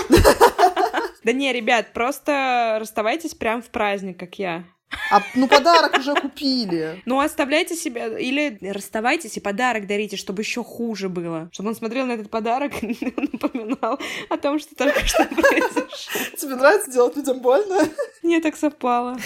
Да 1.22 1.34
не, 1.34 1.52
ребят, 1.52 1.94
просто 1.94 2.78
расставайтесь 2.80 3.36
прям 3.36 3.62
в 3.62 3.70
праздник, 3.70 4.18
как 4.18 4.40
я. 4.40 4.64
А, 5.12 5.22
ну, 5.36 5.48
подарок 5.48 5.98
уже 5.98 6.16
купили. 6.16 7.02
Ну, 7.06 7.20
оставляйте 7.20 7.76
себя, 7.76 8.18
или 8.18 8.58
расставайтесь 8.72 9.38
и 9.38 9.40
подарок 9.40 9.88
дарите, 9.88 10.18
чтобы 10.18 10.42
еще 10.42 10.64
хуже 10.64 11.10
было. 11.10 11.50
Чтобы 11.52 11.70
он 11.70 11.76
смотрел 11.76 12.06
на 12.06 12.14
этот 12.14 12.30
подарок 12.30 12.74
и 12.84 13.14
напоминал 13.16 14.00
о 14.30 14.38
том, 14.38 14.60
что 14.60 14.76
только 14.76 15.06
что 15.06 15.26
произошло. 15.26 16.38
Тебе 16.38 16.56
нравится 16.56 16.92
делать 16.92 17.16
людям 17.16 17.40
больно? 17.40 17.88
Мне 18.24 18.40
так 18.40 18.56
совпало. 18.56 19.18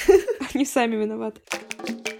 Они 0.53 0.65
сами 0.65 0.95
виноваты. 0.95 1.41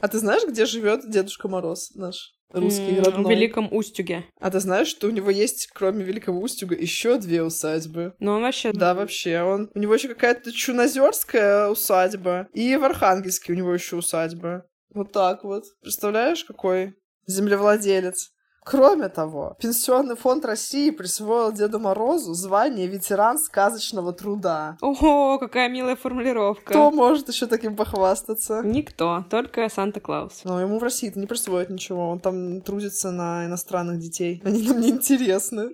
А 0.01 0.08
ты 0.08 0.19
знаешь, 0.19 0.43
где 0.45 0.65
живет 0.65 1.10
Дедушка 1.10 1.47
Мороз 1.47 1.91
наш? 1.95 2.34
Русский 2.53 2.99
родной. 2.99 3.25
В 3.25 3.29
Великом 3.29 3.67
Устюге. 3.71 4.25
А 4.39 4.49
ты 4.49 4.59
знаешь, 4.59 4.87
что 4.87 5.07
у 5.07 5.11
него 5.11 5.29
есть, 5.29 5.67
кроме 5.73 6.03
Великого 6.03 6.39
Устюга, 6.39 6.75
еще 6.75 7.17
две 7.17 7.43
усадьбы? 7.43 8.13
Ну, 8.19 8.33
он 8.33 8.41
вообще... 8.43 8.71
Да, 8.71 8.93
вообще. 8.93 9.41
Он... 9.41 9.69
У 9.73 9.79
него 9.79 9.93
еще 9.93 10.07
какая-то 10.07 10.51
Чунозерская 10.51 11.69
усадьба, 11.69 12.47
и 12.53 12.75
в 12.77 12.83
Архангельске 12.83 13.53
у 13.53 13.55
него 13.55 13.73
еще 13.73 13.97
усадьба. 13.97 14.65
Вот 14.93 15.11
так 15.11 15.43
вот. 15.43 15.65
Представляешь, 15.81 16.43
какой 16.43 16.95
землевладелец? 17.25 18.33
Кроме 18.65 19.10
того, 19.10 19.58
Пенсионный 19.60 20.15
фонд 20.15 20.45
России 20.45 20.89
присвоил 20.89 21.52
Деду 21.52 21.80
Морозу 21.80 22.34
звание 22.34 22.88
ветеран 22.88 23.38
сказочного 23.38 24.13
труда. 24.13 24.78
Ого, 24.82 25.38
какая 25.39 25.69
милая 25.69 25.95
формулировка. 25.95 26.63
Кто 26.65 26.91
может 26.91 27.28
еще 27.28 27.45
таким 27.45 27.76
похвастаться? 27.76 28.62
Никто, 28.63 29.26
только 29.30 29.67
Санта-Клаус. 29.69 30.41
Но 30.45 30.62
ему 30.62 30.80
в 30.80 30.84
России-то 30.84 31.19
не 31.19 31.28
присвоят 31.28 31.69
ничего, 31.69 32.10
он 32.10 32.19
там 32.19 32.62
трудится 32.62 33.12
на 33.12 33.45
иностранных 33.45 33.99
детей. 33.99 34.41
Они 34.45 34.67
нам 34.67 34.80
не 34.80 34.89
интересны. 34.91 35.71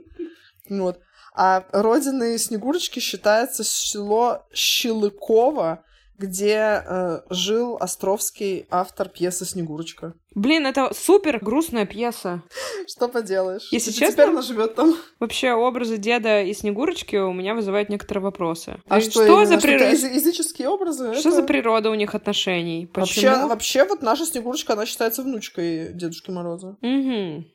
Вот. 0.70 1.00
А 1.36 1.64
родиной 1.72 2.38
Снегурочки 2.38 3.00
считается 3.00 3.64
село 3.64 4.46
Щелыково, 4.52 5.84
где 6.20 6.84
э, 6.86 7.22
жил 7.30 7.78
Островский 7.80 8.68
автор 8.70 9.10
пьесы 9.10 9.46
«Снегурочка». 9.46 10.14
Блин, 10.36 10.68
это 10.68 10.94
супер 10.94 11.40
грустная 11.42 11.86
пьеса. 11.86 12.44
Что 12.88 13.08
поделаешь? 13.08 13.68
Если 13.72 13.92
честно, 13.92 14.12
теперь 14.12 14.28
она 14.30 14.42
живет 14.42 14.76
там. 14.76 14.96
Вообще 15.20 15.54
образы 15.54 15.98
деда 15.98 16.44
и 16.44 16.54
Снегурочки 16.54 17.16
у 17.16 17.34
меня 17.34 17.56
вызывают 17.56 17.90
некоторые 17.90 18.24
вопросы. 18.24 18.80
А 18.88 19.02
что, 19.02 19.24
что, 19.24 19.46
за 19.46 19.58
природа? 19.58 19.90
языческие 19.90 20.70
образы? 20.70 21.14
Что 21.16 21.30
Это- 21.30 21.38
за 21.38 21.44
природа 21.44 21.90
у 21.90 21.96
них 21.96 22.14
отношений? 22.14 22.90
Вообще, 22.94 23.22
Почему? 23.30 23.48
вообще, 23.48 23.86
вот 23.86 24.02
наша 24.02 24.26
Снегурочка, 24.26 24.74
она 24.74 24.86
считается 24.86 25.24
внучкой 25.24 25.94
Дедушки 25.94 26.30
Мороза. 26.30 26.78
Мгм. 26.82 27.46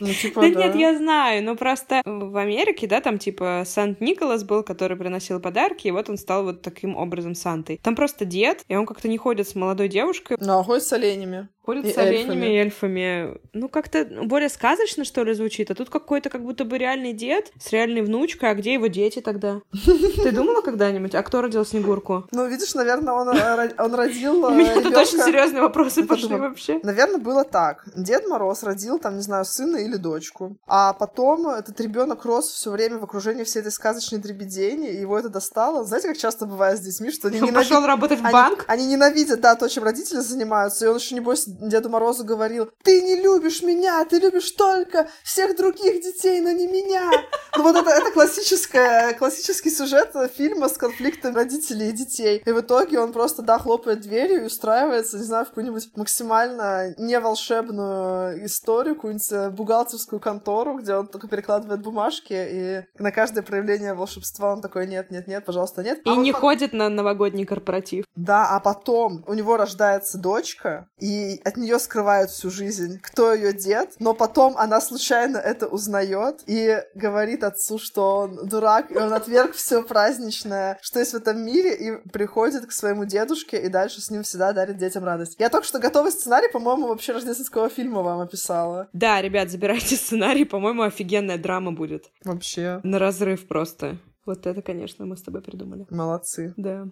Ну, 0.00 0.12
типа, 0.12 0.42
Да 0.42 0.50
да. 0.50 0.64
нет, 0.64 0.76
я 0.76 0.96
знаю, 0.96 1.42
но 1.42 1.56
просто 1.56 2.02
в 2.04 2.36
Америке, 2.36 2.86
да, 2.86 3.00
там 3.00 3.18
типа 3.18 3.62
Сант-Николас 3.66 4.44
был, 4.44 4.62
который 4.62 4.96
приносил 4.96 5.40
подарки, 5.40 5.88
и 5.88 5.90
вот 5.90 6.08
он 6.08 6.18
стал 6.18 6.44
вот 6.44 6.62
таким 6.62 6.96
образом 6.96 7.34
Сантой. 7.34 7.80
Там 7.82 7.96
просто 7.96 8.24
дед, 8.24 8.62
и 8.68 8.76
он 8.76 8.86
как-то 8.86 9.08
не 9.08 9.18
ходит 9.18 9.48
с 9.48 9.54
молодой 9.54 9.88
девушкой, 9.88 10.36
Ну, 10.40 10.58
а 10.58 10.64
ходит 10.64 10.84
с 10.84 10.92
оленями. 10.92 11.48
И 11.72 11.92
с 11.92 11.98
оленями 11.98 12.46
эльфами. 12.46 12.46
и 12.46 12.56
эльфами. 12.56 13.40
Ну, 13.52 13.68
как-то 13.68 14.04
более 14.24 14.48
сказочно, 14.48 15.04
что 15.04 15.24
ли, 15.24 15.34
звучит, 15.34 15.70
а 15.70 15.74
тут 15.74 15.90
какой-то 15.90 16.30
как 16.30 16.42
будто 16.42 16.64
бы 16.64 16.78
реальный 16.78 17.12
дед 17.12 17.52
с 17.60 17.72
реальной 17.72 18.02
внучкой, 18.02 18.50
а 18.50 18.54
где 18.54 18.74
его 18.74 18.86
дети 18.86 19.20
тогда? 19.20 19.60
Ты 20.22 20.32
думала 20.32 20.62
когда-нибудь, 20.62 21.14
а 21.14 21.22
кто 21.22 21.42
родил 21.42 21.64
Снегурку? 21.64 22.26
Ну, 22.32 22.46
видишь, 22.46 22.74
наверное, 22.74 23.14
он, 23.14 23.28
э, 23.30 23.70
он 23.78 23.94
родил 23.94 24.44
У 24.44 24.50
меня 24.50 24.74
тут 24.80 24.94
очень 24.96 25.18
серьезные 25.20 25.62
вопросы 25.62 26.00
Я 26.00 26.06
пошли 26.06 26.28
подумала, 26.28 26.48
вообще. 26.48 26.80
Наверное, 26.82 27.18
было 27.18 27.44
так. 27.44 27.84
Дед 27.96 28.26
Мороз 28.26 28.62
родил, 28.62 28.98
там, 28.98 29.16
не 29.16 29.22
знаю, 29.22 29.44
сына 29.44 29.76
или 29.76 29.96
дочку. 29.96 30.56
А 30.66 30.92
потом 30.92 31.48
этот 31.48 31.80
ребенок 31.80 32.24
рос 32.24 32.48
все 32.48 32.70
время 32.70 32.98
в 32.98 33.04
окружении 33.04 33.44
всей 33.44 33.60
этой 33.60 33.72
сказочной 33.72 34.18
дребедени, 34.18 34.88
и 34.88 35.00
его 35.00 35.18
это 35.18 35.28
достало. 35.28 35.84
Знаете, 35.84 36.08
как 36.08 36.16
часто 36.18 36.46
бывает 36.46 36.78
с 36.78 36.80
детьми, 36.82 37.10
что 37.10 37.28
они 37.28 37.38
Он 37.40 37.48
ненавидят... 37.48 37.70
пошел 37.70 37.86
работать 37.86 38.20
в 38.20 38.24
Они, 38.24 38.32
банк? 38.32 38.64
они 38.68 38.86
ненавидят, 38.86 39.40
да, 39.40 39.54
то, 39.54 39.68
чем 39.68 39.84
родители 39.84 40.20
занимаются. 40.20 40.86
И 40.86 40.88
он 40.88 40.96
еще, 40.96 41.14
небось, 41.14 41.46
Деду 41.60 41.88
Морозу 41.88 42.24
говорил, 42.24 42.70
ты 42.82 43.02
не 43.02 43.16
любишь 43.20 43.62
меня, 43.62 44.04
ты 44.04 44.18
любишь 44.18 44.50
только 44.52 45.08
всех 45.24 45.56
других 45.56 46.02
детей, 46.02 46.40
но 46.40 46.50
не 46.50 46.66
меня. 46.66 47.10
Ну 47.56 47.62
вот 47.62 47.76
это, 47.76 47.90
это 47.90 48.10
классическая, 48.12 49.14
классический 49.14 49.70
сюжет 49.70 50.12
фильма 50.36 50.68
с 50.68 50.74
конфликтом 50.76 51.34
родителей 51.34 51.88
и 51.88 51.92
детей. 51.92 52.42
И 52.44 52.50
в 52.52 52.60
итоге 52.60 53.00
он 53.00 53.12
просто, 53.12 53.42
да, 53.42 53.58
хлопает 53.58 54.00
дверью 54.00 54.42
и 54.42 54.46
устраивается, 54.46 55.16
не 55.18 55.24
знаю, 55.24 55.44
в 55.44 55.48
какую-нибудь 55.48 55.90
максимально 55.96 56.94
не 56.98 57.18
волшебную 57.18 58.44
историю, 58.46 58.94
какую-нибудь 58.94 59.32
э, 59.32 59.50
бухгалтерскую 59.50 60.20
контору, 60.20 60.78
где 60.78 60.94
он 60.94 61.06
только 61.06 61.28
перекладывает 61.28 61.80
бумажки, 61.82 62.32
и 62.34 62.82
на 63.02 63.10
каждое 63.12 63.42
проявление 63.42 63.94
волшебства 63.94 64.52
он 64.52 64.60
такой, 64.60 64.86
нет, 64.86 65.10
нет, 65.10 65.26
нет, 65.26 65.44
пожалуйста, 65.44 65.82
нет. 65.82 65.98
И 66.04 66.08
А 66.08 66.14
вот 66.14 66.22
не 66.22 66.32
по- 66.32 66.38
ходит 66.40 66.72
на 66.72 66.88
новогодний 66.88 67.44
корпоратив. 67.44 68.04
да, 68.14 68.48
а 68.50 68.60
потом 68.60 69.24
у 69.26 69.34
него 69.34 69.56
рождается 69.56 70.18
дочка, 70.18 70.88
и 70.98 71.40
от 71.46 71.56
нее 71.56 71.78
скрывают 71.78 72.30
всю 72.30 72.50
жизнь, 72.50 72.98
кто 73.00 73.32
ее 73.32 73.52
дед, 73.52 73.94
но 74.00 74.14
потом 74.14 74.56
она 74.56 74.80
случайно 74.80 75.36
это 75.38 75.68
узнает 75.68 76.42
и 76.46 76.82
говорит 76.94 77.44
отцу, 77.44 77.78
что 77.78 78.18
он 78.18 78.48
дурак, 78.48 78.90
и 78.90 78.98
он 78.98 79.12
отверг 79.12 79.52
все 79.52 79.82
праздничное, 79.82 80.78
что 80.82 80.98
есть 80.98 81.12
в 81.12 81.16
этом 81.16 81.44
мире, 81.44 81.74
и 81.74 82.08
приходит 82.08 82.66
к 82.66 82.72
своему 82.72 83.04
дедушке, 83.04 83.62
и 83.62 83.68
дальше 83.68 84.00
с 84.00 84.10
ним 84.10 84.24
всегда 84.24 84.52
дарит 84.52 84.76
детям 84.78 85.04
радость. 85.04 85.36
Я 85.38 85.48
только 85.48 85.66
что 85.66 85.78
готовый 85.78 86.10
сценарий, 86.10 86.50
по-моему, 86.52 86.88
вообще 86.88 87.12
рождественского 87.12 87.68
фильма 87.68 88.02
вам 88.02 88.20
описала. 88.20 88.88
Да, 88.92 89.22
ребят, 89.22 89.48
забирайте 89.48 89.94
сценарий, 89.96 90.44
по-моему, 90.44 90.82
офигенная 90.82 91.38
драма 91.38 91.70
будет. 91.70 92.10
Вообще. 92.24 92.80
На 92.82 92.98
разрыв 92.98 93.46
просто. 93.46 93.98
Вот 94.24 94.44
это, 94.46 94.60
конечно, 94.60 95.06
мы 95.06 95.16
с 95.16 95.22
тобой 95.22 95.40
придумали. 95.40 95.86
Молодцы. 95.90 96.52
Да. 96.56 96.86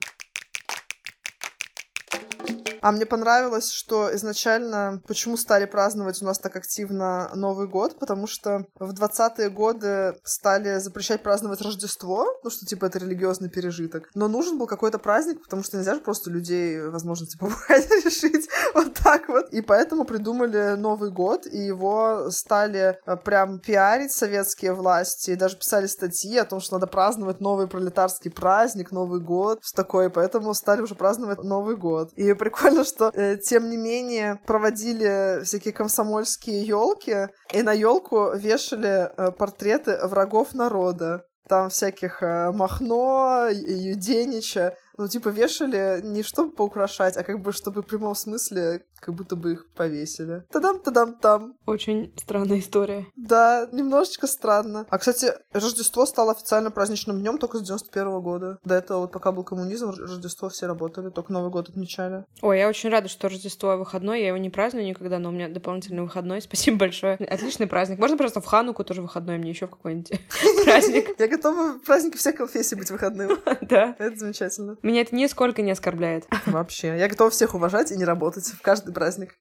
А 2.85 2.93
мне 2.93 3.07
понравилось, 3.07 3.71
что 3.71 4.15
изначально, 4.15 5.01
почему 5.09 5.39
стали 5.39 5.65
праздновать 5.65 6.21
у 6.21 6.27
нас 6.27 6.39
так 6.39 6.55
активно 6.55 7.31
Новый 7.35 7.67
год, 7.67 7.99
потому 7.99 8.27
что 8.27 8.67
в 8.79 8.93
20-е 8.93 9.49
годы 9.49 10.17
стали 10.23 10.79
запрещать 10.81 11.23
праздновать 11.23 11.63
Рождество, 11.63 12.27
ну 12.45 12.51
что 12.51 12.67
типа 12.67 12.85
это 12.85 12.99
религиозный 12.99 13.49
пережиток. 13.49 14.11
Но 14.15 14.29
нужен 14.29 14.59
был 14.59 14.67
какой-то 14.67 14.99
праздник, 14.99 15.43
потому 15.43 15.63
что 15.63 15.79
нельзя 15.79 15.95
же 15.95 16.03
просто 16.03 16.29
людей, 16.29 16.79
возможно, 16.89 17.27
типа 17.27 17.47
бухать 17.47 17.91
решить 18.05 18.51
вот 18.75 18.93
так 18.93 19.31
вот. 19.31 19.49
И 19.49 19.63
поэтому 19.63 20.05
придумали 20.05 20.75
Новый 20.77 21.11
год, 21.11 21.47
и 21.47 21.57
его 21.57 22.31
стали 22.31 23.01
э, 23.07 23.17
прям 23.17 23.61
пиарить 23.61 24.13
советские 24.13 24.75
власти, 24.75 25.31
и 25.31 25.37
даже 25.37 25.57
писали 25.57 25.87
статьи 25.87 26.37
о 26.37 26.45
том, 26.45 26.61
что 26.61 26.75
надо 26.75 26.87
праздновать 26.87 27.41
новый 27.41 27.67
пролетарский 27.67 28.31
праздник, 28.31 28.93
Новый 28.93 29.21
год, 29.21 29.61
все 29.63 29.75
такое, 29.75 30.11
поэтому 30.11 30.53
стали 30.53 30.83
уже 30.83 30.95
праздновать 30.95 31.43
Новый 31.43 31.77
год. 31.77 32.13
И 32.13 32.35
прикольно, 32.35 32.74
что 32.83 33.13
э, 33.15 33.37
тем 33.37 33.71
не 33.71 33.77
менее 33.77 34.41
проводили 34.47 35.45
всякие 35.45 35.73
комсомольские 35.73 36.63
елки, 36.63 37.29
и 37.53 37.63
на 37.63 37.73
елку 37.73 38.33
вешали 38.35 39.11
э, 39.17 39.31
портреты 39.31 39.99
врагов 40.05 40.55
народа. 40.55 41.25
Там 41.49 41.69
всяких 41.69 42.23
э, 42.23 42.51
Махно, 42.53 43.49
Юденича. 43.51 44.75
Ну, 44.97 45.09
типа, 45.09 45.29
вешали 45.29 46.01
не 46.03 46.23
чтобы 46.23 46.53
поукрашать, 46.53 47.17
а 47.17 47.25
как 47.25 47.41
бы, 47.41 47.53
чтобы 47.53 47.83
в 47.83 47.87
прямом 47.87 48.15
смысле, 48.15 48.85
как 49.01 49.15
будто 49.15 49.37
бы 49.37 49.53
их 49.53 49.67
повесили. 49.75 50.45
Тадам-тадам-там. 50.51 51.57
Очень 51.67 52.13
странная 52.17 52.59
история. 52.59 53.07
Да, 53.17 53.69
немножечко 53.73 54.27
странно. 54.27 54.87
А, 54.89 54.99
кстати, 54.99 55.33
Рождество 55.53 56.07
стало 56.07 56.33
официально 56.33 56.71
праздничным 56.71 57.21
днем 57.21 57.39
только 57.39 57.59
с 57.59 57.63
91 57.63 58.21
года. 58.21 58.59
До 58.65 58.75
этого, 58.75 59.01
вот 59.01 59.13
пока 59.13 59.33
был 59.33 59.45
коммунизм, 59.45 59.91
Рождество 59.91 60.49
все 60.49 60.67
работали, 60.67 61.11
только 61.11 61.33
Новый 61.33 61.51
год 61.51 61.69
отмечали. 61.69 62.25
Ой, 62.41 62.59
я 62.59 62.69
очень 62.69 62.89
рада, 62.89 63.09
что 63.09 63.29
Рождество 63.29 63.77
выходной. 63.77 64.21
Я 64.21 64.29
его 64.29 64.39
не 64.39 64.51
праздную 64.51 64.87
никогда, 64.87 65.19
но 65.19 65.29
у 65.29 65.33
меня 65.33 65.49
дополнительный 65.49 66.03
выходной. 66.03 66.41
Спасибо 66.41 66.79
большое. 66.79 67.17
Отличный 67.17 67.67
праздник. 67.67 67.99
Можно 67.99 68.17
просто 68.17 68.41
в 68.41 68.47
Хануку 68.47 68.85
тоже 68.85 69.03
выходной, 69.03 69.39
мне 69.39 69.51
еще 69.51 69.67
в 69.67 69.71
какой-нибудь 69.71 70.13
праздник. 70.65 71.09
Я 71.19 71.29
готова 71.29 71.75
в 71.75 71.83
празднике 71.83 72.19
всех 72.19 72.37
конфессий 72.37 72.77
быть 72.77 72.91
выходным. 72.91 73.39
Да. 73.61 73.97
Это 73.99 74.17
замечательно. 74.17 74.77
Меня 74.85 75.01
это 75.01 75.15
нисколько 75.17 75.63
не 75.63 75.71
оскорбляет. 75.71 76.27
Вообще. 76.47 76.97
Я 76.99 77.09
готова 77.09 77.31
всех 77.31 77.55
уважать 77.55 77.91
и 77.91 77.97
не 77.97 78.05
работать 78.05 78.45
в 78.47 78.61
каждый 78.61 78.93
праздник. 78.93 79.35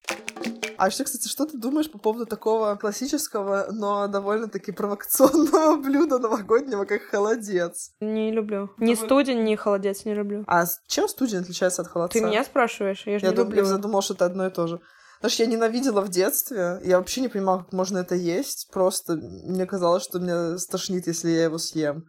А 0.78 0.88
еще, 0.88 1.04
кстати, 1.04 1.28
что 1.28 1.46
ты 1.46 1.58
думаешь 1.58 1.92
по 1.92 1.98
поводу 1.98 2.26
такого 2.26 2.76
классического, 2.76 3.68
но 3.72 4.08
довольно-таки 4.08 4.72
провокационного 4.72 5.76
блюда 5.82 6.18
новогоднего, 6.18 6.86
как 6.86 7.02
холодец? 7.04 7.92
Не 8.00 8.32
люблю. 8.32 8.72
Ни 8.78 8.96
студень, 8.96 9.44
ни 9.44 9.56
холодец 9.56 10.06
не 10.06 10.14
люблю. 10.14 10.46
А 10.48 10.64
чем 10.88 11.10
студень 11.10 11.40
отличается 11.40 11.82
от 11.82 11.90
холодца? 11.90 12.18
Ты 12.18 12.26
меня 12.26 12.44
спрашиваешь? 12.46 13.04
Я 13.06 13.20
же 13.20 13.26
Я 13.26 13.32
не 13.32 13.36
дум- 13.36 13.48
люблю. 13.48 13.60
я 13.64 13.66
задумала, 13.66 14.02
что 14.02 14.14
это 14.14 14.26
одно 14.26 14.48
и 14.48 14.50
то 14.50 14.66
же. 14.68 14.80
Потому 15.18 15.32
что 15.32 15.44
я 15.44 15.50
ненавидела 15.50 16.02
в 16.02 16.10
детстве. 16.10 16.80
Я 16.86 16.98
вообще 17.00 17.20
не 17.22 17.28
понимала, 17.28 17.60
как 17.60 17.74
можно 17.74 17.98
это 17.98 18.16
есть. 18.16 18.70
Просто 18.72 19.16
мне 19.16 19.66
казалось, 19.66 20.04
что 20.04 20.20
меня 20.20 20.58
стошнит, 20.58 21.06
если 21.08 21.30
я 21.32 21.44
его 21.44 21.58
съем. 21.58 22.06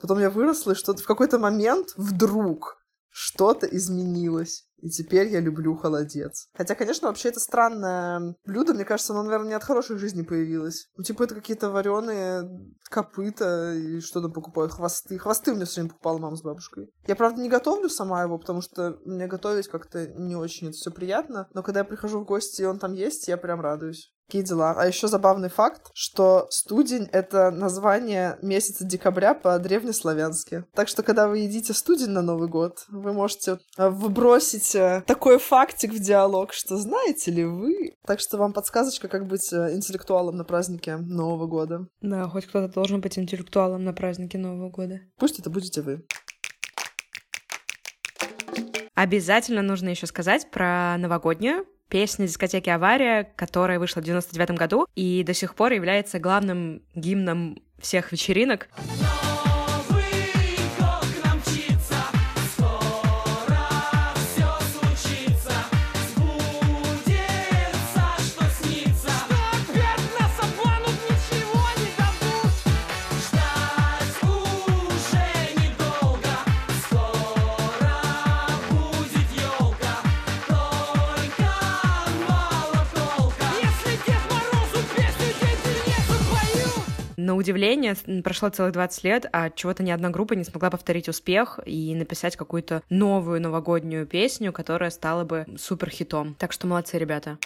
Потом 0.00 0.18
я 0.20 0.30
выросла, 0.30 0.72
и 0.72 0.74
что-то 0.74 1.02
в 1.02 1.06
какой-то 1.06 1.38
момент 1.38 1.88
вдруг 1.96 2.77
что-то 3.18 3.66
изменилось. 3.66 4.64
И 4.76 4.90
теперь 4.90 5.26
я 5.26 5.40
люблю 5.40 5.74
холодец. 5.74 6.48
Хотя, 6.54 6.76
конечно, 6.76 7.08
вообще 7.08 7.30
это 7.30 7.40
странное 7.40 8.36
блюдо. 8.44 8.74
Мне 8.74 8.84
кажется, 8.84 9.12
оно, 9.12 9.24
наверное, 9.24 9.48
не 9.48 9.54
от 9.54 9.64
хорошей 9.64 9.98
жизни 9.98 10.22
появилось. 10.22 10.88
Ну, 10.96 11.02
типа, 11.02 11.24
это 11.24 11.34
какие-то 11.34 11.70
вареные 11.70 12.48
копыта 12.88 13.74
и 13.74 13.98
что-то 13.98 14.28
покупают, 14.28 14.70
хвосты. 14.70 15.18
Хвосты 15.18 15.50
у 15.50 15.56
меня 15.56 15.64
все 15.64 15.80
время 15.80 15.90
покупала 15.90 16.18
мама 16.18 16.36
с 16.36 16.42
бабушкой. 16.42 16.92
Я, 17.08 17.16
правда, 17.16 17.42
не 17.42 17.48
готовлю 17.48 17.88
сама 17.88 18.22
его, 18.22 18.38
потому 18.38 18.60
что 18.60 19.00
мне 19.04 19.26
готовить 19.26 19.66
как-то 19.66 20.06
не 20.06 20.36
очень 20.36 20.68
это 20.68 20.76
все 20.76 20.92
приятно. 20.92 21.48
Но 21.54 21.64
когда 21.64 21.80
я 21.80 21.84
прихожу 21.84 22.20
в 22.20 22.24
гости, 22.24 22.62
и 22.62 22.66
он 22.66 22.78
там 22.78 22.92
есть, 22.92 23.26
я 23.26 23.36
прям 23.36 23.60
радуюсь. 23.60 24.14
Такие 24.28 24.44
дела. 24.44 24.74
А 24.76 24.86
еще 24.86 25.08
забавный 25.08 25.48
факт, 25.48 25.90
что 25.94 26.48
студень— 26.50 27.08
это 27.12 27.50
название 27.50 28.36
месяца 28.42 28.84
декабря 28.84 29.32
по-древнеславянски. 29.32 30.64
Так 30.74 30.88
что, 30.88 31.02
когда 31.02 31.28
вы 31.28 31.38
едите 31.38 31.72
студень 31.72 32.10
на 32.10 32.20
Новый 32.20 32.46
год, 32.46 32.84
вы 32.90 33.14
можете 33.14 33.58
выбросить 33.78 34.74
э, 34.74 35.02
такой 35.06 35.38
фактик 35.38 35.94
в 35.94 35.98
диалог, 35.98 36.52
что 36.52 36.76
знаете 36.76 37.30
ли 37.30 37.46
вы? 37.46 37.94
Так 38.06 38.20
что 38.20 38.36
вам 38.36 38.52
подсказочка, 38.52 39.08
как 39.08 39.26
быть 39.26 39.50
э, 39.50 39.74
интеллектуалом 39.74 40.36
на 40.36 40.44
празднике 40.44 40.98
Нового 40.98 41.46
года. 41.46 41.86
Да, 42.02 42.28
хоть 42.28 42.44
кто-то 42.44 42.70
должен 42.70 43.00
быть 43.00 43.18
интеллектуалом 43.18 43.82
на 43.82 43.94
празднике 43.94 44.36
Нового 44.36 44.68
года. 44.68 45.00
Пусть 45.16 45.38
это 45.38 45.48
будете 45.48 45.80
вы. 45.80 46.04
Обязательно 48.94 49.62
нужно 49.62 49.88
еще 49.88 50.06
сказать 50.06 50.50
про 50.50 50.98
новогоднюю 50.98 51.64
песню 51.88 52.26
дискотеки 52.26 52.70
«Авария», 52.70 53.30
которая 53.36 53.78
вышла 53.78 54.00
в 54.00 54.04
99 54.04 54.50
году 54.52 54.86
и 54.94 55.22
до 55.24 55.34
сих 55.34 55.54
пор 55.54 55.72
является 55.72 56.18
главным 56.18 56.82
гимном 56.94 57.58
всех 57.80 58.12
вечеринок. 58.12 58.68
На 87.28 87.34
удивление, 87.34 87.94
прошло 88.22 88.48
целых 88.48 88.72
20 88.72 89.04
лет, 89.04 89.26
а 89.34 89.50
чего-то 89.50 89.82
ни 89.82 89.90
одна 89.90 90.08
группа 90.08 90.32
не 90.32 90.44
смогла 90.44 90.70
повторить 90.70 91.10
успех 91.10 91.60
и 91.66 91.94
написать 91.94 92.36
какую-то 92.36 92.82
новую 92.88 93.42
новогоднюю 93.42 94.06
песню, 94.06 94.50
которая 94.50 94.88
стала 94.88 95.24
бы 95.24 95.44
супер 95.58 95.90
хитом. 95.90 96.34
Так 96.38 96.54
что 96.54 96.66
молодцы, 96.66 96.96
ребята. 96.96 97.36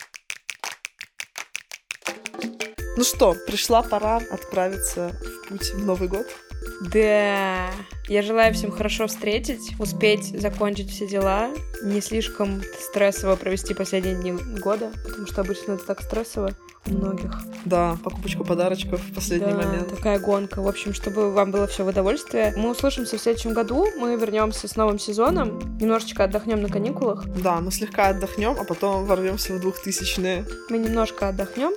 Ну 2.97 3.03
что, 3.03 3.35
пришла 3.45 3.83
пора 3.83 4.19
отправиться 4.19 5.21
в 5.21 5.49
путь 5.49 5.75
в 5.75 5.85
Новый 5.85 6.09
год. 6.09 6.27
Да, 6.93 7.69
я 8.07 8.23
желаю 8.23 8.55
всем 8.55 8.71
хорошо 8.71 9.09
встретить, 9.09 9.75
успеть 9.81 10.27
закончить 10.41 10.91
все 10.91 11.09
дела, 11.09 11.51
не 11.83 12.01
слишком 12.01 12.63
стрессово 12.79 13.35
провести 13.35 13.75
последние 13.75 14.15
дни 14.15 14.31
года, 14.61 14.93
потому 15.03 15.27
что 15.27 15.41
обычно 15.41 15.73
это 15.73 15.85
так 15.87 16.03
стрессово 16.03 16.53
у 16.87 16.91
многих. 16.95 17.33
Да, 17.65 17.97
покупочка 18.03 18.45
подарочков 18.45 19.01
в 19.01 19.15
последний 19.15 19.53
Да, 19.53 19.59
момент. 19.59 19.89
такая 19.89 20.19
гонка. 20.19 20.61
В 20.63 20.69
общем, 20.69 20.93
чтобы 20.95 21.33
вам 21.33 21.51
было 21.53 21.67
все 21.67 21.85
в 21.85 21.89
удовольствие. 21.89 22.53
Мы 22.57 22.71
услышимся 22.71 23.19
в 23.19 23.21
следующем 23.21 23.53
году. 23.55 23.87
Мы 23.99 24.17
вернемся 24.17 24.67
с 24.69 24.77
новым 24.77 24.99
сезоном. 24.99 25.59
Немножечко 25.79 26.25
отдохнем 26.25 26.61
на 26.63 26.69
каникулах. 26.69 27.25
Да, 27.43 27.61
мы 27.61 27.71
слегка 27.71 28.09
отдохнем, 28.09 28.57
а 28.59 28.65
потом 28.65 29.07
ворвемся 29.07 29.55
в 29.55 29.61
двухтысячные. 29.61 30.45
Мы 30.71 30.79
немножко 30.79 31.29
отдохнем 31.29 31.73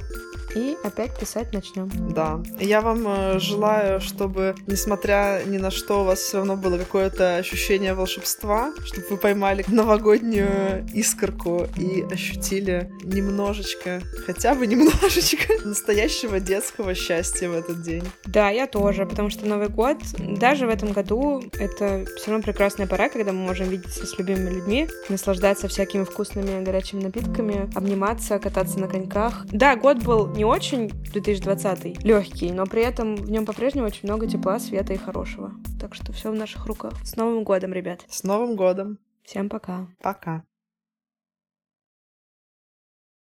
и 0.56 0.78
опять 0.84 1.18
писать 1.20 1.54
начнем. 1.54 1.90
Да. 2.14 2.42
Я 2.60 2.82
вам 2.82 3.04
э, 3.08 3.40
желаю, 3.40 4.00
чтобы, 4.00 4.56
несмотря 4.68 5.42
ни 5.46 5.58
на 5.58 5.70
что, 5.70 6.02
у 6.02 6.04
вас 6.06 6.20
все 6.20 6.38
равно 6.38 6.56
было 6.56 6.78
какое-то 6.78 7.38
ощущение 7.38 7.94
волшебства, 7.94 8.74
чтобы 8.86 9.08
вы 9.12 9.18
поймали 9.18 9.66
новогоднюю 9.68 10.88
искорку 10.94 11.68
и 11.78 12.04
ощутили 12.12 12.92
немножечко, 13.04 14.02
хотя 14.26 14.56
бы 14.56 14.66
немножечко 14.66 15.54
настоящего 15.66 16.40
детского 16.40 16.96
счастья 16.96 17.50
в 17.50 17.54
этот 17.54 17.82
день. 17.82 18.04
Да, 18.26 18.50
я 18.50 18.68
тоже, 18.68 19.06
потому 19.06 19.30
что 19.30 19.46
Новый 19.46 19.70
год, 19.70 19.98
даже 20.18 20.66
в 20.66 20.70
этом 20.70 20.94
году, 20.94 21.44
это 21.60 22.06
все 22.18 22.32
равно 22.32 22.44
прекрасная 22.44 22.88
пора, 22.88 23.10
когда 23.10 23.34
мы 23.34 23.40
можем 23.40 23.70
видеться 23.70 24.06
с 24.06 24.18
любимыми 24.18 24.52
людьми, 24.52 24.88
наслаждаться 25.10 25.68
всякими 25.68 26.04
вкусными 26.04 26.64
горячими 26.64 27.04
напитками, 27.04 27.70
обниматься, 27.76 28.40
кататься 28.40 28.80
на 28.80 28.88
коньках. 28.88 29.46
Да, 29.52 29.76
год 29.76 30.04
был 30.04 30.34
не 30.46 30.52
очень 30.52 30.90
2020 30.90 32.04
легкий, 32.04 32.52
но 32.52 32.66
при 32.66 32.84
этом 32.84 33.16
в 33.16 33.32
нем 33.32 33.46
по-прежнему 33.46 33.88
очень 33.88 34.02
много 34.04 34.28
тепла, 34.28 34.60
света 34.60 34.94
и 34.94 34.98
хорошего. 34.98 35.54
Так 35.80 35.96
что 35.96 36.14
все 36.14 36.32
в 36.32 36.36
наших 36.36 36.68
руках. 36.68 36.94
С 37.04 37.16
Новым 37.16 37.44
годом, 37.44 37.74
ребят. 37.74 38.02
С 38.08 38.24
Новым 38.24 38.56
годом! 38.56 39.00
Всем 39.24 39.50
пока. 39.50 39.88
Пока! 40.02 40.44